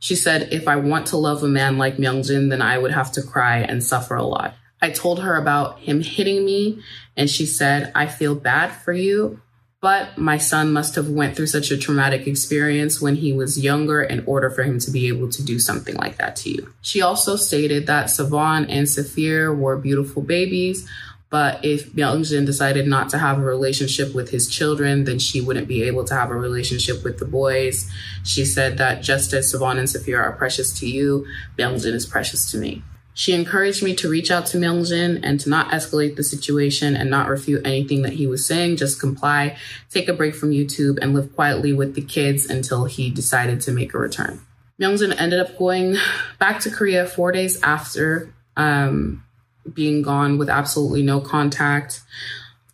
She 0.00 0.16
said, 0.16 0.52
If 0.52 0.66
I 0.66 0.74
want 0.74 1.06
to 1.08 1.16
love 1.16 1.44
a 1.44 1.48
man 1.48 1.78
like 1.78 1.98
Myungjin, 1.98 2.50
then 2.50 2.60
I 2.60 2.78
would 2.78 2.92
have 2.92 3.12
to 3.12 3.22
cry 3.22 3.58
and 3.58 3.82
suffer 3.82 4.16
a 4.16 4.24
lot. 4.24 4.54
I 4.82 4.90
told 4.90 5.20
her 5.20 5.36
about 5.36 5.78
him 5.78 6.02
hitting 6.02 6.44
me, 6.44 6.82
and 7.16 7.30
she 7.30 7.46
said, 7.46 7.92
I 7.94 8.06
feel 8.06 8.34
bad 8.34 8.72
for 8.72 8.92
you, 8.92 9.40
but 9.86 10.18
my 10.18 10.36
son 10.36 10.72
must 10.72 10.96
have 10.96 11.08
went 11.08 11.36
through 11.36 11.46
such 11.46 11.70
a 11.70 11.78
traumatic 11.78 12.26
experience 12.26 13.00
when 13.00 13.14
he 13.14 13.32
was 13.32 13.62
younger 13.62 14.02
in 14.02 14.24
order 14.26 14.50
for 14.50 14.64
him 14.64 14.80
to 14.80 14.90
be 14.90 15.06
able 15.06 15.28
to 15.28 15.44
do 15.44 15.60
something 15.60 15.94
like 15.94 16.16
that 16.16 16.34
to 16.34 16.50
you. 16.50 16.74
She 16.82 17.02
also 17.02 17.36
stated 17.36 17.86
that 17.86 18.10
Savon 18.10 18.68
and 18.68 18.88
Saphir 18.88 19.54
were 19.54 19.76
beautiful 19.76 20.22
babies, 20.22 20.88
but 21.30 21.64
if 21.64 21.92
Myungjin 21.92 22.46
decided 22.46 22.88
not 22.88 23.10
to 23.10 23.18
have 23.18 23.38
a 23.38 23.42
relationship 23.42 24.12
with 24.12 24.30
his 24.30 24.48
children, 24.48 25.04
then 25.04 25.20
she 25.20 25.40
wouldn't 25.40 25.68
be 25.68 25.84
able 25.84 26.02
to 26.06 26.14
have 26.14 26.30
a 26.30 26.34
relationship 26.34 27.04
with 27.04 27.20
the 27.20 27.24
boys. 27.24 27.88
She 28.24 28.44
said 28.44 28.78
that 28.78 29.04
just 29.04 29.32
as 29.34 29.52
Savon 29.52 29.78
and 29.78 29.88
Saphir 29.88 30.20
are 30.20 30.32
precious 30.32 30.76
to 30.80 30.88
you, 30.88 31.28
Myungjin 31.56 31.94
is 31.94 32.06
precious 32.06 32.50
to 32.50 32.58
me. 32.58 32.82
She 33.16 33.32
encouraged 33.32 33.82
me 33.82 33.94
to 33.96 34.10
reach 34.10 34.30
out 34.30 34.44
to 34.48 34.58
Myungjin 34.58 35.20
and 35.22 35.40
to 35.40 35.48
not 35.48 35.70
escalate 35.70 36.16
the 36.16 36.22
situation 36.22 36.94
and 36.94 37.08
not 37.08 37.28
refute 37.28 37.66
anything 37.66 38.02
that 38.02 38.12
he 38.12 38.26
was 38.26 38.44
saying, 38.44 38.76
just 38.76 39.00
comply, 39.00 39.56
take 39.90 40.06
a 40.06 40.12
break 40.12 40.34
from 40.34 40.50
YouTube, 40.50 40.98
and 41.00 41.14
live 41.14 41.34
quietly 41.34 41.72
with 41.72 41.94
the 41.94 42.02
kids 42.02 42.44
until 42.44 42.84
he 42.84 43.08
decided 43.08 43.62
to 43.62 43.72
make 43.72 43.94
a 43.94 43.98
return. 43.98 44.42
Myungjin 44.78 45.18
ended 45.18 45.40
up 45.40 45.56
going 45.56 45.96
back 46.38 46.60
to 46.60 46.70
Korea 46.70 47.06
four 47.06 47.32
days 47.32 47.58
after 47.62 48.34
um, 48.54 49.24
being 49.72 50.02
gone 50.02 50.36
with 50.36 50.50
absolutely 50.50 51.02
no 51.02 51.18
contact. 51.18 52.02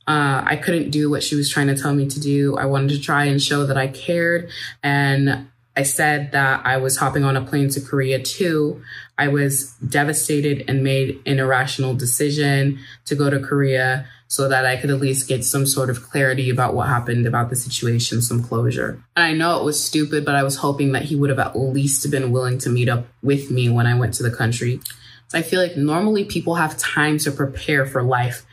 Uh, 0.08 0.42
I 0.44 0.56
couldn't 0.56 0.90
do 0.90 1.08
what 1.08 1.22
she 1.22 1.36
was 1.36 1.48
trying 1.48 1.68
to 1.68 1.80
tell 1.80 1.94
me 1.94 2.08
to 2.08 2.18
do. 2.18 2.56
I 2.56 2.64
wanted 2.64 2.88
to 2.88 3.00
try 3.00 3.26
and 3.26 3.40
show 3.40 3.64
that 3.66 3.76
I 3.76 3.86
cared. 3.86 4.50
And 4.82 5.46
I 5.76 5.84
said 5.84 6.32
that 6.32 6.66
I 6.66 6.76
was 6.76 6.98
hopping 6.98 7.24
on 7.24 7.36
a 7.36 7.44
plane 7.44 7.68
to 7.70 7.80
Korea 7.80 8.20
too. 8.20 8.82
I 9.22 9.28
was 9.28 9.74
devastated 9.74 10.64
and 10.66 10.82
made 10.82 11.22
an 11.26 11.38
irrational 11.38 11.94
decision 11.94 12.80
to 13.04 13.14
go 13.14 13.30
to 13.30 13.38
Korea 13.38 14.04
so 14.26 14.48
that 14.48 14.66
I 14.66 14.76
could 14.76 14.90
at 14.90 14.98
least 14.98 15.28
get 15.28 15.44
some 15.44 15.64
sort 15.64 15.90
of 15.90 16.02
clarity 16.02 16.50
about 16.50 16.74
what 16.74 16.88
happened 16.88 17.24
about 17.24 17.48
the 17.48 17.54
situation, 17.54 18.20
some 18.20 18.42
closure. 18.42 19.00
And 19.14 19.24
I 19.24 19.32
know 19.32 19.60
it 19.60 19.64
was 19.64 19.82
stupid, 19.82 20.24
but 20.24 20.34
I 20.34 20.42
was 20.42 20.56
hoping 20.56 20.90
that 20.92 21.04
he 21.04 21.14
would 21.14 21.30
have 21.30 21.38
at 21.38 21.56
least 21.56 22.10
been 22.10 22.32
willing 22.32 22.58
to 22.58 22.68
meet 22.68 22.88
up 22.88 23.06
with 23.22 23.48
me 23.48 23.68
when 23.68 23.86
I 23.86 23.96
went 23.96 24.14
to 24.14 24.24
the 24.24 24.30
country. 24.30 24.80
So 25.28 25.38
I 25.38 25.42
feel 25.42 25.60
like 25.60 25.76
normally 25.76 26.24
people 26.24 26.56
have 26.56 26.76
time 26.76 27.18
to 27.18 27.30
prepare 27.30 27.86
for 27.86 28.02
life 28.02 28.44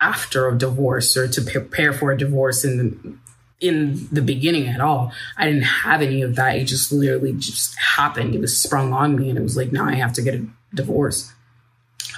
after 0.00 0.48
a 0.48 0.56
divorce 0.56 1.18
or 1.18 1.28
to 1.28 1.42
prepare 1.42 1.92
for 1.92 2.12
a 2.12 2.16
divorce 2.16 2.64
in 2.64 3.20
in 3.60 4.08
the 4.12 4.22
beginning 4.22 4.68
at 4.68 4.80
all. 4.80 5.12
I 5.36 5.46
didn't 5.46 5.62
have 5.62 6.02
any 6.02 6.22
of 6.22 6.36
that. 6.36 6.56
It 6.56 6.64
just 6.64 6.92
literally 6.92 7.32
just 7.32 7.78
happened. 7.78 8.34
It 8.34 8.40
was 8.40 8.56
sprung 8.56 8.92
on 8.92 9.16
me 9.16 9.30
and 9.30 9.38
it 9.38 9.42
was 9.42 9.56
like, 9.56 9.72
now 9.72 9.86
I 9.86 9.94
have 9.94 10.12
to 10.14 10.22
get 10.22 10.34
a 10.34 10.46
divorce. 10.74 11.32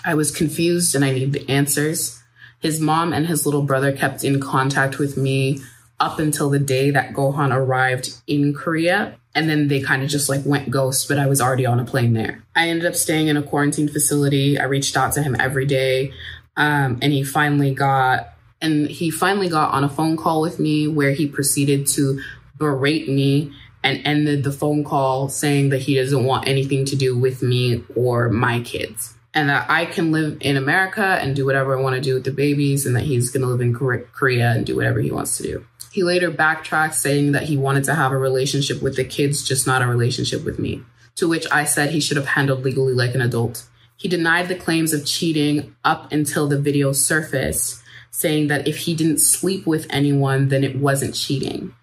I 0.04 0.14
was 0.14 0.30
confused 0.30 0.94
and 0.94 1.04
I 1.04 1.12
needed 1.12 1.48
answers. 1.48 2.22
His 2.60 2.80
mom 2.80 3.12
and 3.12 3.26
his 3.26 3.44
little 3.44 3.62
brother 3.62 3.92
kept 3.92 4.24
in 4.24 4.40
contact 4.40 4.98
with 4.98 5.16
me 5.16 5.60
up 6.00 6.18
until 6.18 6.50
the 6.50 6.58
day 6.58 6.90
that 6.90 7.12
Gohan 7.12 7.54
arrived 7.54 8.10
in 8.26 8.54
Korea. 8.54 9.16
And 9.34 9.48
then 9.50 9.68
they 9.68 9.80
kind 9.80 10.02
of 10.02 10.08
just 10.08 10.28
like 10.28 10.40
went 10.46 10.70
ghost, 10.70 11.08
but 11.08 11.18
I 11.18 11.26
was 11.26 11.40
already 11.40 11.66
on 11.66 11.78
a 11.78 11.84
plane 11.84 12.14
there. 12.14 12.42
I 12.54 12.68
ended 12.68 12.86
up 12.86 12.94
staying 12.94 13.28
in 13.28 13.36
a 13.36 13.42
quarantine 13.42 13.88
facility. 13.88 14.58
I 14.58 14.64
reached 14.64 14.96
out 14.96 15.12
to 15.12 15.22
him 15.22 15.36
every 15.38 15.66
day. 15.66 16.12
Um, 16.56 16.98
and 17.02 17.12
he 17.12 17.22
finally 17.22 17.74
got, 17.74 18.32
and 18.60 18.88
he 18.88 19.10
finally 19.10 19.48
got 19.48 19.72
on 19.72 19.84
a 19.84 19.88
phone 19.88 20.16
call 20.16 20.40
with 20.40 20.58
me 20.58 20.88
where 20.88 21.12
he 21.12 21.26
proceeded 21.26 21.86
to 21.88 22.20
berate 22.58 23.08
me 23.08 23.52
and 23.82 24.00
ended 24.04 24.42
the 24.42 24.52
phone 24.52 24.82
call 24.82 25.28
saying 25.28 25.68
that 25.68 25.82
he 25.82 25.94
doesn't 25.94 26.24
want 26.24 26.48
anything 26.48 26.84
to 26.86 26.96
do 26.96 27.16
with 27.16 27.42
me 27.42 27.84
or 27.94 28.28
my 28.28 28.60
kids 28.60 29.16
and 29.36 29.50
that 29.50 29.70
I 29.70 29.84
can 29.84 30.12
live 30.12 30.38
in 30.40 30.56
America 30.56 31.04
and 31.04 31.36
do 31.36 31.44
whatever 31.44 31.78
I 31.78 31.82
want 31.82 31.94
to 31.94 32.00
do 32.00 32.14
with 32.14 32.24
the 32.24 32.32
babies, 32.32 32.86
and 32.86 32.96
that 32.96 33.02
he's 33.02 33.28
going 33.28 33.42
to 33.42 33.48
live 33.48 33.60
in 33.60 33.74
Korea 33.74 34.52
and 34.52 34.64
do 34.64 34.74
whatever 34.74 34.98
he 34.98 35.10
wants 35.10 35.36
to 35.36 35.42
do. 35.42 35.66
He 35.92 36.02
later 36.02 36.30
backtracked, 36.30 36.94
saying 36.94 37.32
that 37.32 37.42
he 37.42 37.58
wanted 37.58 37.84
to 37.84 37.94
have 37.94 38.12
a 38.12 38.18
relationship 38.18 38.82
with 38.82 38.96
the 38.96 39.04
kids, 39.04 39.46
just 39.46 39.66
not 39.66 39.82
a 39.82 39.86
relationship 39.86 40.42
with 40.42 40.58
me. 40.58 40.82
To 41.16 41.28
which 41.28 41.46
I 41.52 41.64
said 41.64 41.90
he 41.90 42.00
should 42.00 42.16
have 42.16 42.28
handled 42.28 42.64
legally 42.64 42.94
like 42.94 43.14
an 43.14 43.20
adult. 43.20 43.66
He 43.98 44.08
denied 44.08 44.48
the 44.48 44.54
claims 44.54 44.94
of 44.94 45.04
cheating 45.04 45.76
up 45.84 46.12
until 46.12 46.48
the 46.48 46.58
video 46.58 46.92
surfaced, 46.92 47.82
saying 48.16 48.46
that 48.46 48.66
if 48.66 48.78
he 48.78 48.94
didn't 48.94 49.18
sleep 49.18 49.66
with 49.66 49.86
anyone, 49.90 50.48
then 50.48 50.64
it 50.64 50.74
wasn't 50.74 51.14
cheating. 51.14 51.74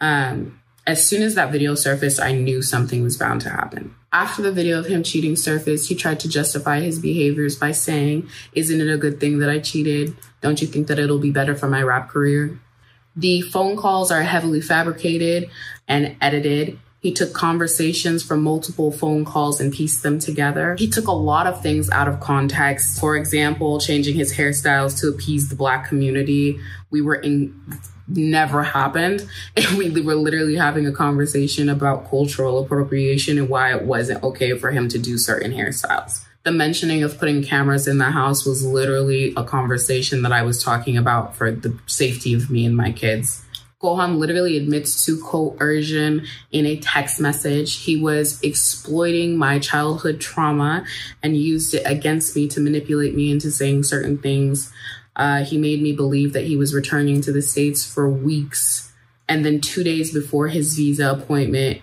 Um, 0.00 0.58
as 0.88 1.06
soon 1.06 1.22
as 1.22 1.36
that 1.36 1.52
video 1.52 1.76
surfaced, 1.76 2.20
I 2.20 2.32
knew 2.32 2.62
something 2.62 3.00
was 3.04 3.16
bound 3.16 3.42
to 3.42 3.50
happen. 3.50 3.94
After 4.12 4.42
the 4.42 4.50
video 4.50 4.80
of 4.80 4.86
him 4.86 5.04
cheating 5.04 5.36
surfaced, 5.36 5.88
he 5.88 5.94
tried 5.94 6.18
to 6.20 6.28
justify 6.28 6.80
his 6.80 6.98
behaviors 6.98 7.54
by 7.54 7.70
saying, 7.70 8.28
Isn't 8.54 8.80
it 8.80 8.92
a 8.92 8.98
good 8.98 9.20
thing 9.20 9.38
that 9.38 9.50
I 9.50 9.60
cheated? 9.60 10.16
Don't 10.40 10.60
you 10.60 10.66
think 10.66 10.88
that 10.88 10.98
it'll 10.98 11.20
be 11.20 11.30
better 11.30 11.54
for 11.54 11.68
my 11.68 11.80
rap 11.80 12.08
career? 12.08 12.58
The 13.14 13.42
phone 13.42 13.76
calls 13.76 14.10
are 14.10 14.22
heavily 14.22 14.60
fabricated 14.60 15.48
and 15.86 16.16
edited. 16.20 16.80
He 17.00 17.12
took 17.12 17.32
conversations 17.32 18.24
from 18.24 18.42
multiple 18.42 18.90
phone 18.90 19.24
calls 19.24 19.60
and 19.60 19.72
pieced 19.72 20.02
them 20.02 20.18
together. 20.18 20.74
He 20.78 20.88
took 20.88 21.06
a 21.06 21.12
lot 21.12 21.46
of 21.46 21.62
things 21.62 21.88
out 21.90 22.08
of 22.08 22.18
context. 22.18 22.98
For 22.98 23.16
example, 23.16 23.78
changing 23.78 24.16
his 24.16 24.34
hairstyles 24.34 25.00
to 25.00 25.08
appease 25.08 25.48
the 25.48 25.54
black 25.54 25.88
community. 25.88 26.58
We 26.90 27.00
were 27.00 27.14
in 27.14 27.54
never 28.08 28.62
happened. 28.62 29.28
And 29.56 29.76
we 29.76 29.90
were 30.00 30.14
literally 30.14 30.56
having 30.56 30.86
a 30.86 30.92
conversation 30.92 31.68
about 31.68 32.08
cultural 32.08 32.58
appropriation 32.58 33.38
and 33.38 33.48
why 33.48 33.74
it 33.74 33.82
wasn't 33.82 34.22
okay 34.22 34.56
for 34.56 34.70
him 34.70 34.88
to 34.88 34.98
do 34.98 35.18
certain 35.18 35.52
hairstyles. 35.52 36.24
The 36.44 36.52
mentioning 36.52 37.02
of 37.02 37.18
putting 37.18 37.42
cameras 37.42 37.86
in 37.88 37.98
the 37.98 38.10
house 38.12 38.46
was 38.46 38.64
literally 38.64 39.34
a 39.36 39.44
conversation 39.44 40.22
that 40.22 40.32
I 40.32 40.42
was 40.42 40.62
talking 40.62 40.96
about 40.96 41.36
for 41.36 41.50
the 41.50 41.76
safety 41.86 42.34
of 42.34 42.50
me 42.50 42.64
and 42.64 42.76
my 42.76 42.92
kids. 42.92 43.44
Gohan 43.80 44.18
literally 44.18 44.56
admits 44.56 45.04
to 45.06 45.22
coercion 45.22 46.26
in 46.50 46.66
a 46.66 46.78
text 46.78 47.20
message. 47.20 47.84
He 47.84 48.00
was 48.00 48.42
exploiting 48.42 49.36
my 49.36 49.60
childhood 49.60 50.20
trauma 50.20 50.84
and 51.22 51.36
used 51.36 51.74
it 51.74 51.82
against 51.84 52.34
me 52.34 52.48
to 52.48 52.60
manipulate 52.60 53.14
me 53.14 53.30
into 53.30 53.52
saying 53.52 53.84
certain 53.84 54.18
things 54.18 54.72
uh, 55.18 55.44
he 55.44 55.58
made 55.58 55.82
me 55.82 55.92
believe 55.92 56.32
that 56.32 56.44
he 56.44 56.56
was 56.56 56.72
returning 56.72 57.20
to 57.22 57.32
the 57.32 57.42
States 57.42 57.84
for 57.84 58.08
weeks. 58.08 58.92
And 59.28 59.44
then 59.44 59.60
two 59.60 59.82
days 59.82 60.14
before 60.14 60.48
his 60.48 60.74
visa 60.74 61.10
appointment, 61.10 61.82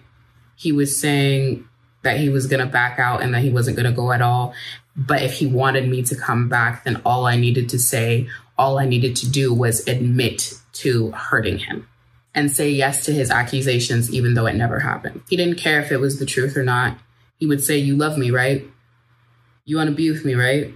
he 0.55 0.71
was 0.71 0.99
saying 0.99 1.67
that 2.03 2.17
he 2.17 2.29
was 2.29 2.47
going 2.47 2.65
to 2.65 2.71
back 2.71 2.97
out 2.97 3.21
and 3.21 3.33
that 3.33 3.41
he 3.41 3.49
wasn't 3.49 3.75
going 3.75 3.89
to 3.89 3.95
go 3.95 4.13
at 4.13 4.21
all. 4.21 4.53
But 4.95 5.21
if 5.21 5.33
he 5.33 5.45
wanted 5.45 5.89
me 5.89 6.01
to 6.03 6.15
come 6.15 6.47
back, 6.47 6.85
then 6.85 7.01
all 7.05 7.25
I 7.25 7.35
needed 7.35 7.67
to 7.69 7.79
say, 7.79 8.29
all 8.57 8.79
I 8.79 8.85
needed 8.85 9.15
to 9.17 9.29
do 9.29 9.53
was 9.53 9.87
admit 9.87 10.53
to 10.73 11.11
hurting 11.11 11.59
him 11.59 11.87
and 12.33 12.51
say 12.51 12.69
yes 12.69 13.05
to 13.05 13.13
his 13.13 13.31
accusations, 13.31 14.13
even 14.13 14.33
though 14.33 14.45
it 14.45 14.55
never 14.55 14.79
happened. 14.79 15.21
He 15.29 15.37
didn't 15.37 15.57
care 15.57 15.79
if 15.79 15.91
it 15.91 15.99
was 15.99 16.19
the 16.19 16.25
truth 16.25 16.57
or 16.57 16.63
not. 16.63 16.97
He 17.37 17.47
would 17.47 17.63
say, 17.63 17.77
You 17.77 17.95
love 17.95 18.17
me, 18.17 18.31
right? 18.31 18.65
You 19.63 19.77
want 19.77 19.89
to 19.89 19.95
be 19.95 20.11
with 20.11 20.25
me, 20.25 20.35
right? 20.35 20.73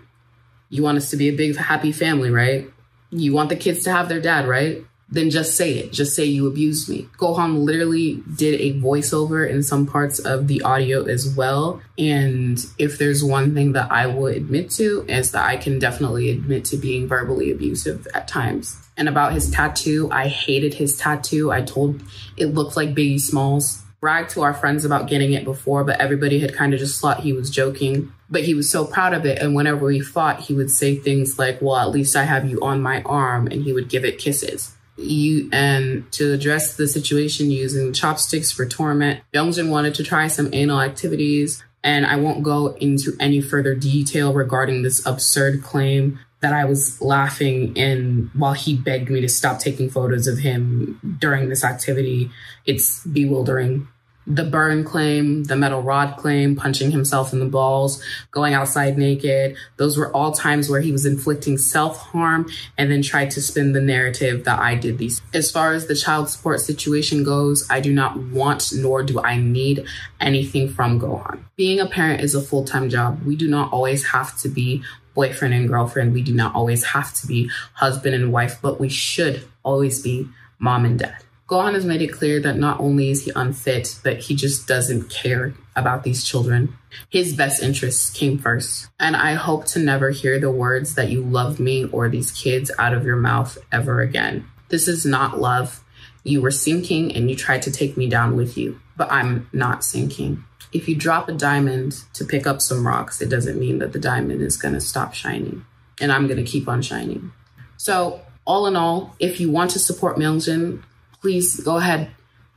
You 0.69 0.83
want 0.83 0.97
us 0.97 1.09
to 1.11 1.17
be 1.17 1.29
a 1.29 1.35
big, 1.35 1.55
happy 1.57 1.91
family, 1.91 2.31
right? 2.31 2.69
You 3.11 3.33
want 3.33 3.49
the 3.49 3.55
kids 3.55 3.83
to 3.83 3.91
have 3.91 4.09
their 4.09 4.21
dad, 4.21 4.47
right? 4.47 4.83
Then 5.11 5.29
just 5.31 5.57
say 5.57 5.73
it. 5.79 5.91
Just 5.91 6.15
say 6.15 6.25
you 6.25 6.47
abused 6.47 6.87
me. 6.87 7.07
Gohan 7.17 7.63
literally 7.63 8.23
did 8.35 8.61
a 8.61 8.79
voiceover 8.79 9.49
in 9.49 9.63
some 9.63 9.87
parts 9.87 10.19
of 10.19 10.47
the 10.47 10.61
audio 10.61 11.03
as 11.05 11.33
well. 11.35 11.81
And 11.97 12.63
if 12.77 12.99
there's 12.99 13.23
one 13.23 13.55
thing 13.55 13.73
that 13.73 13.91
I 13.91 14.05
will 14.05 14.27
admit 14.27 14.69
to, 14.71 15.05
is 15.07 15.31
that 15.31 15.45
I 15.45 15.57
can 15.57 15.79
definitely 15.79 16.29
admit 16.29 16.65
to 16.65 16.77
being 16.77 17.07
verbally 17.07 17.51
abusive 17.51 18.07
at 18.13 18.27
times. 18.27 18.77
And 18.97 19.09
about 19.09 19.33
his 19.33 19.49
tattoo, 19.49 20.09
I 20.11 20.27
hated 20.27 20.75
his 20.75 20.97
tattoo. 20.97 21.51
I 21.51 21.61
told 21.61 22.03
it 22.37 22.47
looked 22.47 22.75
like 22.75 22.93
Biggie 22.93 23.19
Smalls 23.19 23.81
bragged 23.99 24.31
to 24.31 24.41
our 24.41 24.53
friends 24.53 24.85
about 24.85 25.07
getting 25.07 25.33
it 25.33 25.43
before, 25.43 25.83
but 25.83 25.99
everybody 25.99 26.39
had 26.39 26.53
kind 26.53 26.73
of 26.73 26.79
just 26.79 27.01
thought 27.01 27.21
he 27.21 27.33
was 27.33 27.49
joking. 27.49 28.13
But 28.29 28.43
he 28.43 28.53
was 28.53 28.69
so 28.69 28.85
proud 28.85 29.13
of 29.13 29.25
it. 29.25 29.39
And 29.39 29.55
whenever 29.55 29.85
we 29.85 29.99
fought, 30.01 30.41
he 30.41 30.53
would 30.53 30.69
say 30.69 30.95
things 30.95 31.39
like, 31.39 31.61
Well, 31.61 31.77
at 31.77 31.89
least 31.89 32.15
I 32.15 32.23
have 32.23 32.47
you 32.47 32.59
on 32.61 32.81
my 32.81 33.01
arm. 33.03 33.47
And 33.47 33.63
he 33.63 33.73
would 33.73 33.89
give 33.89 34.05
it 34.05 34.19
kisses. 34.19 34.75
You, 34.99 35.49
and 35.51 36.11
to 36.13 36.33
address 36.33 36.75
the 36.75 36.87
situation 36.87 37.51
using 37.51 37.93
chopsticks 37.93 38.51
for 38.51 38.65
torment, 38.65 39.21
Youngjin 39.33 39.69
wanted 39.69 39.95
to 39.95 40.03
try 40.03 40.27
some 40.27 40.53
anal 40.53 40.81
activities. 40.81 41.63
And 41.83 42.05
I 42.05 42.17
won't 42.17 42.43
go 42.43 42.75
into 42.75 43.15
any 43.19 43.39
further 43.39 43.73
detail 43.73 44.33
regarding 44.33 44.83
this 44.83 45.05
absurd 45.05 45.63
claim 45.63 46.19
that 46.41 46.53
I 46.53 46.65
was 46.65 47.01
laughing 47.01 47.77
and 47.77 48.29
while 48.33 48.53
he 48.53 48.75
begged 48.75 49.09
me 49.09 49.21
to 49.21 49.29
stop 49.29 49.59
taking 49.59 49.89
photos 49.89 50.27
of 50.27 50.39
him 50.39 50.99
during 51.19 51.49
this 51.49 51.63
activity. 51.63 52.31
It's 52.65 53.05
bewildering. 53.05 53.87
The 54.29 54.43
burn 54.43 54.83
claim, 54.83 55.43
the 55.45 55.55
metal 55.55 55.81
rod 55.81 56.17
claim, 56.17 56.55
punching 56.55 56.91
himself 56.91 57.33
in 57.33 57.39
the 57.39 57.45
balls, 57.45 58.01
going 58.31 58.53
outside 58.53 58.97
naked. 58.97 59.57
Those 59.77 59.97
were 59.97 60.15
all 60.15 60.31
times 60.31 60.69
where 60.69 60.81
he 60.81 60.91
was 60.91 61.05
inflicting 61.05 61.57
self 61.57 61.97
harm 61.97 62.47
and 62.77 62.91
then 62.91 63.01
tried 63.01 63.31
to 63.31 63.41
spin 63.41 63.73
the 63.73 63.81
narrative 63.81 64.45
that 64.45 64.59
I 64.59 64.75
did 64.75 64.99
these. 64.99 65.19
As 65.33 65.49
far 65.49 65.73
as 65.73 65.87
the 65.87 65.95
child 65.95 66.29
support 66.29 66.59
situation 66.59 67.23
goes, 67.23 67.67
I 67.71 67.79
do 67.79 67.91
not 67.91 68.17
want 68.17 68.71
nor 68.71 69.01
do 69.01 69.19
I 69.19 69.37
need 69.37 69.85
anything 70.21 70.69
from 70.69 70.99
Gohan. 70.99 71.43
Being 71.55 71.79
a 71.79 71.87
parent 71.87 72.21
is 72.21 72.35
a 72.35 72.41
full 72.41 72.65
time 72.65 72.89
job. 72.89 73.23
We 73.23 73.35
do 73.35 73.49
not 73.49 73.73
always 73.73 74.07
have 74.09 74.37
to 74.41 74.49
be 74.49 74.83
boyfriend 75.15 75.53
and 75.53 75.67
girlfriend. 75.67 76.13
We 76.13 76.21
do 76.21 76.33
not 76.33 76.55
always 76.55 76.85
have 76.85 77.13
to 77.15 77.27
be 77.27 77.49
husband 77.73 78.15
and 78.15 78.31
wife, 78.31 78.59
but 78.61 78.79
we 78.79 78.89
should 78.89 79.43
always 79.63 80.01
be 80.01 80.29
mom 80.59 80.85
and 80.85 80.99
dad. 80.99 81.23
Gohan 81.49 81.73
has 81.73 81.85
made 81.85 82.01
it 82.01 82.13
clear 82.13 82.39
that 82.41 82.57
not 82.57 82.79
only 82.79 83.09
is 83.09 83.25
he 83.25 83.31
unfit, 83.35 83.99
but 84.03 84.19
he 84.19 84.35
just 84.35 84.67
doesn't 84.67 85.09
care 85.09 85.55
about 85.75 86.03
these 86.03 86.23
children. 86.23 86.77
His 87.09 87.33
best 87.33 87.63
interests 87.63 88.09
came 88.11 88.37
first. 88.37 88.89
And 88.99 89.15
I 89.15 89.33
hope 89.33 89.65
to 89.67 89.79
never 89.79 90.11
hear 90.11 90.39
the 90.39 90.51
words 90.51 90.95
that 90.95 91.09
you 91.09 91.21
love 91.21 91.59
me 91.59 91.85
or 91.85 92.07
these 92.07 92.31
kids 92.31 92.69
out 92.77 92.93
of 92.93 93.05
your 93.05 93.15
mouth 93.15 93.57
ever 93.71 94.01
again. 94.01 94.45
This 94.67 94.87
is 94.87 95.05
not 95.05 95.39
love. 95.39 95.83
You 96.23 96.41
were 96.41 96.51
sinking 96.51 97.15
and 97.15 97.29
you 97.29 97.35
tried 97.35 97.63
to 97.63 97.71
take 97.71 97.97
me 97.97 98.07
down 98.07 98.35
with 98.35 98.55
you, 98.57 98.79
but 98.95 99.11
I'm 99.11 99.49
not 99.51 99.83
sinking 99.83 100.43
if 100.71 100.87
you 100.87 100.95
drop 100.95 101.29
a 101.29 101.33
diamond 101.33 102.03
to 102.13 102.25
pick 102.25 102.45
up 102.45 102.61
some 102.61 102.85
rocks, 102.85 103.21
it 103.21 103.29
doesn't 103.29 103.59
mean 103.59 103.79
that 103.79 103.93
the 103.93 103.99
diamond 103.99 104.41
is 104.41 104.57
going 104.57 104.73
to 104.73 104.81
stop 104.81 105.13
shining. 105.13 105.65
And 105.99 106.11
I'm 106.11 106.27
going 106.27 106.43
to 106.43 106.49
keep 106.49 106.67
on 106.67 106.81
shining. 106.81 107.31
So, 107.77 108.21
all 108.45 108.67
in 108.67 108.75
all, 108.75 109.15
if 109.19 109.39
you 109.39 109.51
want 109.51 109.71
to 109.71 109.79
support 109.79 110.17
Myungjin, 110.17 110.83
please 111.21 111.59
go 111.59 111.77
ahead, 111.77 112.09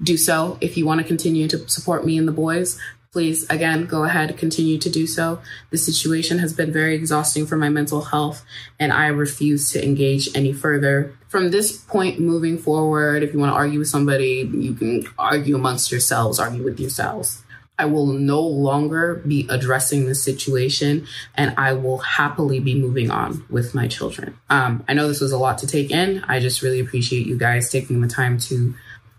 do 0.03 0.17
so. 0.17 0.59
If 0.61 0.77
you 0.77 0.87
want 0.87 1.01
to 1.01 1.07
continue 1.07 1.49
to 1.49 1.69
support 1.69 2.05
me 2.05 2.19
and 2.19 2.27
the 2.27 2.33
boys, 2.33 2.79
please 3.13 3.49
again 3.51 3.85
go 3.85 4.05
ahead 4.05 4.37
continue 4.39 4.79
to 4.79 4.89
do 4.89 5.07
so. 5.07 5.41
The 5.71 5.77
situation 5.77 6.39
has 6.39 6.55
been 6.55 6.73
very 6.73 6.95
exhausting 6.95 7.47
for 7.47 7.57
my 7.57 7.69
mental 7.69 8.01
health 8.01 8.43
and 8.81 8.91
i 8.93 9.07
refuse 9.07 9.71
to 9.73 9.85
engage 9.85 10.35
any 10.35 10.53
further. 10.53 11.15
From 11.29 11.51
this 11.51 11.77
point 11.77 12.19
moving 12.19 12.57
forward 12.59 13.23
if 13.23 13.33
you 13.33 13.39
want 13.39 13.51
to 13.53 13.57
argue 13.57 13.79
with 13.79 13.89
somebody 13.89 14.51
you 14.53 14.75
can 14.75 15.05
argue 15.19 15.55
amongst 15.55 15.93
yourselves 15.93 16.39
argue 16.39 16.65
with 16.65 16.81
yourselves 16.81 17.42
I 17.83 17.85
will 17.85 18.07
no 18.07 18.41
longer 18.41 19.17
be 19.27 19.45
addressing 19.51 20.07
the 20.07 20.15
situation 20.15 21.05
and 21.35 21.53
I 21.59 21.73
will 21.73 21.99
happily 21.99 22.61
be 22.61 22.77
moving 22.77 23.11
on 23.11 23.45
with 23.51 23.75
my 23.75 23.89
children. 23.89 24.39
Um, 24.49 24.85
I 24.87 24.95
know 24.95 25.09
this 25.09 25.21
was 25.21 25.33
a 25.33 25.37
lot 25.37 25.59
to 25.59 25.67
take 25.67 25.91
in. 25.91 26.23
I 26.29 26.39
just 26.39 26.63
really 26.63 26.79
appreciate 26.79 27.27
you 27.27 27.37
guys 27.37 27.73
taking 27.73 28.01
the 28.01 28.07
time 28.07 28.39
to, 28.39 28.73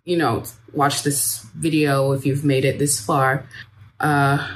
you 0.05 0.15
know, 0.15 0.43
watch 0.71 1.03
this 1.03 1.45
video 1.55 2.13
if 2.13 2.25
you've 2.25 2.45
made 2.45 2.63
it 2.63 2.79
this 2.79 3.05
far. 3.05 3.45
Uh, 3.99 4.49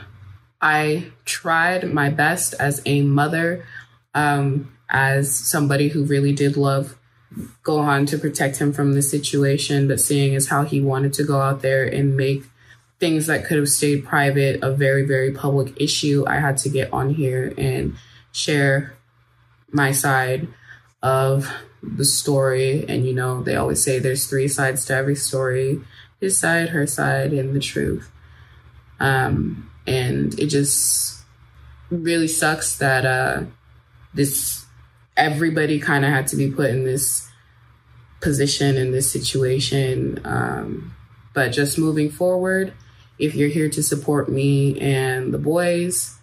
I 0.61 1.11
tried 1.25 1.91
my 1.93 2.09
best 2.09 2.53
as 2.61 2.81
a 2.85 3.01
mother, 3.01 3.65
um, 4.13 4.71
as 4.89 5.35
somebody 5.35 5.89
who 5.89 6.05
really 6.05 6.31
did 6.31 6.55
love 6.55 6.97
Gohan 7.63 8.07
to 8.07 8.17
protect 8.17 8.55
him 8.55 8.71
from 8.71 8.93
the 8.93 9.01
situation, 9.01 9.89
but 9.89 9.99
seeing 9.99 10.33
as 10.33 10.47
how 10.47 10.63
he 10.63 10.79
wanted 10.79 11.11
to 11.15 11.25
go 11.25 11.41
out 11.41 11.61
there 11.61 11.83
and 11.83 12.15
make 12.15 12.45
things 12.99 13.27
that 13.27 13.45
could 13.45 13.57
have 13.57 13.69
stayed 13.69 14.05
private 14.05 14.63
a 14.63 14.71
very, 14.71 15.05
very 15.05 15.31
public 15.31 15.79
issue, 15.79 16.25
I 16.27 16.39
had 16.39 16.57
to 16.57 16.69
get 16.69 16.91
on 16.91 17.13
here 17.13 17.53
and 17.57 17.95
share 18.31 18.97
my 19.71 19.91
side 19.91 20.47
of 21.03 21.51
the 21.83 22.05
story. 22.05 22.85
And, 22.87 23.05
you 23.05 23.13
know, 23.13 23.43
they 23.43 23.55
always 23.55 23.83
say 23.83 23.99
there's 23.99 24.27
three 24.27 24.47
sides 24.47 24.85
to 24.85 24.95
every 24.95 25.15
story 25.15 25.81
his 26.19 26.37
side, 26.37 26.69
her 26.69 26.87
side, 26.87 27.31
and 27.31 27.55
the 27.55 27.59
truth. 27.59 28.11
Um, 28.99 29.69
and 29.85 30.37
it 30.39 30.47
just 30.47 31.21
really 31.89 32.27
sucks 32.27 32.77
that 32.79 33.05
uh, 33.05 33.43
this 34.13 34.65
everybody 35.15 35.79
kind 35.79 36.03
of 36.05 36.11
had 36.11 36.27
to 36.27 36.35
be 36.35 36.51
put 36.51 36.69
in 36.69 36.83
this 36.83 37.29
position 38.21 38.77
in 38.77 38.91
this 38.91 39.11
situation. 39.11 40.19
Um, 40.25 40.95
but 41.33 41.49
just 41.49 41.77
moving 41.77 42.09
forward, 42.09 42.73
if 43.19 43.35
you're 43.35 43.49
here 43.49 43.69
to 43.69 43.83
support 43.83 44.29
me 44.29 44.79
and 44.79 45.33
the 45.33 45.37
boys, 45.37 46.15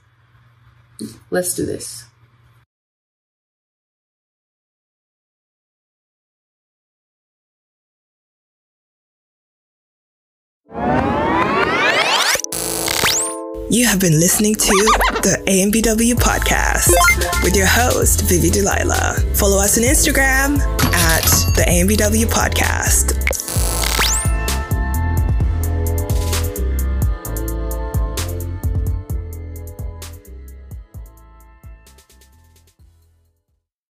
let's 1.31 1.55
do 1.55 1.67
this. 1.67 2.05
You 13.71 13.87
have 13.87 13.99
been 13.99 14.21
listening 14.21 14.55
to 14.55 14.75
the 15.23 15.43
AMBW 15.49 16.15
podcast 16.15 16.93
with 17.43 17.57
your 17.57 17.67
host, 17.67 18.21
Vivi 18.29 18.49
Delilah. 18.49 19.17
Follow 19.35 19.59
us 19.59 19.77
on 19.77 19.83
Instagram 19.83 20.61
at 20.95 21.25
the 21.57 21.65
AMBW 21.67 22.27
podcast 22.27 23.44